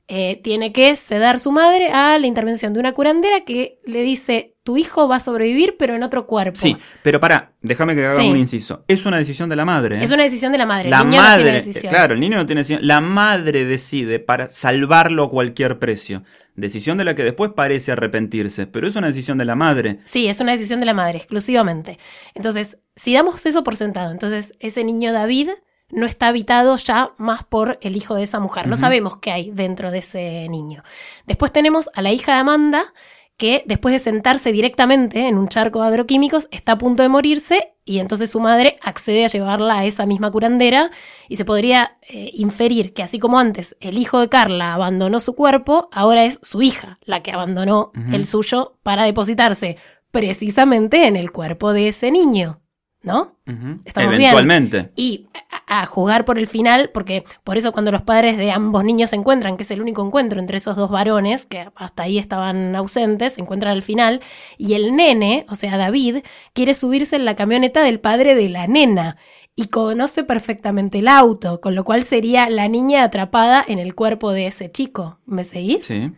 eh, 0.07 0.41
tiene 0.43 0.73
que 0.73 0.93
ceder 0.97 1.39
su 1.39 1.51
madre 1.53 1.91
a 1.91 2.17
la 2.19 2.27
intervención 2.27 2.73
de 2.73 2.79
una 2.81 2.91
curandera 2.93 3.41
que 3.45 3.77
le 3.85 4.01
dice, 4.01 4.50
tu 4.63 4.77
hijo 4.77 5.07
va 5.07 5.15
a 5.15 5.19
sobrevivir 5.19 5.75
pero 5.79 5.95
en 5.95 6.03
otro 6.03 6.27
cuerpo. 6.27 6.59
Sí, 6.59 6.77
pero 7.03 7.19
para, 7.19 7.53
déjame 7.61 7.95
que 7.95 8.05
haga 8.05 8.21
Sí. 8.21 8.29
un 8.29 8.37
inciso. 8.37 8.83
Es 8.87 9.05
una 9.05 9.17
decisión 9.17 9.49
de 9.49 9.55
la 9.55 9.65
madre. 9.65 9.97
¿eh? 9.99 10.03
Es 10.03 10.11
una 10.11 10.23
decisión 10.23 10.51
de 10.51 10.57
la 10.57 10.65
madre. 10.65 10.89
la 10.89 11.01
el 11.01 11.09
niño 11.09 11.21
no 11.21 11.27
madre, 11.27 11.43
tiene 11.43 11.57
decisión. 11.61 11.89
claro, 11.91 12.13
el 12.13 12.19
niño 12.19 12.37
no 12.37 12.45
tiene 12.45 12.61
decisión. 12.61 12.85
La 12.87 13.01
madre 13.01 13.65
decide 13.65 14.19
para 14.19 14.49
salvarlo 14.49 15.23
a 15.25 15.29
cualquier 15.29 15.79
precio. 15.79 16.23
Decisión 16.55 16.97
de 16.97 17.05
la 17.05 17.15
que 17.15 17.23
después 17.23 17.51
parece 17.55 17.93
arrepentirse, 17.93 18.67
pero 18.67 18.87
es 18.87 18.95
una 18.95 19.07
decisión 19.07 19.37
de 19.37 19.45
la 19.45 19.55
madre. 19.55 19.99
Sí, 20.03 20.27
es 20.27 20.39
una 20.41 20.51
decisión 20.51 20.79
de 20.79 20.85
la 20.85 20.93
madre, 20.93 21.17
exclusivamente. 21.17 21.97
Entonces, 22.35 22.77
si 22.95 23.13
damos 23.13 23.45
eso 23.45 23.63
por 23.63 23.75
sentado, 23.75 24.11
entonces 24.11 24.53
ese 24.59 24.83
niño 24.83 25.13
David 25.13 25.49
no 25.91 26.05
está 26.05 26.27
habitado 26.27 26.75
ya 26.77 27.11
más 27.17 27.43
por 27.45 27.79
el 27.81 27.95
hijo 27.95 28.15
de 28.15 28.23
esa 28.23 28.39
mujer. 28.39 28.67
No 28.67 28.75
sabemos 28.75 29.17
qué 29.17 29.31
hay 29.31 29.51
dentro 29.51 29.91
de 29.91 29.99
ese 29.99 30.47
niño. 30.49 30.83
Después 31.25 31.51
tenemos 31.51 31.89
a 31.95 32.01
la 32.01 32.11
hija 32.11 32.33
de 32.33 32.39
Amanda, 32.39 32.93
que 33.37 33.63
después 33.65 33.93
de 33.93 33.99
sentarse 33.99 34.51
directamente 34.51 35.27
en 35.27 35.37
un 35.37 35.47
charco 35.47 35.81
de 35.81 35.87
agroquímicos, 35.87 36.47
está 36.51 36.73
a 36.73 36.77
punto 36.77 37.01
de 37.03 37.09
morirse 37.09 37.73
y 37.85 37.99
entonces 37.99 38.29
su 38.29 38.39
madre 38.39 38.77
accede 38.81 39.25
a 39.25 39.27
llevarla 39.27 39.79
a 39.79 39.85
esa 39.85 40.05
misma 40.05 40.31
curandera 40.31 40.91
y 41.27 41.37
se 41.37 41.45
podría 41.45 41.97
eh, 42.07 42.29
inferir 42.33 42.93
que 42.93 43.03
así 43.03 43.17
como 43.17 43.39
antes 43.39 43.75
el 43.79 43.97
hijo 43.97 44.19
de 44.19 44.29
Carla 44.29 44.73
abandonó 44.73 45.19
su 45.19 45.35
cuerpo, 45.35 45.89
ahora 45.91 46.23
es 46.23 46.39
su 46.43 46.61
hija 46.61 46.99
la 47.03 47.23
que 47.23 47.31
abandonó 47.31 47.91
el 48.11 48.25
suyo 48.25 48.77
para 48.83 49.05
depositarse 49.05 49.77
precisamente 50.11 51.07
en 51.07 51.15
el 51.15 51.31
cuerpo 51.31 51.73
de 51.73 51.87
ese 51.87 52.11
niño, 52.11 52.60
¿no? 53.03 53.35
Ujú. 53.47 53.79
Estamos 53.83 54.11
bien. 54.11 54.21
Eventualmente. 54.21 54.91
Y 54.95 55.27
a, 55.67 55.81
a 55.81 55.85
jugar 55.85 56.25
por 56.25 56.37
el 56.37 56.47
final, 56.47 56.91
porque 56.93 57.23
por 57.43 57.57
eso 57.57 57.71
cuando 57.71 57.91
los 57.91 58.03
padres 58.03 58.37
de 58.37 58.51
ambos 58.51 58.83
niños 58.83 59.09
se 59.09 59.15
encuentran, 59.15 59.57
que 59.57 59.63
es 59.63 59.71
el 59.71 59.81
único 59.81 60.05
encuentro 60.05 60.39
entre 60.39 60.57
esos 60.57 60.75
dos 60.75 60.89
varones, 60.89 61.45
que 61.45 61.67
hasta 61.75 62.03
ahí 62.03 62.17
estaban 62.17 62.75
ausentes, 62.75 63.33
se 63.33 63.41
encuentran 63.41 63.73
al 63.73 63.81
final, 63.81 64.21
y 64.57 64.73
el 64.73 64.95
nene, 64.95 65.45
o 65.49 65.55
sea, 65.55 65.77
David, 65.77 66.17
quiere 66.53 66.73
subirse 66.73 67.15
en 67.15 67.25
la 67.25 67.35
camioneta 67.35 67.83
del 67.83 67.99
padre 67.99 68.35
de 68.35 68.49
la 68.49 68.67
nena. 68.67 69.17
Y 69.53 69.67
conoce 69.67 70.23
perfectamente 70.23 70.99
el 70.99 71.09
auto, 71.09 71.59
con 71.59 71.75
lo 71.75 71.83
cual 71.83 72.03
sería 72.03 72.49
la 72.49 72.69
niña 72.69 73.03
atrapada 73.03 73.63
en 73.67 73.79
el 73.79 73.95
cuerpo 73.95 74.31
de 74.31 74.47
ese 74.47 74.71
chico. 74.71 75.19
¿Me 75.25 75.43
seguís? 75.43 75.85
Sí. 75.85 76.13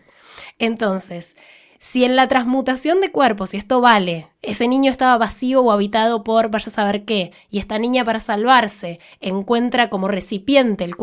Entonces, 0.60 1.36
si 1.84 2.06
en 2.06 2.15
la 2.15 2.30
transmutación 2.30 3.02
de 3.02 3.12
cuerpos, 3.12 3.50
si 3.50 3.58
esto 3.58 3.82
vale, 3.82 4.30
ese 4.41 4.69
niño 4.69 4.89
estaba 4.89 5.17
vacío 5.17 5.60
o 5.62 5.69
habitado 5.69 6.24
por 6.24 6.50
vaya 6.50 6.67
a 6.67 6.74
saber 6.74 7.04
qué, 7.04 7.34
y 7.50 7.60
esta 7.60 7.78
niña 7.78 8.06
para 8.06 8.22
salvarse 8.22 9.02
encuentra 9.19 9.89
como 9.89 10.08
recipiente 10.08 10.86
el, 10.86 10.96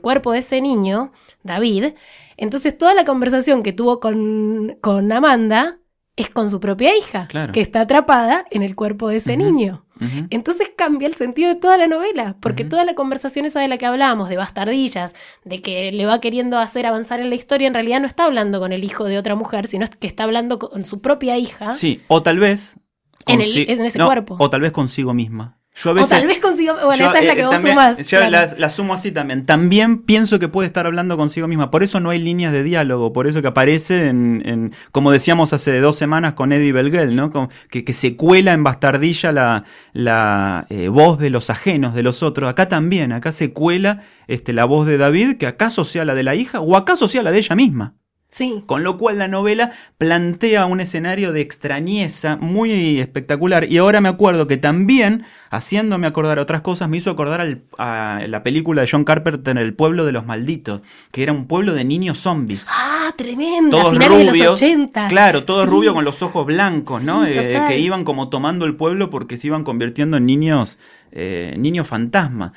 cuerpo 0.00 0.32
de 0.32 0.38
ese 0.38 0.62
niño, 0.62 1.12
David, 1.42 1.92
entonces 2.38 2.78
toda 2.78 2.94
la 2.94 3.04
conversación 3.04 3.62
que 3.62 3.74
tuvo 3.74 4.00
con, 4.00 4.78
con 4.80 5.12
Amanda 5.12 5.80
es 6.16 6.30
con 6.30 6.48
su 6.48 6.60
propia 6.60 6.96
hija, 6.96 7.26
Claro. 7.28 7.52
que 7.52 7.60
está 7.60 7.82
atrapada 7.82 8.46
en 8.50 8.62
el 8.62 8.74
cuerpo 8.74 9.08
de 9.08 9.18
ese 9.18 9.36
niño. 9.36 9.84
Entonces 10.30 10.70
cambia 10.76 11.08
el 11.08 11.14
sentido 11.14 11.48
de 11.48 11.56
toda 11.56 11.76
la 11.76 11.86
novela, 11.86 12.36
porque 12.40 12.64
toda 12.64 12.84
la 12.84 12.94
conversación 12.94 13.46
esa 13.46 13.60
de 13.60 13.68
la 13.68 13.78
que 13.78 13.86
hablábamos, 13.86 14.28
de 14.28 14.36
bastardillas, 14.36 15.14
de 15.44 15.60
que 15.60 15.92
le 15.92 16.06
va 16.06 16.20
queriendo 16.20 16.58
hacer 16.58 16.86
avanzar 16.86 17.20
en 17.20 17.28
la 17.30 17.34
historia, 17.34 17.68
en 17.68 17.74
realidad 17.74 18.00
no 18.00 18.06
está 18.06 18.24
hablando 18.24 18.60
con 18.60 18.72
el 18.72 18.84
hijo 18.84 19.04
de 19.04 19.18
otra 19.18 19.34
mujer, 19.34 19.66
sino 19.66 19.86
que 19.98 20.06
está 20.06 20.24
hablando 20.24 20.58
con 20.58 20.84
su 20.84 21.00
propia 21.00 21.36
hija. 21.38 21.74
Sí, 21.74 22.00
o 22.08 22.22
tal 22.22 22.38
vez. 22.38 22.78
En 23.26 23.40
el- 23.40 23.48
consi- 23.48 23.64
en 23.68 23.84
ese 23.84 23.98
no, 23.98 24.06
cuerpo. 24.06 24.36
O 24.40 24.50
tal 24.50 24.60
vez 24.62 24.72
consigo 24.72 25.14
misma. 25.14 25.58
Yo 25.74 25.88
a 25.88 25.92
o 25.92 25.94
veces. 25.94 26.10
tal 26.10 26.26
vez 26.26 26.38
consigo... 26.38 26.74
Bueno, 26.74 26.96
yo, 26.96 27.08
esa 27.08 27.18
es 27.20 27.24
la 27.26 27.32
eh, 27.32 27.36
que 27.36 27.42
vos 27.44 27.50
también- 27.52 27.74
sumás. 27.74 27.96
Yo 28.06 28.18
claro. 28.18 28.30
la, 28.30 28.46
la 28.58 28.68
sumo 28.68 28.92
así 28.92 29.10
también. 29.10 29.46
También 29.46 30.02
pienso 30.02 30.38
que 30.38 30.48
puede 30.48 30.66
estar 30.66 30.86
hablando 30.86 31.16
consigo 31.16 31.48
misma. 31.48 31.70
Por 31.70 31.82
eso 31.82 31.98
no 31.98 32.10
hay 32.10 32.18
líneas 32.18 32.52
de 32.52 32.62
diálogo. 32.62 33.12
Por 33.14 33.26
eso 33.26 33.40
que 33.40 33.48
aparece 33.48 34.08
en, 34.08 34.42
en- 34.44 34.72
como 34.92 35.10
decíamos 35.12 35.52
hace 35.54 35.80
dos 35.80 35.96
semanas 35.96 36.34
con 36.34 36.52
Eddie 36.52 36.72
Belgel, 36.72 37.16
¿no? 37.16 37.48
Que, 37.70 37.84
que 37.84 37.92
se 37.94 38.16
cuela 38.16 38.52
en 38.52 38.62
bastardilla 38.64 39.32
la, 39.32 39.64
la 39.94 40.66
eh, 40.68 40.88
voz 40.88 41.18
de 41.18 41.30
los 41.30 41.48
ajenos, 41.48 41.94
de 41.94 42.02
los 42.02 42.22
otros. 42.22 42.50
Acá 42.50 42.68
también, 42.68 43.12
acá 43.12 43.32
se 43.32 43.52
cuela 43.54 44.02
este, 44.26 44.52
la 44.52 44.66
voz 44.66 44.86
de 44.86 44.98
David, 44.98 45.36
que 45.38 45.46
acaso 45.46 45.84
sea 45.84 46.04
la 46.04 46.14
de 46.14 46.22
la 46.22 46.34
hija 46.34 46.60
o 46.60 46.76
acaso 46.76 47.08
sea 47.08 47.22
la 47.22 47.30
de 47.32 47.38
ella 47.38 47.56
misma. 47.56 47.94
Sí. 48.34 48.62
Con 48.64 48.82
lo 48.82 48.96
cual 48.96 49.18
la 49.18 49.28
novela 49.28 49.72
plantea 49.98 50.64
un 50.64 50.80
escenario 50.80 51.34
de 51.34 51.42
extrañeza 51.42 52.36
muy 52.36 52.98
espectacular. 52.98 53.70
Y 53.70 53.76
ahora 53.76 54.00
me 54.00 54.08
acuerdo 54.08 54.46
que 54.46 54.56
también, 54.56 55.24
haciéndome 55.50 56.06
acordar 56.06 56.38
otras 56.38 56.62
cosas, 56.62 56.88
me 56.88 56.96
hizo 56.96 57.10
acordar 57.10 57.42
al- 57.42 57.64
a 57.76 58.22
la 58.26 58.42
película 58.42 58.80
de 58.80 58.88
John 58.90 59.04
Carpenter, 59.04 59.58
El 59.58 59.74
pueblo 59.74 60.06
de 60.06 60.12
los 60.12 60.24
malditos, 60.24 60.80
que 61.10 61.22
era 61.22 61.32
un 61.32 61.46
pueblo 61.46 61.74
de 61.74 61.84
niños 61.84 62.20
zombies. 62.20 62.68
Ah, 62.72 63.12
tremenda. 63.18 63.70
Todos 63.70 63.92
finales 63.92 64.18
de 64.18 64.24
los 64.24 64.32
rubios, 64.34 64.54
80. 64.54 65.08
claro, 65.08 65.44
todos 65.44 65.64
Sí. 65.66 65.70
rubios 65.70 65.92
con 65.94 66.04
los 66.06 66.22
ojos 66.22 66.46
blancos, 66.46 67.02
¿no? 67.02 67.26
Sí, 67.26 67.32
Eh, 67.34 67.52
total. 67.52 67.68
que 67.68 67.78
iban 67.80 68.04
como 68.04 68.30
tomando 68.30 68.64
el 68.64 68.76
pueblo 68.76 69.10
porque 69.10 69.36
se 69.36 69.48
iban 69.48 69.62
convirtiendo 69.62 70.16
en 70.16 70.24
niños, 70.24 70.78
eh, 71.10 71.54
niños 71.58 71.86
fantasma. 71.86 72.54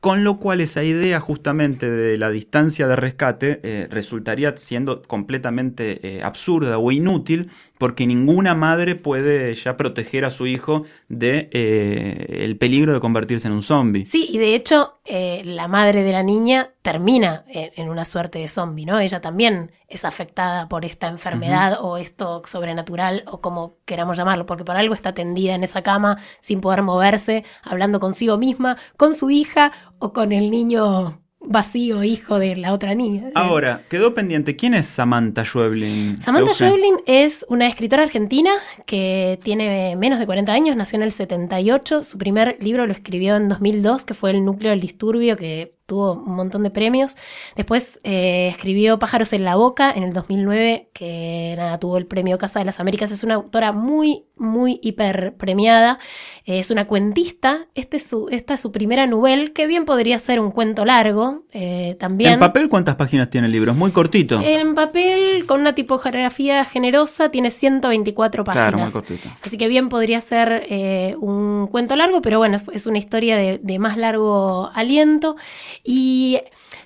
Con 0.00 0.22
lo 0.22 0.38
cual 0.38 0.60
esa 0.60 0.84
idea 0.84 1.18
justamente 1.18 1.90
de 1.90 2.16
la 2.18 2.30
distancia 2.30 2.86
de 2.86 2.94
rescate 2.94 3.60
eh, 3.64 3.88
resultaría 3.90 4.56
siendo 4.56 5.02
completamente 5.02 6.18
eh, 6.18 6.22
absurda 6.22 6.78
o 6.78 6.92
inútil 6.92 7.50
porque 7.78 8.06
ninguna 8.06 8.54
madre 8.54 8.96
puede 8.96 9.54
ya 9.54 9.76
proteger 9.76 10.24
a 10.24 10.30
su 10.30 10.46
hijo 10.46 10.84
de 11.08 11.48
eh, 11.52 12.44
el 12.44 12.56
peligro 12.58 12.92
de 12.92 13.00
convertirse 13.00 13.48
en 13.48 13.54
un 13.54 13.62
zombie. 13.62 14.04
Sí, 14.04 14.28
y 14.30 14.38
de 14.38 14.54
hecho, 14.54 15.00
eh, 15.04 15.42
la 15.44 15.68
madre 15.68 16.02
de 16.02 16.12
la 16.12 16.22
niña 16.22 16.72
termina 16.82 17.44
en, 17.48 17.70
en 17.76 17.88
una 17.88 18.04
suerte 18.04 18.38
de 18.40 18.48
zombie, 18.48 18.84
¿no? 18.84 18.98
Ella 18.98 19.20
también 19.20 19.72
es 19.88 20.04
afectada 20.04 20.68
por 20.68 20.84
esta 20.84 21.06
enfermedad 21.06 21.78
o 21.80 21.96
esto 21.96 22.42
sobrenatural 22.44 23.24
o 23.26 23.40
como 23.40 23.76
queramos 23.84 24.16
llamarlo, 24.18 24.44
porque 24.44 24.64
por 24.64 24.76
algo 24.76 24.94
está 24.94 25.14
tendida 25.14 25.54
en 25.54 25.64
esa 25.64 25.82
cama 25.82 26.18
sin 26.40 26.60
poder 26.60 26.82
moverse, 26.82 27.44
hablando 27.62 28.00
consigo 28.00 28.36
misma, 28.36 28.76
con 28.96 29.14
su 29.14 29.30
hija 29.30 29.72
o 29.98 30.12
con 30.12 30.32
el 30.32 30.50
niño 30.50 31.22
vacío, 31.48 32.04
hijo 32.04 32.38
de 32.38 32.56
la 32.56 32.72
otra 32.72 32.94
niña. 32.94 33.30
Ahora, 33.34 33.82
quedó 33.88 34.14
pendiente, 34.14 34.54
¿quién 34.54 34.74
es 34.74 34.86
Samantha 34.86 35.44
Schweblin? 35.44 36.20
Samantha? 36.20 36.52
Schweblin 36.54 36.96
es 37.06 37.44
una 37.48 37.66
escritora 37.66 38.02
argentina 38.02 38.50
que 38.86 39.38
tiene 39.42 39.96
menos 39.96 40.18
de 40.18 40.26
40 40.26 40.52
años, 40.52 40.76
nació 40.76 40.96
en 40.96 41.02
el 41.02 41.12
78, 41.12 42.04
su 42.04 42.18
primer 42.18 42.56
libro 42.60 42.86
lo 42.86 42.92
escribió 42.92 43.36
en 43.36 43.48
2002, 43.48 44.04
que 44.04 44.14
fue 44.14 44.30
El 44.30 44.44
núcleo 44.44 44.70
del 44.70 44.80
disturbio, 44.80 45.36
que 45.36 45.77
tuvo 45.88 46.12
un 46.12 46.36
montón 46.36 46.62
de 46.62 46.70
premios. 46.70 47.16
Después 47.56 47.98
eh, 48.04 48.48
escribió 48.50 48.98
Pájaros 48.98 49.32
en 49.32 49.42
la 49.42 49.56
boca 49.56 49.90
en 49.90 50.02
el 50.02 50.12
2009, 50.12 50.90
que 50.92 51.54
nada, 51.56 51.78
tuvo 51.78 51.96
el 51.96 52.04
premio 52.04 52.36
Casa 52.36 52.58
de 52.58 52.66
las 52.66 52.78
Américas. 52.78 53.10
Es 53.10 53.24
una 53.24 53.36
autora 53.36 53.72
muy, 53.72 54.24
muy 54.36 54.80
hiper 54.82 55.34
premiada. 55.38 55.98
Eh, 56.44 56.58
es 56.58 56.70
una 56.70 56.86
cuentista. 56.86 57.68
Este 57.74 57.96
es 57.96 58.06
su, 58.06 58.28
esta 58.30 58.54
es 58.54 58.60
su 58.60 58.70
primera 58.70 59.06
novela, 59.06 59.50
que 59.54 59.66
bien 59.66 59.86
podría 59.86 60.18
ser 60.18 60.40
un 60.40 60.50
cuento 60.50 60.84
largo 60.84 61.44
eh, 61.52 61.96
también. 61.98 62.34
¿En 62.34 62.40
papel 62.40 62.68
cuántas 62.68 62.96
páginas 62.96 63.30
tiene 63.30 63.46
el 63.46 63.52
libro? 63.54 63.72
Es 63.72 63.78
muy 63.78 63.90
cortito. 63.90 64.42
En 64.42 64.74
papel, 64.74 65.46
con 65.46 65.62
una 65.62 65.74
tipografía 65.74 66.66
generosa, 66.66 67.30
tiene 67.30 67.50
124 67.50 68.44
páginas. 68.44 68.66
Claro, 68.66 68.78
muy 68.78 68.92
cortito. 68.92 69.30
Así 69.42 69.56
que 69.56 69.68
bien 69.68 69.88
podría 69.88 70.20
ser 70.20 70.66
eh, 70.68 71.16
un 71.18 71.66
cuento 71.68 71.96
largo, 71.96 72.20
pero 72.20 72.36
bueno, 72.36 72.56
es, 72.56 72.66
es 72.74 72.86
una 72.86 72.98
historia 72.98 73.38
de, 73.38 73.58
de 73.62 73.78
más 73.78 73.96
largo 73.96 74.70
aliento. 74.74 75.36
Y 75.84 76.40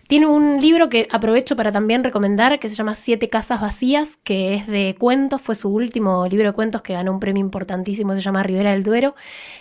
tiene 0.06 0.26
un 0.26 0.60
libro 0.60 0.88
que 0.88 1.08
aprovecho 1.10 1.56
para 1.56 1.72
también 1.72 2.04
recomendar, 2.04 2.58
que 2.58 2.68
se 2.68 2.76
llama 2.76 2.94
Siete 2.94 3.28
Casas 3.28 3.60
Vacías, 3.60 4.18
que 4.22 4.54
es 4.54 4.66
de 4.66 4.94
cuentos, 4.98 5.40
fue 5.40 5.54
su 5.54 5.70
último 5.70 6.26
libro 6.28 6.48
de 6.48 6.52
cuentos 6.52 6.82
que 6.82 6.92
ganó 6.92 7.12
un 7.12 7.20
premio 7.20 7.40
importantísimo, 7.40 8.14
se 8.14 8.20
llama 8.20 8.42
Rivera 8.42 8.72
del 8.72 8.82
Duero, 8.82 9.14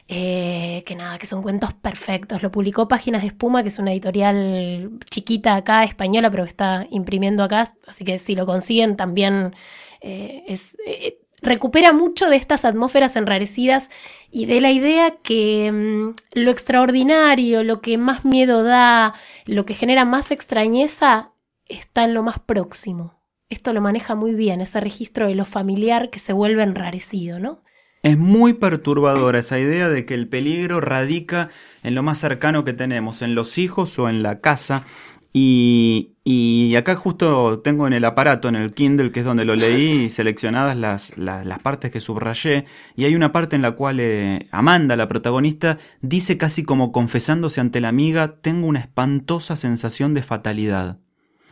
eh, 0.10 0.84
que 0.86 0.96
nada, 0.96 1.18
que 1.18 1.26
son 1.26 1.42
cuentos 1.42 1.74
perfectos. 1.74 2.44
Lo 2.44 2.52
publicó 2.52 2.88
Páginas 2.88 3.22
de 3.22 3.30
Espuma, 3.30 3.64
que 3.64 3.70
es 3.70 3.80
una 3.80 3.92
editorial 3.94 4.92
chiquita 5.10 5.56
acá, 5.56 5.84
española, 5.86 6.30
pero 6.30 6.44
que 6.44 6.50
está 6.50 6.86
imprimiendo 6.92 7.44
acá, 7.44 7.74
así 7.88 8.04
que 8.04 8.20
si 8.20 8.36
lo 8.36 8.46
consiguen 8.46 8.98
también 8.98 9.56
eh, 10.02 10.44
es... 10.48 10.76
eh, 10.86 11.21
recupera 11.42 11.92
mucho 11.94 12.30
de 12.30 12.36
estas 12.36 12.66
atmósferas 12.66 13.16
enrarecidas 13.16 13.90
y 14.32 14.46
de 14.46 14.62
la 14.62 14.72
idea 14.72 15.16
que 15.24 15.72
mm, 15.72 16.40
lo 16.40 16.52
extraordinario, 16.52 17.64
lo 17.64 17.82
que 17.82 17.98
más 17.98 18.26
miedo 18.26 18.64
da, 18.64 19.14
lo 19.46 19.66
que 19.66 19.74
genera 19.74 20.06
más 20.06 20.32
extrañeza, 20.32 21.34
está 21.68 22.04
en 22.04 22.14
lo 22.14 22.24
más 22.24 22.40
próximo. 22.40 23.22
Esto 23.50 23.74
lo 23.74 23.82
maneja 23.82 24.16
muy 24.16 24.34
bien, 24.34 24.62
ese 24.62 24.80
registro 24.80 25.28
de 25.28 25.36
lo 25.36 25.46
familiar 25.46 26.10
que 26.10 26.20
se 26.20 26.34
vuelve 26.34 26.64
enrarecido, 26.64 27.40
¿no? 27.40 27.64
Es 28.04 28.18
muy 28.18 28.54
perturbadora 28.54 29.40
esa 29.40 29.60
idea 29.60 29.88
de 29.88 30.06
que 30.06 30.16
el 30.16 30.28
peligro 30.28 30.82
radica 30.82 31.50
en 31.84 31.94
lo 31.94 32.02
más 32.02 32.18
cercano 32.18 32.64
que 32.64 32.74
tenemos, 32.74 33.22
en 33.22 33.36
los 33.36 33.60
hijos 33.60 34.00
o 34.00 34.10
en 34.10 34.24
la 34.24 34.40
casa. 34.40 34.86
Y, 35.34 36.18
y 36.26 36.76
acá 36.76 36.96
justo 36.96 37.62
tengo 37.62 37.88
en 37.88 37.94
el 37.94 38.04
aparato, 38.04 38.50
en 38.50 38.56
el 38.56 38.74
Kindle, 38.74 39.12
que 39.12 39.22
es 39.22 39.26
donde 39.26 39.46
lo 39.46 39.56
leí, 39.56 40.10
seleccionadas 40.12 40.76
las, 40.76 41.18
las, 41.18 41.46
las 41.46 41.60
partes 41.60 41.92
que 41.92 42.00
subrayé. 42.02 42.66
Y 42.96 43.06
hay 43.06 43.16
una 43.16 43.32
parte 43.32 43.56
en 43.56 43.62
la 43.62 43.72
cual 43.72 44.00
eh, 44.00 44.48
Amanda, 44.52 44.96
la 44.98 45.08
protagonista, 45.08 45.78
dice 46.02 46.38
casi 46.38 46.64
como 46.64 46.92
confesándose 46.92 47.62
ante 47.62 47.80
la 47.80 47.90
amiga, 47.90 48.36
tengo 48.42 48.68
una 48.68 48.80
espantosa 48.82 49.56
sensación 49.56 50.14
de 50.14 50.22
fatalidad. 50.22 51.00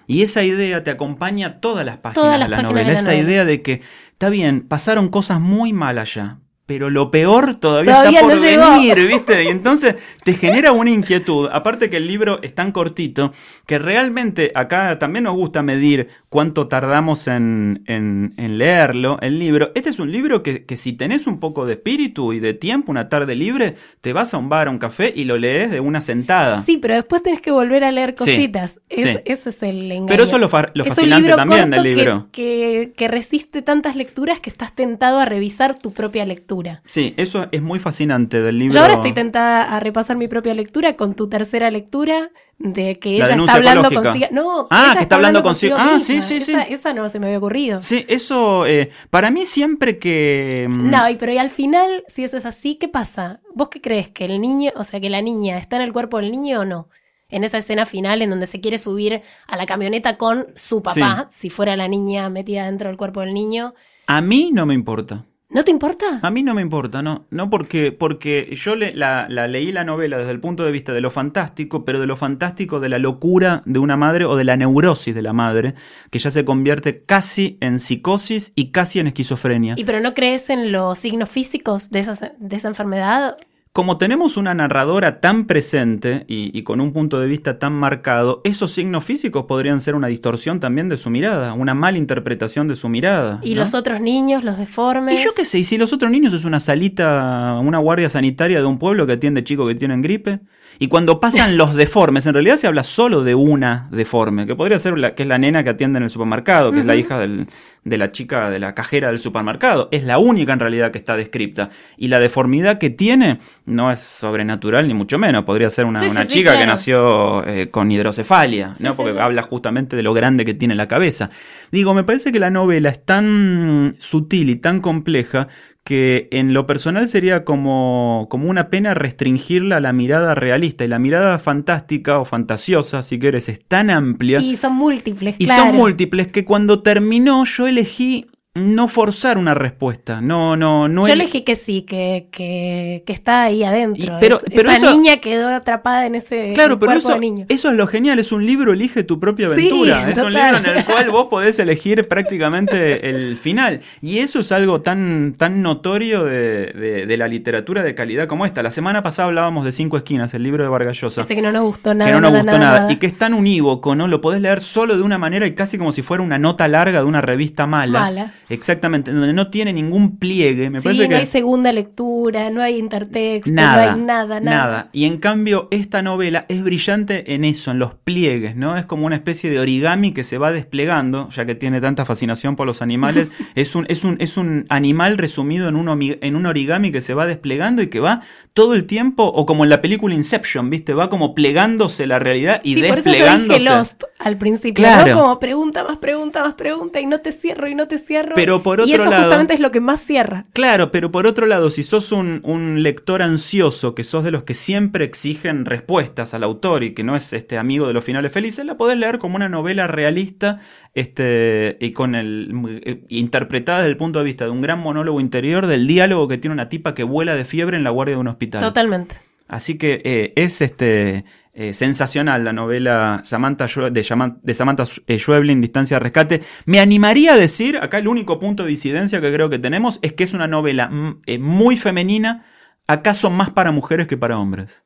Y 0.08 0.24
esa 0.24 0.44
idea 0.44 0.84
te 0.84 0.89
acompaña 0.92 1.60
todas 1.62 1.86
las 1.86 1.98
páginas 1.98 2.15
Todas 2.15 2.39
las 2.39 2.48
de 2.48 2.52
la 2.52 2.58
páginas 2.58 2.72
novela. 2.72 2.88
de 2.89 2.94
la 2.96 3.00
esa 3.00 3.12
novela. 3.12 3.28
idea 3.30 3.46
de 3.46 3.62
que, 3.62 3.82
está 4.12 4.30
bien, 4.30 4.62
pasaron 4.68 5.08
cosas 5.10 5.39
muy 5.39 5.72
mal 5.72 6.00
allá, 6.00 6.39
pero 6.70 6.92
lo 6.92 7.10
peor 7.10 7.56
todavía, 7.56 7.94
Todavía 7.94 8.20
está 8.20 8.30
por 8.30 8.38
no 8.38 8.44
llegó. 8.44 8.72
venir, 8.74 9.08
¿viste? 9.08 9.44
Y 9.44 9.48
entonces 9.48 9.96
te 10.24 10.34
genera 10.36 10.72
una 10.72 10.92
inquietud. 10.92 11.50
Aparte 11.52 11.90
que 11.90 11.98
el 11.98 12.06
libro 12.06 12.40
es 12.44 12.54
tan 12.54 12.72
cortito 12.72 13.34
que 13.66 13.80
realmente 13.80 14.52
acá 14.54 15.00
también 15.00 15.24
nos 15.24 15.34
gusta 15.36 15.64
medir 15.64 16.10
cuánto 16.30 16.68
tardamos 16.68 17.28
en, 17.28 17.82
en- 17.88 18.36
en 18.38 18.60
leerlo, 18.60 19.18
el 19.22 19.40
libro. 19.40 19.72
Este 19.74 19.90
es 19.90 19.98
un 19.98 20.12
libro 20.12 20.44
que, 20.44 20.64
que 20.66 20.78
si 20.78 20.94
tenés 20.94 21.26
un 21.26 21.40
poco 21.40 21.66
de 21.66 21.74
espíritu 21.74 22.34
y 22.34 22.40
de 22.40 22.54
tiempo, 22.54 22.92
una 22.92 23.10
tarde 23.10 23.34
libre, 23.34 23.74
te 24.02 24.14
vas 24.14 24.36
a 24.36 24.38
un 24.38 24.48
bar, 24.48 24.68
a 24.68 24.70
un 24.70 24.78
café 24.78 25.12
y 25.16 25.26
lo 25.26 25.38
lees 25.40 25.72
de 25.72 25.80
una 25.80 26.02
sentada. 26.02 26.62
Sí, 26.62 26.78
pero 26.78 26.94
después 26.94 27.24
tenés 27.24 27.42
que 27.42 27.50
volver 27.50 27.84
a 27.84 27.92
leer 27.92 28.12
Sí, 28.12 28.16
cositas. 28.36 28.80
Es- 28.90 29.02
sí. 29.02 29.18
Ese 29.26 29.50
es 29.50 29.64
el 29.64 29.92
engaño. 29.92 30.06
Pero 30.06 30.24
eso 30.26 30.36
es 30.36 30.42
lo, 30.42 30.50
fa- 30.50 30.70
lo 30.76 30.84
Es 30.84 30.90
fascinante 30.90 31.30
también 31.34 31.72
del 31.72 31.82
que- 31.82 31.96
libro. 31.96 32.28
Que, 32.32 32.94
que 32.96 33.08
resiste 33.08 33.64
tantas 33.64 33.96
lecturas 33.96 34.40
que 34.40 34.52
estás 34.52 34.76
tentado 34.76 35.18
a 35.18 35.26
revisar 35.26 35.76
tu 35.80 35.94
propia 35.94 36.28
lectura. 36.28 36.59
Sí, 36.86 37.13
eso 37.17 37.48
es 37.52 37.62
muy 37.62 37.80
fascinante 37.80 38.41
del 38.41 38.60
libro. 38.60 38.76
Yo 38.76 38.82
ahora 38.82 38.95
estoy 38.95 39.13
tentada 39.13 39.76
a 39.76 39.80
repasar 39.80 40.17
mi 40.17 40.28
propia 40.28 40.54
lectura 40.54 40.95
con 40.95 41.15
tu 41.15 41.30
tercera 41.30 41.72
lectura 41.72 42.32
de 42.58 43.00
que 43.00 43.17
La 43.19 43.28
ella 43.28 43.36
está 43.38 43.54
hablando 43.54 43.89
consigo. 43.89 44.28
No, 44.32 44.67
Ah, 44.69 44.86
ella 44.88 44.95
que 44.98 45.04
está 45.04 45.15
hablando 45.15 45.41
consigo. 45.43 45.76
Ah, 45.80 46.00
sí, 46.00 46.22
sí, 46.22 46.41
sí. 46.41 46.54
esa 46.69 46.93
no 46.93 47.08
se 47.08 47.19
me 47.19 47.28
había 47.28 47.38
ocurrido. 47.38 47.80
Sí, 47.82 48.06
eso, 48.10 48.65
eh, 48.65 48.89
para 49.10 49.32
mí 49.32 49.45
siempre 49.45 49.98
que... 49.98 50.67
mm, 50.69 50.89
No, 50.89 51.10
y 51.10 51.15
pero 51.15 51.32
y 51.32 51.38
al 51.38 51.50
final, 51.50 52.04
si 52.08 52.24
eso 52.24 52.36
es 52.38 52.45
así, 52.45 52.76
¿qué 52.76 52.89
pasa? 52.89 53.39
¿Vos 53.56 53.69
qué 53.69 53.80
crees? 53.80 54.10
¿Que 54.10 54.26
el 54.26 54.41
niño, 54.41 54.72
o 54.76 54.84
sea, 54.84 55.00
que 55.00 55.10
la 55.10 55.22
niña 55.22 55.58
está 55.58 55.78
en 55.78 55.84
el 55.84 55.93
cuerpo 55.93 56.17
del 56.17 56.32
niño 56.32 56.62
o 56.62 56.65
no? 56.65 56.89
En 57.30 57.43
esa 57.43 57.60
escena 57.60 57.86
final 57.86 58.22
en 58.24 58.32
donde 58.32 58.48
se 58.48 58.60
quiere 58.60 58.78
subir 58.80 59.22
a 59.48 59.56
la 59.56 59.65
camioneta 59.67 60.17
con 60.17 60.48
su 60.56 60.82
papá, 60.82 61.28
si 61.30 61.50
fuera 61.50 61.78
la 61.78 61.88
niña 61.88 62.28
metida 62.30 62.65
dentro 62.65 62.88
del 62.89 62.98
cuerpo 62.98 63.19
del 63.22 63.34
niño. 63.36 63.76
A 64.08 64.19
mí 64.22 64.50
no 64.52 64.65
me 64.65 64.74
importa. 64.74 65.26
¿No 65.52 65.64
te 65.64 65.72
importa? 65.72 66.20
A 66.22 66.30
mí 66.30 66.44
no 66.44 66.54
me 66.54 66.62
importa, 66.62 67.02
no. 67.02 67.26
No 67.32 67.50
porque, 67.50 67.92
porque 67.92 68.50
yo 68.54 68.76
le- 68.76 68.94
la, 68.94 69.26
la 69.30 69.48
leí 69.48 69.72
la 69.72 69.84
novela 69.84 70.20
desde 70.20 70.30
el 70.30 70.40
punto 70.40 70.64
de 70.64 70.72
vista 70.72 70.94
de 70.94 71.02
lo 71.02 71.10
fantástico, 71.10 71.86
pero 71.86 72.00
de 72.00 72.06
lo 72.06 72.16
fantástico 72.18 72.80
de 72.80 72.88
la 72.90 73.00
locura 73.00 73.64
de 73.66 73.80
una 73.80 73.98
madre 73.98 74.26
o 74.26 74.36
de 74.36 74.44
la 74.44 74.56
neurosis 74.58 75.16
de 75.16 75.24
la 75.24 75.34
madre, 75.34 75.74
que 76.12 76.20
ya 76.20 76.30
se 76.30 76.46
convierte 76.46 76.98
casi 76.98 77.58
en 77.62 77.80
psicosis 77.80 78.54
y 78.56 78.70
casi 78.70 79.00
en 79.00 79.08
esquizofrenia. 79.08 79.74
¿Y 79.76 79.86
pero 79.86 80.02
no 80.02 80.14
crees 80.14 80.52
en 80.52 80.72
los 80.72 81.00
signos 81.00 81.30
físicos 81.32 81.90
de 81.90 82.02
esa, 82.02 82.32
de 82.38 82.56
esa 82.56 82.68
enfermedad? 82.68 83.36
Como 83.72 84.00
tenemos 84.00 84.36
una 84.36 84.56
narradora 84.56 85.22
tan 85.22 85.46
presente 85.46 86.26
y, 86.28 86.58
y 86.58 86.64
con 86.64 86.82
un 86.82 86.92
punto 86.92 87.20
de 87.20 87.28
vista 87.28 87.60
tan 87.60 87.74
marcado, 87.74 88.42
esos 88.44 88.72
signos 88.72 89.04
físicos 89.04 89.46
podrían 89.46 89.80
ser 89.80 89.94
una 89.94 90.08
distorsión 90.08 90.60
también 90.60 90.90
de 90.90 90.98
su 90.98 91.12
mirada, 91.12 91.54
una 91.54 91.76
mala 91.76 92.00
interpretación 92.00 92.68
de 92.68 92.76
su 92.76 92.90
mirada. 92.90 93.40
¿Y 93.44 93.54
¿no? 93.54 93.62
los 93.62 93.76
otros 93.76 94.02
niños, 94.02 94.44
los 94.44 94.58
deformes? 94.58 95.20
Y 95.20 95.24
yo 95.24 95.36
qué 95.36 95.46
sé, 95.46 95.60
y 95.60 95.64
si 95.64 95.78
los 95.78 95.94
otros 95.94 96.10
niños 96.10 96.34
es 96.34 96.46
una 96.46 96.60
salita, 96.60 97.60
una 97.64 97.78
guardia 97.78 98.10
sanitaria 98.10 98.60
de 98.60 98.66
un 98.66 98.80
pueblo 98.80 99.06
que 99.06 99.14
atiende 99.14 99.44
chicos 99.44 99.68
que 99.68 99.76
tienen 99.76 100.02
gripe. 100.02 100.40
Y 100.78 100.88
cuando 100.88 101.20
pasan 101.20 101.58
los 101.58 101.74
deformes, 101.74 102.26
en 102.26 102.34
realidad 102.34 102.58
se 102.58 102.68
habla 102.68 102.84
solo 102.84 103.24
de 103.24 103.36
una 103.36 103.88
deforme, 103.92 104.46
que 104.46 104.56
podría 104.56 104.80
ser 104.80 104.98
la 104.98 105.16
que 105.16 105.24
es 105.24 105.28
la 105.30 105.38
nena 105.38 105.64
que 105.64 105.72
atiende 105.72 105.98
en 105.98 106.04
el 106.04 106.10
supermercado, 106.10 106.72
que 106.72 106.80
es 106.80 106.86
la 106.86 106.96
hija 106.96 107.20
del- 107.20 107.48
de 107.84 107.98
la 107.98 108.12
chica 108.12 108.50
de 108.50 108.60
la 108.60 108.76
cajera 108.76 109.08
del 109.08 109.20
supermercado. 109.20 109.88
Es 109.92 110.04
la 110.04 110.20
única 110.20 110.54
en 110.54 110.60
realidad 110.60 110.92
que 110.92 110.98
está 111.00 111.16
descripta. 111.18 111.70
Y 111.98 112.10
la 112.10 112.20
deformidad 112.20 112.78
que 112.78 112.90
tiene 112.90 113.40
no 113.66 113.92
es 113.92 114.00
sobrenatural 114.00 114.88
ni 114.88 114.94
mucho 114.94 115.18
menos. 115.18 115.44
Podría 115.46 115.70
ser 115.70 115.86
una, 115.86 116.02
Sí, 116.02 116.08
una 116.08 116.24
sí, 116.24 116.28
chica 116.30 116.52
que 116.52 116.58
claro. 116.58 116.72
nació 116.72 117.48
eh, 117.48 117.70
con 117.72 117.92
hidrocefalia, 117.92 118.74
¿no? 118.82 118.96
Porque 118.96 119.20
habla 119.20 119.42
justamente 119.42 119.96
de 119.96 120.04
lo 120.04 120.14
grande 120.14 120.46
que 120.46 120.54
tiene 120.54 120.76
la 120.76 120.88
cabeza. 120.88 121.30
Digo, 121.72 121.94
me 121.94 122.04
parece 122.04 122.32
que 122.32 122.40
la 122.40 122.52
novela 122.52 122.90
es 122.90 123.04
tan 123.06 123.94
sutil 123.98 124.50
y 124.50 124.56
tan 124.58 124.82
compleja 124.82 125.48
que 125.84 126.28
en 126.32 126.54
lo 126.54 126.68
personal 126.68 127.08
sería 127.08 127.44
como, 127.44 128.28
como 128.30 128.50
una 128.50 128.70
pena 128.70 128.94
restringirla 128.94 129.78
a 129.78 129.80
la 129.80 129.94
mirada 129.94 130.36
realista. 130.36 130.86
Y 130.86 130.88
la 130.88 131.00
mirada 131.00 131.39
fantástica 131.39 132.20
o 132.20 132.26
fantasiosa, 132.26 133.02
si 133.02 133.18
quieres, 133.18 133.50
es 133.50 133.63
tan 133.65 133.89
amplia 133.89 134.39
Y 134.39 134.58
son 134.58 134.76
múltiples, 134.76 135.36
y 135.39 135.46
claro. 135.46 135.63
son 135.63 135.76
múltiples 135.76 136.28
que 136.28 136.46
cuando 136.46 136.82
terminó 136.82 137.44
yo 137.46 137.68
elegí 137.68 138.28
no 138.60 138.88
forzar 138.88 139.38
una 139.38 139.54
respuesta. 139.54 140.22
No, 140.22 140.56
no, 140.56 140.88
no 140.88 141.02
Yo 141.08 141.13
ele- 141.13 141.24
elegí 141.24 141.41
que 141.41 141.56
sí, 141.56 141.82
que, 141.84 142.28
que, 142.32 143.04
que 143.06 143.13
está 143.13 143.43
ahí 143.43 143.63
adentro. 143.63 144.04
Y- 144.04 144.12
pero- 144.19 144.38
Es- 144.38 144.43
pero 144.54 144.69
esa 144.69 144.88
eso- 144.88 144.91
niña 144.91 145.17
quedó 145.17 145.50
atrapada 145.50 146.06
en 146.06 146.15
ese 146.15 146.52
Claro, 146.54 146.78
pero 146.80 146.91
cuerpo 146.91 147.08
eso, 147.10 147.13
de 147.15 147.19
niño. 147.19 147.45
eso 147.50 147.69
es 147.69 147.76
lo 147.76 147.88
genial, 147.88 148.19
es 148.19 148.32
un 148.32 148.45
libro 148.45 148.74
Elige 148.74 149.04
tu 149.04 149.19
propia 149.19 149.48
Sí, 149.56 149.67
aventura. 149.69 150.10
es 150.10 150.17
un 150.19 150.34
libro 150.34 150.58
en 150.58 150.65
el 150.78 150.86
cual 150.86 151.10
vos 151.12 151.28
podés 151.30 151.58
elegir 151.60 152.08
prácticamente 152.08 153.10
el 153.10 153.38
final. 153.38 153.82
Y 154.02 154.19
eso 154.19 154.39
es 154.39 154.52
algo 154.52 154.82
tan, 154.82 155.34
tan 155.38 155.62
notorio 155.62 156.24
de, 156.26 156.67
de- 156.74 157.06
de 157.06 157.17
la 157.17 157.28
literatura 157.28 157.84
de 157.84 157.95
calidad 157.95 158.28
como 158.28 158.45
esta. 158.45 158.62
La 158.63 158.72
semana 158.72 159.02
pasada 159.02 159.28
hablábamos 159.28 159.65
de 159.65 159.72
Cinco 159.72 159.98
Esquinas, 159.98 160.34
el 160.34 160.43
libro 160.43 160.63
de 160.63 160.69
Vargas 160.69 161.00
Llosa. 161.00 161.22
Ese 161.22 161.36
que 161.36 161.41
no 161.41 161.52
nos 161.52 161.63
gustó 161.63 161.93
nada. 161.93 162.10
que 162.10 162.15
no 162.15 162.22
nos 162.22 162.32
nada, 162.32 162.43
gustó 162.43 162.58
nada, 162.58 162.65
nada, 162.72 162.80
nada. 162.82 162.91
y 162.93 162.98
que 162.98 163.08
es 163.08 163.17
tan 163.17 163.34
unívoco, 163.34 163.95
¿no? 163.95 164.08
Lo 164.08 164.22
podés 164.22 164.41
leer 164.41 164.62
solo 164.62 164.95
de 164.98 165.04
una 165.04 165.17
manera 165.17 165.45
y 165.48 165.54
casi 165.54 165.78
como 165.78 165.91
si 165.91 166.02
fuera 166.02 166.24
una 166.24 166.38
nota 166.38 166.67
larga 166.67 167.00
de 167.00 167.06
una 167.06 167.22
revista 167.22 167.65
mala. 167.67 168.00
Mala. 168.00 168.34
Exactamente, 168.50 169.12
donde 169.12 169.34
no 169.34 169.50
tiene 169.50 169.74
ningún 169.74 170.18
pliegue. 170.18 170.70
Me 170.70 170.80
sí, 170.82 170.86
parece 170.86 171.04
no 171.04 171.10
que 171.10 171.16
hay 171.16 171.26
segunda 171.26 171.72
lectura, 171.72 172.50
no 172.50 172.62
hay 172.62 172.78
intertexto, 172.78 173.52
Nada, 173.52 173.92
no 173.92 173.94
hay 173.94 174.02
nada, 174.06 174.40
nada. 174.40 174.90
Y 174.92 175.06
en 175.06 175.18
cambio, 175.18 175.68
esta 175.72 176.02
novela 176.02 176.46
es 176.50 176.64
brillante 176.64 177.34
en 177.36 177.46
eso, 177.46 177.72
en 177.72 177.80
los 177.80 177.94
pliegues, 177.96 178.56
¿no? 178.56 178.78
Es 178.78 178.86
como 178.86 179.06
una 179.06 179.16
especie 179.16 179.50
de 179.50 179.60
origami 179.60 180.12
que 180.14 180.24
se 180.24 180.38
va 180.38 180.52
desplegando, 180.52 181.30
ya 181.30 181.46
que 181.46 181.56
tiene 181.56 181.80
tanta 181.82 182.06
fascinación 182.06 182.56
por 182.56 182.66
los 182.68 182.82
animales. 182.82 183.32
es, 183.56 183.76
un, 183.76 183.86
es, 183.90 184.04
un, 184.04 184.18
es 184.20 184.38
un 184.38 184.66
animal 184.70 185.18
resumido 185.18 185.68
en 185.70 185.76
un, 185.76 185.90
en 186.22 186.36
un 186.36 186.46
origami 186.46 186.92
que 186.92 187.02
se 187.02 187.14
va 187.14 187.26
desplegando 187.26 187.82
y 187.82 187.88
que 187.88 188.00
va 188.00 188.22
todo 188.54 188.74
el 188.74 188.86
tiempo, 188.86 189.24
o 189.26 189.46
como 189.46 189.64
en 189.64 189.70
la 189.70 189.82
película 189.82 190.16
Inception, 190.16 190.70
¿viste? 190.70 190.94
Va 190.94 191.10
como 191.10 191.36
plegándose 191.36 192.08
la 192.08 192.20
realidad 192.20 192.62
y 192.64 192.76
Sí, 192.76 192.84
por 192.84 192.98
eso 192.98 193.10
yo 193.10 193.12
desplegándose. 193.12 193.60
dije 193.60 193.70
Lost 193.72 194.04
al 194.18 194.38
principio, 194.38 194.84
Claro. 194.84 195.16
¿no? 195.16 195.22
Como 195.22 195.40
pregunta 195.40 195.84
más 195.84 195.98
pregunta 195.98 196.44
más 196.44 196.56
pregunta 196.56 197.00
y 197.00 197.06
no 197.06 197.20
te 197.20 197.32
cierro 197.32 197.68
y 197.68 197.76
no 197.76 197.88
te 197.88 197.98
cierro. 197.98 198.36
Pero 198.39 198.63
por 198.63 198.80
y 198.80 198.84
otro 198.93 198.95
eso 199.04 199.10
lado- 199.10 199.23
justamente 199.23 199.54
es 199.54 199.60
lo 199.60 199.71
que 199.71 199.80
más 199.82 200.02
cierra. 200.02 200.45
Claro, 200.54 200.91
pero 200.91 201.12
por 201.12 201.28
otro 201.28 201.45
lado, 201.45 201.69
si 201.69 201.84
sos 201.84 202.12
un, 202.12 202.41
un 202.43 202.84
lector 202.84 203.21
ansioso, 203.21 203.95
que 203.95 204.04
sos 204.04 204.23
de 204.23 204.32
los 204.32 204.43
que 204.43 204.54
siempre 204.54 205.06
exigen 205.06 205.65
respuestas 205.65 206.34
al 206.34 206.43
autor 206.43 206.84
y 206.84 206.93
que 206.93 207.04
no 207.04 207.15
es 207.15 207.34
este 207.34 207.58
amigo 207.58 207.88
de 207.88 207.93
los 207.93 208.04
finales 208.04 208.32
felices, 208.32 208.65
la 208.65 208.78
podés 208.78 208.97
leer 208.97 209.19
como 209.19 209.36
una 209.36 209.49
novela 209.49 209.88
realista, 209.88 210.60
este, 210.93 211.78
y 211.80 211.91
con 211.91 212.15
el 212.15 212.52
eh, 212.86 213.02
interpretada 213.10 213.80
desde 213.80 213.91
el 213.91 213.97
punto 213.97 214.19
de 214.19 214.25
vista 214.25 214.45
de 214.45 214.52
un 214.52 214.62
gran 214.62 214.80
monólogo 214.80 215.19
interior 215.21 215.67
del 215.67 215.88
diálogo 215.88 216.28
que 216.28 216.38
tiene 216.38 216.54
una 216.54 216.69
tipa 216.69 216.93
que 216.95 217.04
vuela 217.04 217.36
de 217.36 217.45
fiebre 217.45 217.78
en 217.78 217.84
la 217.84 217.89
guardia 217.89 218.15
de 218.15 218.21
un 218.21 218.28
hospital. 218.28 218.62
Totalmente. 218.62 219.15
Así 219.47 219.78
que 219.78 220.02
eh, 220.06 220.34
es 220.36 220.62
este 220.62 221.25
eh, 221.62 221.74
sensacional 221.74 222.45
la 222.45 222.54
novela 222.54 223.19
Samantha 223.26 223.67
de, 223.91 224.04
Samantha 224.04 224.84
eh, 225.08 225.19
Schweblin, 225.19 225.60
Distancia 225.60 225.98
de 225.98 226.00
Rescate. 226.00 226.41
Me 226.65 226.80
animaría 226.80 227.34
a 227.34 227.38
decir, 227.38 227.76
acá 227.76 227.98
el 227.98 228.08
único 228.08 228.39
punto 228.39 228.63
de 228.63 228.69
disidencia 228.69 229.19
que 229.19 229.30
creo 229.34 229.50
que 229.50 229.60
tenemos 229.60 230.00
es 230.02 230.13
que 230.13 230.24
es 230.24 230.34
una 230.34 230.48
novela 230.48 230.88
mm, 230.88 231.22
eh, 231.26 231.38
muy 231.38 231.76
femenina, 231.76 232.45
acaso 232.88 233.30
más 233.30 233.50
para 233.52 233.74
mujeres 233.74 234.08
que 234.08 234.15
para 234.15 234.39
hombres. 234.39 234.86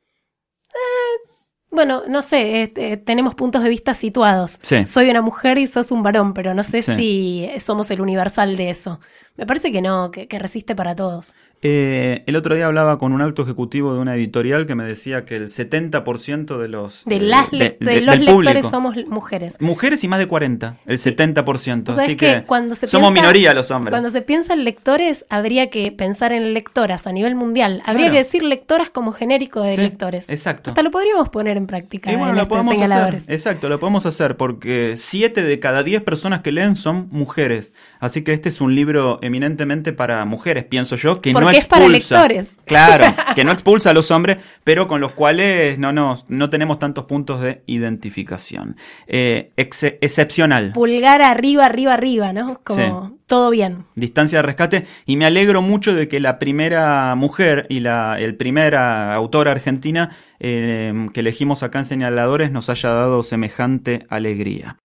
Bueno, 1.70 2.02
no 2.08 2.22
sé, 2.22 2.62
este, 2.62 2.96
tenemos 2.96 3.36
puntos 3.36 3.62
de 3.62 3.68
vista 3.68 3.94
situados. 3.94 4.58
Sí. 4.60 4.84
Soy 4.84 5.10
una 5.10 5.22
mujer 5.22 5.58
y 5.58 5.68
sos 5.68 5.92
un 5.92 6.02
varón, 6.02 6.34
pero 6.34 6.54
no 6.54 6.64
sé 6.64 6.82
Sí. 6.82 6.96
si 6.96 7.50
somos 7.60 7.88
el 7.92 8.00
universal 8.00 8.56
de 8.56 8.70
eso. 8.70 8.98
Me 9.36 9.46
parece 9.46 9.72
que 9.72 9.82
no, 9.82 10.12
que, 10.12 10.28
que 10.28 10.38
resiste 10.38 10.76
para 10.76 10.94
todos. 10.94 11.34
Eh, 11.66 12.22
el 12.26 12.36
otro 12.36 12.54
día 12.54 12.66
hablaba 12.66 12.98
con 12.98 13.12
un 13.12 13.22
alto 13.22 13.42
ejecutivo 13.42 13.94
de 13.94 13.98
una 14.00 14.14
editorial 14.14 14.66
que 14.66 14.74
me 14.74 14.84
decía 14.84 15.24
que 15.24 15.34
el 15.34 15.48
70% 15.48 16.58
de 16.58 16.68
los, 16.68 17.04
De, 17.06 17.16
eh, 17.16 17.20
las 17.20 17.50
de- 17.50 17.56
lec- 17.56 17.78
de 17.78 17.86
de- 17.94 18.00
los 18.02 18.14
del 18.16 18.24
lectores 18.26 18.52
público- 18.62 18.70
somos 18.70 18.96
mujeres. 19.08 19.56
Mujeres 19.60 20.04
y 20.04 20.08
más 20.08 20.18
de 20.20 20.28
40, 20.28 20.76
el 20.86 20.98
70%. 20.98 21.92
¿Sabes 21.92 22.04
Así 22.06 22.16
que 22.16 22.44
Cuando 22.46 22.74
se 22.74 22.86
somos 22.86 23.10
piensa- 23.12 23.22
minoría 23.22 23.54
los 23.54 23.70
hombres. 23.70 23.90
Cuando 23.92 24.10
se 24.10 24.20
piensa 24.22 24.52
en 24.52 24.62
lectores, 24.62 25.24
habría 25.30 25.70
que 25.70 25.90
pensar 25.90 26.32
en 26.32 26.52
lectoras 26.54 27.06
a 27.06 27.12
nivel 27.12 27.34
mundial. 27.34 27.82
Habría 27.86 28.06
Claro. 28.06 28.12
que 28.12 28.18
decir 28.24 28.44
lectoras 28.44 28.90
como 28.90 29.10
genérico 29.12 29.62
de 29.62 29.74
Sí, 29.74 29.80
lectores. 29.80 30.28
Exacto. 30.28 30.70
Hasta 30.70 30.82
lo 30.82 30.90
podríamos 30.90 31.30
poner 31.30 31.56
en 31.56 31.66
práctica. 31.66 32.12
Y 32.12 32.16
bueno, 32.16 32.30
en 32.30 32.36
lo 32.36 32.42
estos 32.42 32.58
podemos 32.58 32.80
hacer. 32.92 33.22
Exacto, 33.26 33.68
lo 33.70 33.80
podemos 33.80 34.04
hacer 34.06 34.36
porque 34.36 34.94
7 34.96 35.42
de 35.42 35.58
cada 35.60 35.82
10 35.82 36.02
personas 36.02 36.42
que 36.42 36.52
leen 36.52 36.76
son 36.76 37.08
mujeres. 37.10 37.72
Así 38.00 38.22
que 38.22 38.34
este 38.34 38.50
es 38.50 38.60
un 38.60 38.74
libro 38.74 39.18
eminentemente 39.24 39.92
para 39.92 40.24
mujeres, 40.24 40.64
pienso 40.64 40.96
yo, 40.96 41.20
que 41.20 41.32
Porque 41.32 41.44
no 41.46 41.50
es 41.50 41.66
para 41.66 41.84
expulsa. 41.86 42.26
lectores. 42.26 42.52
Claro, 42.64 43.04
que 43.34 43.44
no 43.44 43.52
expulsa 43.52 43.90
a 43.90 43.92
los 43.94 44.10
hombres, 44.10 44.38
pero 44.64 44.86
con 44.88 45.00
los 45.00 45.12
cuales 45.12 45.78
no, 45.78 45.92
nos, 45.92 46.24
no 46.28 46.50
tenemos 46.50 46.78
tantos 46.78 47.04
puntos 47.06 47.40
de 47.40 47.62
identificación. 47.66 48.76
Eh, 49.06 49.52
ex- 49.56 49.82
excepcional. 50.00 50.72
Pulgar 50.72 51.22
arriba, 51.22 51.64
arriba, 51.66 51.94
arriba, 51.94 52.32
¿no? 52.32 52.60
Como 52.64 53.16
todo 53.26 53.50
bien. 53.50 53.86
Distancia 53.94 54.38
de 54.38 54.42
rescate 54.42 54.86
y 55.06 55.16
me 55.16 55.24
alegro 55.26 55.62
mucho 55.62 55.94
de 55.94 56.08
que 56.08 56.20
la 56.20 56.38
primera 56.38 57.14
mujer 57.14 57.66
y 57.70 57.80
la 57.80 58.20
el 58.20 58.36
primera 58.36 59.14
autora 59.14 59.52
argentina 59.52 60.10
eh, 60.40 61.08
que 61.14 61.20
elegimos 61.20 61.62
acá 61.62 61.78
en 61.78 61.84
Señaladores 61.86 62.50
nos 62.52 62.68
haya 62.68 62.90
dado 62.90 63.22
semejante 63.22 64.06
alegría. 64.10 64.76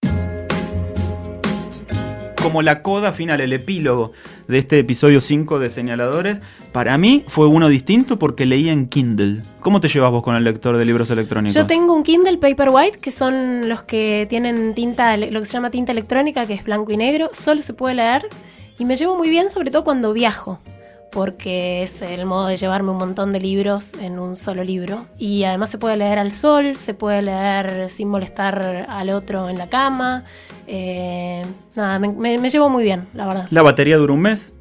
Como 2.41 2.61
la 2.61 2.81
coda 2.81 3.11
final, 3.11 3.41
el 3.41 3.51
epílogo 3.51 4.13
de 4.47 4.59
este 4.59 4.79
episodio 4.79 5.19
5 5.19 5.59
de 5.59 5.69
Señaladores, 5.69 6.39
para 6.71 6.97
mí 6.97 7.25
fue 7.27 7.47
uno 7.47 7.67
distinto 7.67 8.17
porque 8.17 8.45
leí 8.45 8.69
en 8.69 8.87
Kindle. 8.87 9.43
¿Cómo 9.59 9.81
te 9.81 9.89
llevas 9.89 10.11
vos 10.11 10.23
con 10.23 10.35
el 10.35 10.45
lector 10.45 10.77
de 10.77 10.85
libros 10.85 11.09
electrónicos? 11.09 11.53
Yo 11.53 11.67
tengo 11.67 11.93
un 11.93 12.03
Kindle 12.03 12.37
Paperwhite, 12.37 12.99
que 12.99 13.11
son 13.11 13.67
los 13.67 13.83
que 13.83 14.25
tienen 14.29 14.73
tinta, 14.73 15.17
lo 15.17 15.39
que 15.41 15.45
se 15.45 15.53
llama 15.53 15.69
tinta 15.69 15.91
electrónica, 15.91 16.45
que 16.45 16.53
es 16.53 16.63
blanco 16.63 16.91
y 16.93 16.97
negro. 16.97 17.29
Solo 17.33 17.61
se 17.61 17.73
puede 17.73 17.95
leer 17.95 18.27
y 18.77 18.85
me 18.85 18.95
llevo 18.95 19.17
muy 19.17 19.29
bien, 19.29 19.49
sobre 19.49 19.69
todo 19.69 19.83
cuando 19.83 20.13
viajo, 20.13 20.59
porque 21.11 21.83
es 21.83 22.01
el 22.01 22.25
modo 22.25 22.47
de 22.47 22.57
llevarme 22.57 22.91
un 22.91 22.97
montón 22.97 23.31
de 23.31 23.39
libros 23.39 23.93
en 23.95 24.19
un 24.19 24.35
solo 24.35 24.63
libro. 24.63 25.05
Y 25.17 25.43
además 25.43 25.69
se 25.69 25.77
puede 25.77 25.97
leer 25.97 26.19
al 26.19 26.31
sol, 26.31 26.75
se 26.75 26.93
puede 26.93 27.21
leer 27.21 27.89
sin 27.89 28.09
molestar 28.09 28.85
al 28.87 29.09
otro 29.09 29.49
en 29.49 29.57
la 29.57 29.67
cama. 29.67 30.23
Eh, 30.67 31.43
nada, 31.75 31.99
me, 31.99 32.49
llevo 32.49 32.69
muy 32.69 32.83
bien, 32.83 33.07
la 33.13 33.25
verdad. 33.25 33.47
¿La 33.49 33.61
batería 33.61 33.97
dura 33.97 34.13
un 34.13 34.21
mes? 34.21 34.53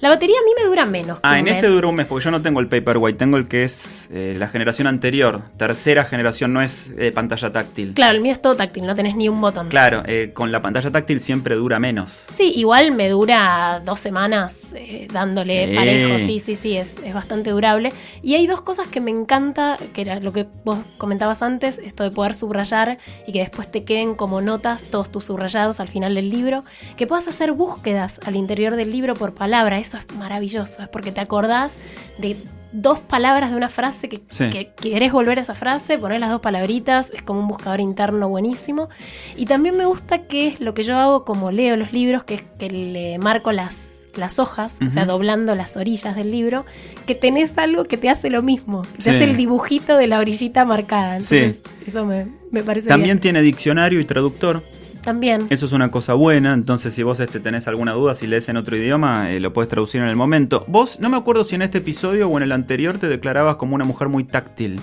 La 0.00 0.08
batería 0.08 0.36
a 0.40 0.44
mí 0.44 0.52
me 0.58 0.66
dura 0.66 0.86
menos. 0.86 1.16
que 1.20 1.28
Ah, 1.28 1.38
en 1.38 1.44
mes. 1.44 1.56
este 1.56 1.66
dura 1.68 1.88
un 1.88 1.94
mes, 1.94 2.06
porque 2.06 2.24
yo 2.24 2.30
no 2.30 2.40
tengo 2.40 2.60
el 2.60 2.68
Paperwhite, 2.68 3.18
tengo 3.18 3.36
el 3.36 3.48
que 3.48 3.64
es 3.64 4.08
eh, 4.12 4.34
la 4.38 4.48
generación 4.48 4.86
anterior, 4.86 5.42
tercera 5.58 6.04
generación, 6.04 6.52
no 6.54 6.62
es 6.62 6.92
eh, 6.98 7.12
pantalla 7.12 7.52
táctil. 7.52 7.92
Claro, 7.94 8.16
el 8.16 8.22
mío 8.22 8.32
es 8.32 8.40
todo 8.40 8.56
táctil, 8.56 8.86
no 8.86 8.94
tenés 8.94 9.14
ni 9.16 9.28
un 9.28 9.40
botón. 9.40 9.68
Claro, 9.68 10.02
eh, 10.06 10.30
con 10.34 10.50
la 10.52 10.60
pantalla 10.60 10.90
táctil 10.90 11.20
siempre 11.20 11.54
dura 11.54 11.78
menos. 11.78 12.24
Sí, 12.34 12.52
igual 12.56 12.92
me 12.92 13.08
dura 13.10 13.82
dos 13.84 14.00
semanas 14.00 14.74
dándole 15.12 15.68
Sí. 15.68 15.74
parejo, 15.76 16.18
sí, 16.18 16.40
sí, 16.40 16.56
sí, 16.56 16.76
es, 16.76 16.96
es 17.04 17.12
bastante 17.12 17.50
durable. 17.50 17.92
Y 18.22 18.34
hay 18.36 18.46
dos 18.46 18.62
cosas 18.62 18.88
que 18.88 19.00
me 19.00 19.10
encanta, 19.10 19.76
que 19.92 20.00
era 20.00 20.18
lo 20.20 20.32
que 20.32 20.46
vos 20.64 20.78
comentabas 20.96 21.42
antes, 21.42 21.78
esto 21.78 22.04
de 22.04 22.10
poder 22.10 22.32
subrayar 22.34 22.98
y 23.26 23.32
que 23.32 23.40
después 23.40 23.70
te 23.70 23.84
queden 23.84 24.14
como 24.14 24.40
notas 24.40 24.84
todos 24.84 25.10
tus 25.12 25.26
subrayados 25.26 25.78
al 25.80 25.88
final 25.88 26.14
del 26.14 26.30
libro, 26.30 26.62
que 26.96 27.06
puedas 27.06 27.28
hacer 27.28 27.52
búsquedas 27.52 28.18
al 28.24 28.36
interior 28.36 28.76
del 28.76 28.90
libro 28.90 29.14
por 29.14 29.34
palabra, 29.34 29.78
eso 29.90 29.98
es 30.08 30.16
maravilloso, 30.16 30.82
es 30.82 30.88
porque 30.88 31.12
te 31.12 31.20
acordás 31.20 31.76
de 32.18 32.36
dos 32.72 33.00
palabras 33.00 33.50
de 33.50 33.56
una 33.56 33.68
frase 33.68 34.08
que, 34.08 34.20
Sí. 34.30 34.48
que 34.50 34.70
querés 34.80 35.10
volver 35.10 35.38
a 35.40 35.42
esa 35.42 35.54
frase, 35.56 35.98
poner 35.98 36.20
las 36.20 36.30
dos 36.30 36.40
palabritas, 36.40 37.10
es 37.12 37.20
como 37.22 37.40
un 37.40 37.48
buscador 37.48 37.80
interno 37.80 38.28
buenísimo. 38.28 38.88
Y 39.36 39.46
también 39.46 39.76
me 39.76 39.86
gusta 39.86 40.22
que 40.28 40.46
es 40.46 40.60
lo 40.60 40.72
que 40.72 40.84
yo 40.84 40.96
hago 40.96 41.24
como 41.24 41.50
leo 41.50 41.76
los 41.76 41.92
libros, 41.92 42.22
que 42.22 42.34
es 42.34 42.42
que 42.58 42.70
le 42.70 43.18
marco 43.18 43.50
las, 43.50 44.02
las 44.14 44.38
hojas, 44.38 44.78
o 44.84 44.88
sea, 44.88 45.04
doblando 45.04 45.56
las 45.56 45.76
orillas 45.76 46.14
del 46.14 46.30
libro, 46.30 46.64
que 47.06 47.16
tenés 47.16 47.58
algo 47.58 47.84
que 47.86 47.96
te 47.96 48.08
hace 48.08 48.30
lo 48.30 48.40
mismo, 48.42 48.82
que 48.82 48.88
te 48.98 49.02
Sí. 49.02 49.10
hace 49.10 49.24
el 49.24 49.36
dibujito 49.36 49.96
de 49.96 50.06
la 50.06 50.20
orillita 50.20 50.64
marcada. 50.64 51.20
Sí. 51.22 51.38
Entonces, 51.38 51.62
eso 51.88 52.06
me, 52.06 52.28
me 52.52 52.62
parece 52.62 52.86
También 52.88 53.16
bien. 53.16 53.20
tiene 53.20 53.42
diccionario 53.42 53.98
y 53.98 54.04
traductor. 54.04 54.62
También. 55.02 55.46
Eso 55.50 55.66
es 55.66 55.72
una 55.72 55.90
cosa 55.90 56.14
buena, 56.14 56.52
entonces 56.52 56.94
si 56.94 57.02
vos 57.02 57.20
este, 57.20 57.40
tenés 57.40 57.68
alguna 57.68 57.92
duda, 57.92 58.14
si 58.14 58.26
lees 58.26 58.48
en 58.48 58.56
otro 58.56 58.76
idioma, 58.76 59.30
eh, 59.30 59.40
lo 59.40 59.52
puedes 59.52 59.68
traducir 59.68 60.02
en 60.02 60.08
el 60.08 60.16
momento. 60.16 60.64
Vos, 60.68 61.00
no 61.00 61.08
me 61.08 61.16
acuerdo 61.16 61.44
si 61.44 61.54
en 61.54 61.62
este 61.62 61.78
episodio 61.78 62.28
o 62.28 62.36
en 62.36 62.42
el 62.42 62.52
anterior 62.52 62.98
te 62.98 63.08
declarabas 63.08 63.56
como 63.56 63.74
una 63.74 63.84
mujer 63.84 64.08
muy 64.08 64.24
táctil. 64.24 64.80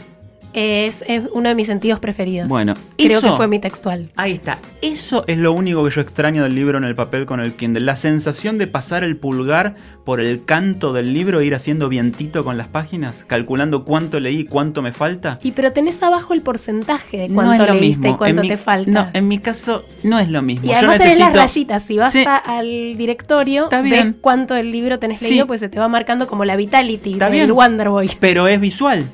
Es, 0.59 1.03
es 1.07 1.21
uno 1.33 1.49
de 1.49 1.53
mis 1.55 1.67
sentidos 1.67 1.99
preferidos. 1.99 2.47
Bueno, 2.47 2.73
Creo 2.97 3.19
eso- 3.19 3.29
que 3.29 3.37
fue 3.37 3.47
mi 3.47 3.59
textual. 3.59 4.09
Ahí 4.15 4.31
está. 4.31 4.57
Eso 4.81 5.23
es 5.27 5.37
lo 5.37 5.53
único 5.53 5.83
que 5.85 5.91
yo 5.93 6.01
extraño 6.01 6.41
del 6.41 6.55
libro 6.55 6.79
en 6.79 6.83
el 6.83 6.95
papel 6.95 7.27
con 7.27 7.39
el 7.39 7.53
Kindle. 7.53 7.81
La 7.85 7.95
sensación 7.95 8.57
de 8.57 8.65
pasar 8.65 9.03
el 9.03 9.17
pulgar 9.17 9.75
por 10.03 10.19
el 10.19 10.45
canto 10.45 10.93
del 10.93 11.13
libro 11.13 11.41
e 11.41 11.45
ir 11.45 11.53
haciendo 11.53 11.89
vientito 11.89 12.43
con 12.43 12.57
las 12.57 12.67
páginas, 12.69 13.23
calculando 13.27 13.85
cuánto 13.85 14.19
leí 14.19 14.39
y 14.39 14.45
cuánto 14.45 14.81
me 14.81 14.93
falta. 14.93 15.37
Y 15.43 15.51
pero 15.51 15.73
tenés 15.73 16.01
abajo 16.01 16.33
el 16.33 16.41
porcentaje 16.41 17.17
de 17.17 17.29
No 17.29 17.35
cuánto 17.35 17.63
es 17.63 17.69
lo 17.69 17.75
leíste 17.75 17.99
mismo. 17.99 18.15
y 18.15 18.17
cuánto 18.17 18.35
En 18.37 18.41
mi- 18.41 18.47
te 18.49 18.57
falta. 18.57 18.91
No, 18.91 19.07
en 19.13 19.27
mi 19.27 19.37
caso 19.37 19.85
no 20.01 20.17
es 20.17 20.27
lo 20.29 20.41
mismo. 20.41 20.65
Y 20.65 20.69
yo 20.69 20.73
además 20.77 20.97
tenés 20.97 21.19
necesito... 21.19 21.37
las 21.37 21.51
rayitas. 21.53 21.83
Si 21.83 21.97
vas 21.97 22.11
Sí. 22.13 22.23
a- 22.25 22.37
al 22.37 22.97
directorio, 22.97 23.65
Está 23.65 23.83
ves 23.83 23.91
bien. 23.91 24.17
cuánto 24.19 24.55
del 24.55 24.71
libro 24.71 24.97
tenés 24.97 25.19
Sí. 25.19 25.29
leído, 25.29 25.45
pues 25.45 25.59
se 25.59 25.69
te 25.69 25.77
va 25.77 25.87
marcando 25.87 26.25
como 26.25 26.45
la 26.45 26.55
Vitality 26.55 27.13
del 27.13 27.31
bien. 27.31 27.53
Wonder 27.53 27.89
Boy. 27.89 28.09
Pero 28.19 28.47
es 28.47 28.59
visual. 28.59 29.05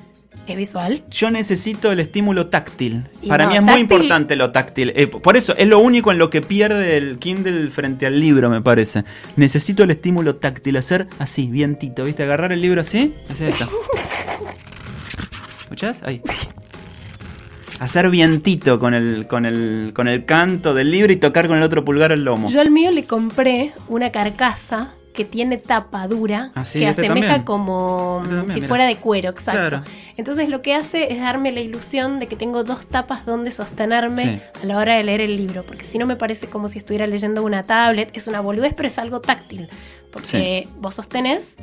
¿Es 0.45 0.57
visual? 0.57 1.03
Yo 1.09 1.31
necesito 1.31 1.91
el 1.91 2.01
estímulo 2.01 2.47
táctil. 2.47 3.07
Y 3.21 3.29
Para 3.29 3.45
no, 3.45 3.51
mí 3.51 3.57
es 3.57 3.63
muy 3.63 3.79
importante 3.79 4.35
lo 4.35 4.51
táctil. 4.51 4.91
Eh, 4.95 5.07
por 5.07 5.37
eso 5.37 5.55
es 5.55 5.67
lo 5.67 5.79
único 5.79 6.11
en 6.11 6.17
lo 6.17 6.29
que 6.29 6.41
pierde 6.41 6.97
el 6.97 7.17
Kindle 7.17 7.67
frente 7.69 8.05
al 8.05 8.19
libro, 8.19 8.49
me 8.49 8.61
parece. 8.61 9.05
Necesito 9.37 9.83
el 9.83 9.91
estímulo 9.91 10.35
táctil, 10.35 10.75
hacer 10.75 11.07
así, 11.17 11.47
vientito, 11.47 12.03
¿viste? 12.03 12.23
Agarrar 12.23 12.51
el 12.51 12.61
libro 12.61 12.81
así, 12.81 13.15
hacer 13.29 13.49
esto. 13.49 13.69
¿Escuchás? 15.61 16.03
Ahí. 16.03 16.21
Hacer 17.79 18.09
vientito 18.09 18.79
con 18.79 18.93
el, 18.93 19.27
con, 19.27 19.45
el, 19.45 19.91
con 19.95 20.09
el 20.09 20.25
canto 20.25 20.73
del 20.73 20.91
libro 20.91 21.13
y 21.13 21.15
tocar 21.15 21.47
con 21.47 21.57
el 21.57 21.63
otro 21.63 21.85
pulgar 21.85 22.11
el 22.11 22.25
lomo. 22.25 22.49
Yo 22.49 22.59
al 22.59 22.69
mío 22.69 22.91
le 22.91 23.05
compré 23.05 23.71
una 23.87 24.11
carcasa 24.11 24.93
que 25.13 25.25
tiene 25.25 25.57
tapa 25.57 26.07
dura, 26.07 26.49
Ah, 26.55 26.63
que 26.63 26.87
este 26.87 26.87
asemeja 26.87 27.27
también. 27.27 27.43
como 27.43 28.19
Este 28.23 28.35
también, 28.35 28.49
si 28.53 28.55
mira. 28.61 28.67
fuera 28.67 28.85
de 28.85 28.95
cuero, 28.97 29.29
exacto. 29.29 29.69
Claro. 29.69 29.81
Entonces 30.17 30.49
lo 30.49 30.61
que 30.61 30.73
hace 30.73 31.11
es 31.13 31.19
darme 31.19 31.51
la 31.51 31.59
ilusión 31.61 32.19
de 32.19 32.27
que 32.27 32.35
tengo 32.35 32.63
dos 32.63 32.85
tapas 32.87 33.25
donde 33.25 33.51
sostenerme 33.51 34.21
Sí. 34.23 34.39
a 34.61 34.65
la 34.65 34.77
hora 34.77 34.95
de 34.95 35.03
leer 35.03 35.21
el 35.21 35.35
libro, 35.37 35.63
porque 35.65 35.83
si 35.85 35.97
no 35.97 36.05
me 36.05 36.15
parece 36.15 36.47
como 36.47 36.67
si 36.67 36.77
estuviera 36.79 37.05
leyendo 37.07 37.43
una 37.43 37.63
tablet, 37.63 38.09
es 38.15 38.27
una 38.27 38.41
boludez, 38.41 38.73
pero 38.73 38.87
es 38.87 38.97
algo 38.97 39.21
táctil, 39.21 39.69
porque 40.11 40.67
vos 40.79 40.95
sostenés 40.95 41.55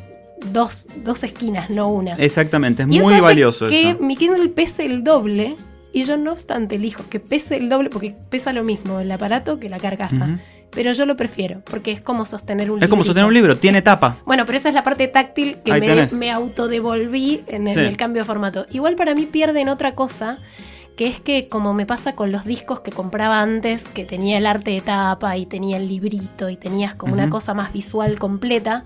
dos, 0.52 0.88
dos 1.04 1.22
esquinas, 1.24 1.70
no 1.70 1.88
una. 1.88 2.14
Exactamente, 2.16 2.82
es 2.84 2.88
Y 2.88 2.96
eso 2.96 3.04
muy 3.04 3.14
hace 3.14 3.22
valioso 3.22 3.68
que 3.68 3.90
eso. 3.90 3.98
mi 4.00 4.16
Kindle 4.16 4.48
pese 4.48 4.86
el 4.86 5.04
doble. 5.04 5.56
Y 5.92 6.04
yo 6.04 6.16
no 6.16 6.30
obstante 6.30 6.76
elijo 6.76 7.02
que 7.10 7.18
pese 7.18 7.56
el 7.56 7.68
doble 7.68 7.90
porque 7.90 8.14
pesa 8.28 8.52
lo 8.52 8.62
mismo 8.62 9.00
el 9.00 9.10
aparato 9.10 9.58
que 9.58 9.68
la 9.68 9.80
carcasa. 9.80 10.38
Pero 10.72 10.92
yo 10.92 11.04
lo 11.04 11.16
prefiero 11.16 11.62
porque 11.68 11.90
es 11.92 12.00
como 12.00 12.24
sostener 12.26 12.70
un 12.70 12.82
Es 12.82 12.88
como 12.88 13.02
sostener 13.02 13.26
un 13.26 13.34
libro, 13.34 13.56
tiene 13.56 13.82
tapa. 13.82 14.18
Bueno, 14.24 14.44
pero 14.46 14.56
esa 14.56 14.68
es 14.68 14.74
la 14.74 14.84
parte 14.84 15.08
táctil 15.08 15.56
que 15.64 15.72
Ahí 15.72 15.80
me, 15.80 16.06
me 16.12 16.30
autodevolví 16.30 17.42
en 17.48 17.66
el, 17.66 17.74
Sí. 17.74 17.80
en 17.80 17.86
el 17.86 17.96
cambio 17.96 18.22
de 18.22 18.26
formato. 18.26 18.66
Igual 18.70 18.94
para 18.96 19.14
mí 19.14 19.26
pierden 19.26 19.68
otra 19.68 19.94
cosa, 19.94 20.38
que 20.96 21.06
es 21.08 21.18
que 21.18 21.48
como 21.48 21.74
me 21.74 21.86
pasa 21.86 22.14
con 22.14 22.30
los 22.30 22.44
discos 22.44 22.80
que 22.80 22.92
compraba 22.92 23.40
antes, 23.40 23.84
que 23.88 24.04
tenía 24.04 24.38
el 24.38 24.46
arte 24.46 24.70
de 24.70 24.80
tapa 24.80 25.36
y 25.36 25.46
tenía 25.46 25.76
el 25.76 25.88
librito 25.88 26.50
y 26.50 26.56
tenías 26.56 26.94
como 26.94 27.14
una 27.14 27.30
cosa 27.30 27.52
más 27.54 27.72
visual 27.72 28.18
completa, 28.18 28.84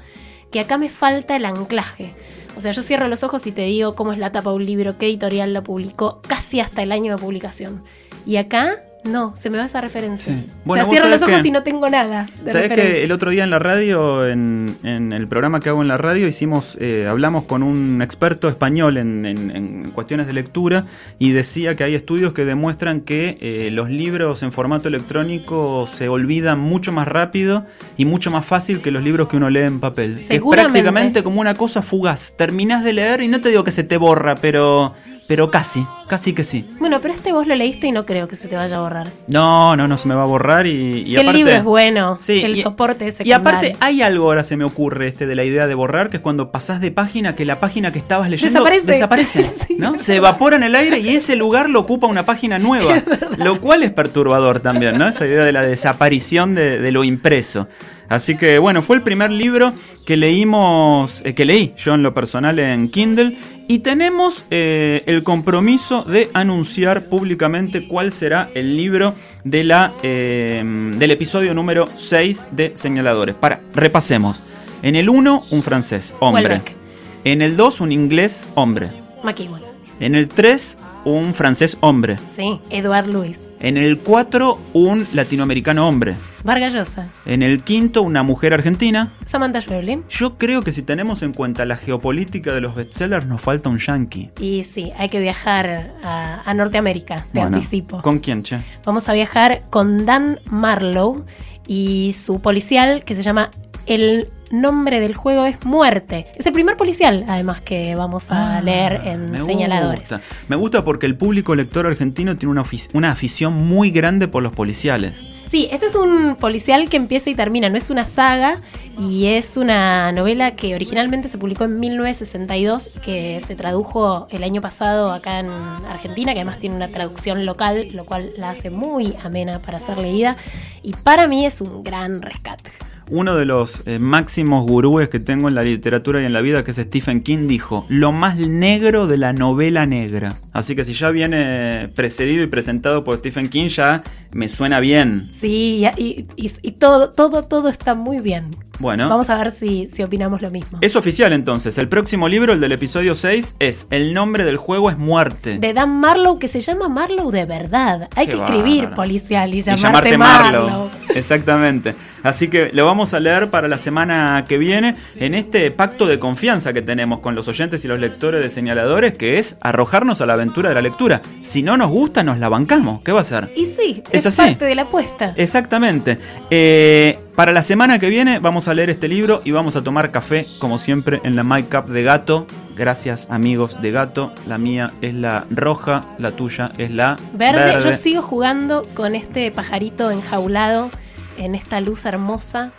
que 0.50 0.60
acá 0.60 0.78
me 0.78 0.88
falta 0.88 1.36
el 1.36 1.44
anclaje. 1.44 2.14
O 2.56 2.60
sea, 2.60 2.70
yo 2.72 2.80
cierro 2.82 3.08
los 3.08 3.24
ojos 3.24 3.46
y 3.48 3.52
te 3.52 3.62
digo 3.62 3.94
cómo 3.96 4.12
es 4.12 4.18
la 4.18 4.30
tapa 4.32 4.50
de 4.50 4.56
un 4.56 4.64
libro, 4.64 4.96
qué 4.96 5.06
editorial 5.06 5.52
la 5.52 5.62
publicó, 5.62 6.22
casi 6.26 6.60
hasta 6.60 6.82
el 6.82 6.92
año 6.92 7.16
de 7.16 7.20
publicación. 7.20 7.82
Y 8.24 8.36
acá, 8.36 8.83
no, 9.04 9.34
se 9.38 9.50
me 9.50 9.58
va 9.58 9.64
esa 9.66 9.80
referencia. 9.80 10.34
Sí. 10.34 10.46
o 10.48 10.52
Bueno, 10.64 10.84
sea, 10.84 10.88
vos 10.88 10.94
cierro 10.94 11.08
los 11.10 11.22
ojos 11.22 11.42
que- 11.42 11.48
y 11.48 11.50
no 11.50 11.62
tengo 11.62 11.88
nada. 11.90 12.26
de 12.42 12.50
Sabes 12.50 12.68
referencia. 12.70 12.94
que 12.96 13.04
el 13.04 13.12
otro 13.12 13.30
día 13.30 13.44
en 13.44 13.50
la 13.50 13.58
radio, 13.58 14.26
en, 14.26 14.76
en 14.82 15.12
el 15.12 15.28
programa 15.28 15.60
que 15.60 15.68
hago 15.68 15.82
en 15.82 15.88
la 15.88 15.96
radio, 15.98 16.26
hicimos, 16.26 16.76
eh, 16.80 17.06
hablamos 17.08 17.44
con 17.44 17.62
un 17.62 18.00
experto 18.02 18.48
español 18.48 18.96
en, 18.96 19.24
en- 19.26 19.50
en 19.54 19.90
cuestiones 19.90 20.26
de 20.26 20.32
lectura 20.32 20.86
y 21.18 21.30
decía 21.32 21.76
que 21.76 21.84
hay 21.84 21.94
estudios 21.94 22.32
que 22.32 22.44
demuestran 22.44 23.00
que 23.02 23.36
eh, 23.40 23.70
los 23.70 23.90
libros 23.90 24.42
en 24.42 24.52
formato 24.52 24.88
electrónico 24.88 25.86
se 25.86 26.08
olvidan 26.08 26.58
mucho 26.58 26.92
más 26.92 27.06
rápido 27.08 27.66
y 27.96 28.04
mucho 28.04 28.30
más 28.30 28.44
fácil 28.44 28.80
que 28.82 28.90
los 28.90 29.02
libros 29.02 29.28
que 29.28 29.36
uno 29.36 29.50
lee 29.50 29.60
en 29.62 29.80
papel. 29.80 30.18
Es 30.28 30.40
prácticamente 30.40 31.22
como 31.22 31.40
una 31.40 31.54
cosa 31.54 31.82
fugaz. 31.82 32.34
Terminás 32.36 32.84
de 32.84 32.92
leer 32.92 33.20
y 33.22 33.28
no 33.28 33.40
te 33.40 33.50
digo 33.50 33.64
que 33.64 33.72
se 33.72 33.84
te 33.84 33.96
borra, 33.96 34.34
pero, 34.36 34.94
pero 35.26 35.50
casi, 35.50 35.86
casi 36.06 36.32
que 36.34 36.44
sí. 36.44 36.68
Bueno, 36.78 37.00
pero 37.00 37.14
este 37.14 37.32
vos 37.32 37.46
lo 37.46 37.54
leíste 37.54 37.86
y 37.86 37.92
no 37.92 38.04
creo 38.04 38.28
que 38.28 38.36
se 38.36 38.46
te 38.48 38.56
vaya 38.56 38.76
a 38.76 38.80
borrar. 38.80 39.08
No, 39.26 39.74
no, 39.76 39.88
no 39.88 39.96
se 39.96 40.06
me 40.08 40.14
va 40.14 40.22
a 40.22 40.26
borrar 40.26 40.66
y, 40.66 41.00
y 41.00 41.06
si 41.06 41.16
el 41.16 41.32
libro 41.32 41.52
es 41.52 41.64
bueno, 41.64 42.16
Sí, 42.18 42.42
el 42.42 42.56
y- 42.56 42.62
soporte 42.62 43.08
es 43.08 43.16
Y 43.24 43.32
aparte 43.32 43.76
hay 43.80 44.02
algo 44.02 44.24
ahora 44.26 44.42
se 44.44 44.56
me 44.56 44.64
ocurre 44.64 45.08
este 45.08 45.26
de 45.26 45.34
la 45.34 45.44
idea 45.44 45.66
de 45.66 45.74
borrar, 45.74 46.10
que 46.10 46.18
es 46.18 46.22
cuando 46.22 46.50
pasás 46.52 46.80
de 46.80 46.90
página, 46.90 47.34
que 47.34 47.44
la 47.44 47.58
página 47.60 47.90
que 47.92 47.98
estabas 47.98 48.28
leyendo 48.28 48.52
Desaparece. 48.64 48.86
desaparece, 48.86 49.44
Sí, 49.66 49.76
¿no? 49.78 49.96
Se 49.96 50.16
evapora 50.16 50.56
en 50.56 50.62
el 50.62 50.74
aire 50.74 50.98
y 50.98 51.08
ese 51.08 51.36
lugar 51.36 51.70
lo 51.70 51.80
ocupa 51.80 52.06
una 52.06 52.26
página 52.26 52.58
nueva, 52.58 52.94
lo 53.38 53.60
cual 53.60 53.82
es 53.82 53.92
perturbador 53.92 54.60
también, 54.60 54.98
¿no? 54.98 55.08
Esa 55.08 55.26
idea 55.26 55.44
de 55.44 55.52
la 55.52 55.62
desaparición 55.62 56.54
de, 56.54 56.78
de 56.80 56.92
lo 56.92 57.02
impreso. 57.04 57.66
Así 58.08 58.36
que 58.36 58.58
bueno, 58.58 58.82
fue 58.82 58.96
el 58.96 59.02
primer 59.02 59.30
libro 59.30 59.72
que 60.04 60.18
leímos, 60.18 61.22
eh, 61.24 61.34
que 61.34 61.46
leí 61.46 61.72
yo 61.76 61.94
en 61.94 62.02
lo 62.02 62.12
personal 62.12 62.58
en 62.58 62.90
Kindle 62.90 63.36
y 63.68 63.80
tenemos 63.80 64.44
eh, 64.50 65.02
el 65.06 65.22
compromiso 65.22 66.02
de 66.04 66.30
anunciar 66.34 67.06
públicamente 67.06 67.88
cuál 67.88 68.12
será 68.12 68.50
el 68.54 68.76
libro 68.76 69.14
de 69.44 69.64
la, 69.64 69.92
eh, 70.02 70.62
del 70.96 71.10
episodio 71.10 71.54
número 71.54 71.88
6 71.94 72.48
de 72.52 72.72
Señaladores. 72.74 73.34
Para, 73.34 73.60
repasemos. 73.74 74.40
En 74.82 74.96
el 74.96 75.08
1, 75.08 75.44
un 75.50 75.62
francés, 75.62 76.14
hombre. 76.20 76.44
Welbeck. 76.44 76.76
En 77.24 77.40
el 77.40 77.56
2, 77.56 77.80
un 77.80 77.92
inglés, 77.92 78.48
hombre. 78.54 78.90
McEwan. 79.22 79.62
En 80.00 80.14
el 80.14 80.28
3, 80.28 80.76
un 81.04 81.34
francés, 81.34 81.76
hombre. 81.80 82.16
Sí, 82.32 82.60
Edward 82.70 83.06
Lewis. 83.08 83.40
En 83.60 83.76
el 83.76 83.98
4, 83.98 84.58
un 84.74 85.06
latinoamericano, 85.12 85.88
hombre. 85.88 86.16
Vargas 86.42 86.74
Llosa. 86.74 87.08
En 87.24 87.42
el 87.42 87.62
quinto, 87.62 88.02
una 88.02 88.22
mujer 88.22 88.52
argentina. 88.52 89.14
Samantha 89.24 89.62
Schweblin. 89.62 90.04
Yo 90.10 90.36
creo 90.36 90.62
que 90.62 90.72
si 90.72 90.82
tenemos 90.82 91.22
en 91.22 91.32
cuenta 91.32 91.64
la 91.64 91.76
geopolítica 91.76 92.52
de 92.52 92.60
los 92.60 92.74
bestsellers, 92.74 93.26
nos 93.26 93.40
falta 93.40 93.70
un 93.70 93.78
yankee. 93.78 94.30
Y 94.38 94.64
sí, 94.64 94.92
hay 94.98 95.08
que 95.08 95.20
viajar 95.20 95.94
a, 96.02 96.42
a 96.44 96.54
Norteamérica, 96.54 97.24
te 97.32 97.40
Bueno, 97.40 97.56
anticipo. 97.56 98.02
¿Con 98.02 98.18
quién, 98.18 98.42
che? 98.42 98.58
Vamos 98.84 99.08
a 99.08 99.14
viajar 99.14 99.64
con 99.70 100.04
Dan 100.04 100.40
Marlowe 100.44 101.24
y 101.66 102.12
su 102.12 102.40
policial 102.40 103.04
que 103.04 103.14
se 103.16 103.22
llama 103.22 103.50
El 103.86 104.28
nombre 104.50 105.00
del 105.00 105.14
juego 105.14 105.44
es 105.46 105.64
Muerte. 105.64 106.26
Es 106.36 106.46
el 106.46 106.52
primer 106.52 106.76
policial, 106.76 107.24
además, 107.28 107.60
que 107.60 107.94
vamos 107.94 108.30
a 108.30 108.58
Ah, 108.58 108.60
leer 108.62 109.00
en 109.04 109.30
me 109.30 109.40
Señaladores. 109.42 110.00
gusta. 110.00 110.20
Me 110.48 110.56
gusta 110.56 110.84
porque 110.84 111.06
el 111.06 111.16
público 111.16 111.54
lector 111.54 111.86
argentino 111.86 112.36
tiene 112.36 112.52
una, 112.52 112.64
una 112.92 113.10
afición 113.10 113.54
muy 113.54 113.90
grande 113.90 114.28
por 114.28 114.42
los 114.42 114.52
policiales. 114.52 115.20
Sí, 115.50 115.68
este 115.70 115.86
es 115.86 115.94
un 115.94 116.34
policial 116.36 116.88
que 116.88 116.96
empieza 116.96 117.30
y 117.30 117.34
termina, 117.36 117.68
no 117.68 117.76
es 117.76 117.88
una 117.90 118.04
saga 118.04 118.60
y 118.98 119.26
es 119.26 119.56
una 119.56 120.10
novela 120.10 120.56
que 120.56 120.74
originalmente 120.74 121.28
se 121.28 121.38
publicó 121.38 121.62
en 121.64 121.78
1962 121.78 122.98
que 123.04 123.40
se 123.40 123.54
tradujo 123.54 124.26
el 124.30 124.42
año 124.42 124.60
pasado 124.60 125.12
acá 125.12 125.38
en 125.38 125.48
Argentina, 125.50 126.32
que 126.32 126.40
además 126.40 126.58
tiene 126.58 126.74
una 126.74 126.88
traducción 126.88 127.46
local, 127.46 127.88
lo 127.92 128.04
cual 128.04 128.32
la 128.36 128.50
hace 128.50 128.70
muy 128.70 129.14
amena 129.22 129.60
para 129.60 129.78
ser 129.78 129.98
leída 129.98 130.36
y 130.82 130.92
para 130.92 131.28
mí 131.28 131.46
es 131.46 131.60
un 131.60 131.84
gran 131.84 132.20
rescate. 132.20 132.70
Uno 133.10 133.36
de 133.36 133.44
los 133.44 133.86
eh, 133.86 133.98
máximos 133.98 134.66
gurúes 134.66 135.08
que 135.08 135.20
tengo 135.20 135.48
en 135.48 135.54
la 135.54 135.62
literatura 135.62 136.22
y 136.22 136.24
en 136.24 136.32
la 136.32 136.40
vida, 136.40 136.64
que 136.64 136.70
es 136.70 136.78
Stephen 136.78 137.22
King, 137.22 137.46
dijo, 137.46 137.84
lo 137.88 138.12
más 138.12 138.38
negro 138.38 139.06
de 139.06 139.18
la 139.18 139.32
novela 139.32 139.84
negra. 139.86 140.36
Así 140.52 140.74
que 140.74 140.84
si 140.84 140.94
ya 140.94 141.10
viene 141.10 141.90
precedido 141.94 142.42
y 142.42 142.46
presentado 142.46 143.04
por 143.04 143.18
Stephen 143.18 143.48
King, 143.48 143.68
ya 143.68 144.02
me 144.32 144.48
suena 144.48 144.80
bien. 144.80 145.28
Sí, 145.32 145.84
y, 145.96 146.26
y- 146.36 146.70
todo, 146.72 147.12
todo, 147.12 147.44
todo 147.44 147.68
está 147.68 147.94
muy 147.94 148.20
bien. 148.20 148.50
Bueno. 148.78 149.08
Vamos 149.08 149.30
a 149.30 149.36
ver 149.36 149.52
si, 149.52 149.88
si 149.92 150.02
opinamos 150.02 150.42
lo 150.42 150.50
mismo. 150.50 150.78
Es 150.80 150.96
oficial 150.96 151.32
entonces, 151.32 151.78
el 151.78 151.88
próximo 151.88 152.28
libro, 152.28 152.52
el 152.52 152.60
del 152.60 152.72
episodio 152.72 153.14
6, 153.14 153.56
es 153.58 153.86
El 153.90 154.14
nombre 154.14 154.44
del 154.44 154.56
juego 154.56 154.90
es 154.90 154.98
muerte. 154.98 155.58
De 155.58 155.72
Dan 155.72 156.00
Marlowe, 156.00 156.38
que 156.38 156.48
se 156.48 156.60
llama 156.60 156.88
Marlowe 156.88 157.30
de 157.32 157.44
verdad. 157.44 158.08
Hay 158.16 158.26
Qué 158.26 158.32
que 158.32 158.38
escribir 158.38 158.90
policial 158.90 159.54
y 159.54 159.58
Y 159.58 159.62
llamarte, 159.62 160.18
Marlowe. 160.18 160.90
Exactamente. 161.14 161.94
Así 162.22 162.48
que 162.48 162.70
lo 162.72 162.86
vamos 162.86 163.12
a 163.14 163.20
leer 163.20 163.50
para 163.50 163.68
la 163.68 163.76
semana 163.78 164.44
que 164.48 164.56
viene 164.56 164.94
en 165.16 165.34
este 165.34 165.70
pacto 165.70 166.06
de 166.06 166.18
confianza 166.18 166.72
que 166.72 166.80
tenemos 166.82 167.20
con 167.20 167.34
los 167.34 167.48
oyentes 167.48 167.84
y 167.84 167.88
los 167.88 168.00
lectores 168.00 168.42
de 168.42 168.48
señaladores, 168.50 169.14
que 169.14 169.38
es 169.38 169.58
arrojarnos 169.60 170.20
a 170.22 170.26
la 170.26 170.32
aventura 170.32 170.70
de 170.70 170.74
la 170.74 170.80
lectura. 170.82 171.20
Si 171.42 171.62
no 171.62 171.76
nos 171.76 171.90
gusta, 171.90 172.22
nos 172.22 172.38
la 172.38 172.48
bancamos. 172.48 173.02
¿Qué 173.02 173.12
va 173.12 173.20
a 173.20 173.24
ser? 173.24 173.50
Y 173.54 173.66
sí, 173.66 174.02
Es 174.10 174.24
es, 174.26 174.38
así. 174.38 174.50
parte 174.52 174.64
de 174.64 174.74
la 174.74 174.82
apuesta. 174.82 175.34
Exactamente. 175.36 176.18
Eh, 176.50 177.18
para 177.34 177.52
la 177.52 177.62
semana 177.62 177.98
que 177.98 178.08
viene 178.10 178.38
vamos 178.38 178.68
a 178.68 178.74
leer 178.74 178.90
este 178.90 179.08
libro 179.08 179.40
y 179.44 179.50
vamos 179.50 179.74
a 179.76 179.82
tomar 179.82 180.10
café, 180.12 180.46
como 180.58 180.78
siempre, 180.78 181.20
en 181.24 181.34
la 181.36 181.42
My 181.42 181.64
Cup 181.64 181.86
de 181.86 182.02
Gato. 182.02 182.46
Gracias, 182.76 183.26
amigos 183.30 183.80
de 183.82 183.90
Gato. 183.90 184.32
La 184.46 184.58
mía 184.58 184.92
es 185.00 185.14
la 185.14 185.44
roja, 185.50 186.02
la 186.18 186.32
tuya 186.32 186.70
es 186.78 186.90
la 186.90 187.16
Verde, 187.34 187.80
yo 187.82 187.92
sigo 187.92 188.22
jugando 188.22 188.82
con 188.94 189.14
este 189.14 189.50
pajarito 189.50 190.10
enjaulado 190.10 190.90
en 191.36 191.54
esta 191.54 191.80
luz 191.80 192.04
hermosa. 192.04 192.72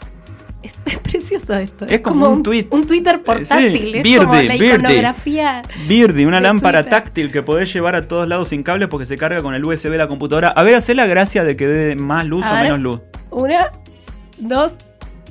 Es, 0.63 0.73
es 0.85 0.97
precioso 0.99 1.53
esto. 1.55 1.85
Es 1.85 1.99
como 1.99 2.29
un 2.29 2.41
tweet. 2.41 2.67
Un 2.71 2.87
Twitter 2.87 3.15
Eh, 3.15 3.19
portátil. 3.19 4.01
sí, 4.03 4.09
es 4.13 4.19
como 4.19 4.33
la 4.35 4.55
iconografía. 4.55 5.61
Birdie, 5.87 6.25
una 6.25 6.39
lámpara 6.39 6.81
Twitter. 6.83 6.99
táctil 7.03 7.31
que 7.31 7.43
podés 7.43 7.71
llevar 7.73 7.95
a 7.95 8.07
todos 8.07 8.25
lados 8.27 8.47
sin 8.47 8.63
cable 8.63 8.87
porque 8.87 9.05
se 9.05 9.17
carga 9.17 9.41
con 9.41 9.53
el 9.53 9.63
USB 9.65 9.89
de 9.91 9.97
la 9.97 10.07
computadora. 10.07 10.47
A 10.49 10.63
ver, 10.63 10.75
hace 10.75 10.95
la 10.95 11.05
gracia 11.07 11.43
de 11.43 11.55
que 11.57 11.67
dé 11.67 11.95
más 11.97 12.25
luz 12.25 12.45
A 12.45 12.51
o 12.51 12.53
ver. 12.55 12.63
menos 12.63 12.79
luz. 12.79 12.99
Una, 13.31 13.67
dos, 14.37 14.73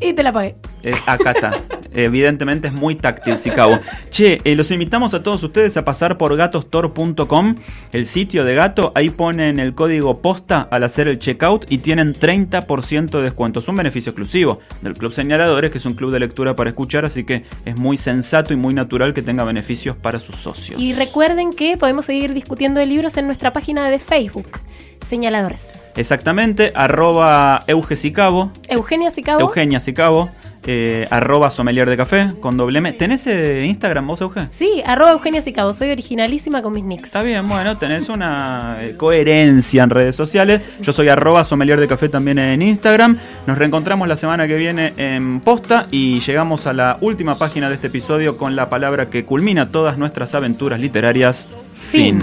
y 0.00 0.12
te 0.12 0.22
la 0.22 0.30
apagué. 0.30 0.57
Eh, 0.85 0.95
acá 1.07 1.30
está. 1.32 1.53
Evidentemente 1.95 2.68
es 2.68 2.74
muy 2.74 2.95
táctil, 2.97 3.39
Sicabo. 3.39 3.78
Che, 4.11 4.41
eh, 4.45 4.55
los 4.55 4.70
invitamos 4.70 5.14
a 5.14 5.22
todos 5.22 5.43
ustedes 5.43 5.76
a 5.76 5.85
pasar 5.85 6.18
por 6.18 6.37
gatostore.com, 6.37 7.57
el 7.93 8.05
sitio 8.05 8.45
de 8.45 8.55
gato. 8.55 8.93
Ahí 8.95 9.09
ponen 9.11 9.61
el 9.61 9.74
código 9.74 10.20
posta 10.20 10.68
al 10.70 10.85
hacer 10.85 11.09
el 11.09 11.18
checkout 11.18 11.64
y 11.70 11.78
tienen 11.78 12.12
30% 12.12 13.18
de 13.18 13.24
descuento. 13.24 13.61
Es 13.61 13.68
un 13.68 13.76
beneficio 13.76 14.11
exclusivo 14.11 14.59
del 14.82 14.95
Club 14.95 15.12
Señaladores, 15.12 15.70
que 15.70 15.78
es 15.78 15.87
un 15.87 15.95
club 15.95 16.12
de 16.12 16.20
lectura 16.20 16.55
para 16.55 16.70
escuchar, 16.70 17.05
así 17.05 17.24
que 17.24 17.45
es 17.64 17.76
muy 17.76 17.97
sensato 17.97 18.53
y 18.53 18.57
muy 18.57 18.74
natural 18.74 19.14
que 19.14 19.22
tenga 19.22 19.45
beneficios 19.45 19.97
para 19.97 20.20
sus 20.20 20.37
socios. 20.37 20.80
Y 20.80 20.93
recuerden 20.93 21.53
que 21.55 21.78
podemos 21.78 22.05
seguir 22.07 22.35
discutiendo 22.35 22.80
de 22.80 22.87
libros 22.87 23.16
en 23.16 23.26
nuestra 23.26 23.53
página 23.53 23.89
de 23.89 23.99
Facebook. 23.99 24.61
Señaladores. 25.01 25.80
Exactamente, 25.97 26.72
arroba 26.74 27.62
eugesicabo, 27.66 28.51
Eugenia 28.68 29.11
Sicabo. 29.11 29.41
Eugenia 29.41 29.78
Sicabo, 29.78 30.30
eh, 30.66 31.06
arroba 31.10 31.50
sommelier 31.50 31.88
de 31.88 31.96
café 31.96 32.32
con 32.40 32.56
doble 32.56 32.78
M. 32.78 32.92
¿Tenés 32.92 33.26
eh, 33.26 33.64
Instagram 33.66 34.06
vos, 34.06 34.20
Euge? 34.20 34.46
Sí, 34.50 34.82
arroba 34.86 35.12
Eugenia 35.12 35.40
Sicabo. 35.40 35.72
Soy 35.72 35.90
originalísima 35.90 36.62
con 36.62 36.72
mis 36.72 36.84
nicks. 36.84 37.04
Está 37.04 37.22
bien, 37.22 37.48
bueno, 37.48 37.76
tenés 37.76 38.08
una 38.08 38.78
eh, 38.80 38.96
coherencia 38.96 39.82
en 39.82 39.90
redes 39.90 40.16
sociales. 40.16 40.62
Yo 40.80 40.92
soy 40.92 41.08
arroba 41.08 41.44
sommelier 41.44 41.80
de 41.80 41.88
café 41.88 42.08
también 42.08 42.38
en 42.38 42.62
Instagram. 42.62 43.18
Nos 43.46 43.58
reencontramos 43.58 44.08
la 44.08 44.16
semana 44.16 44.46
que 44.46 44.56
viene 44.56 44.94
en 44.96 45.40
posta 45.40 45.86
y 45.90 46.20
llegamos 46.20 46.66
a 46.66 46.72
la 46.72 46.98
última 47.00 47.36
página 47.36 47.68
de 47.68 47.76
este 47.76 47.88
episodio 47.88 48.36
con 48.36 48.56
la 48.56 48.68
palabra 48.68 49.10
que 49.10 49.24
culmina 49.24 49.70
todas 49.70 49.98
nuestras 49.98 50.34
aventuras 50.34 50.80
literarias. 50.80 51.48
Fin. 51.74 52.22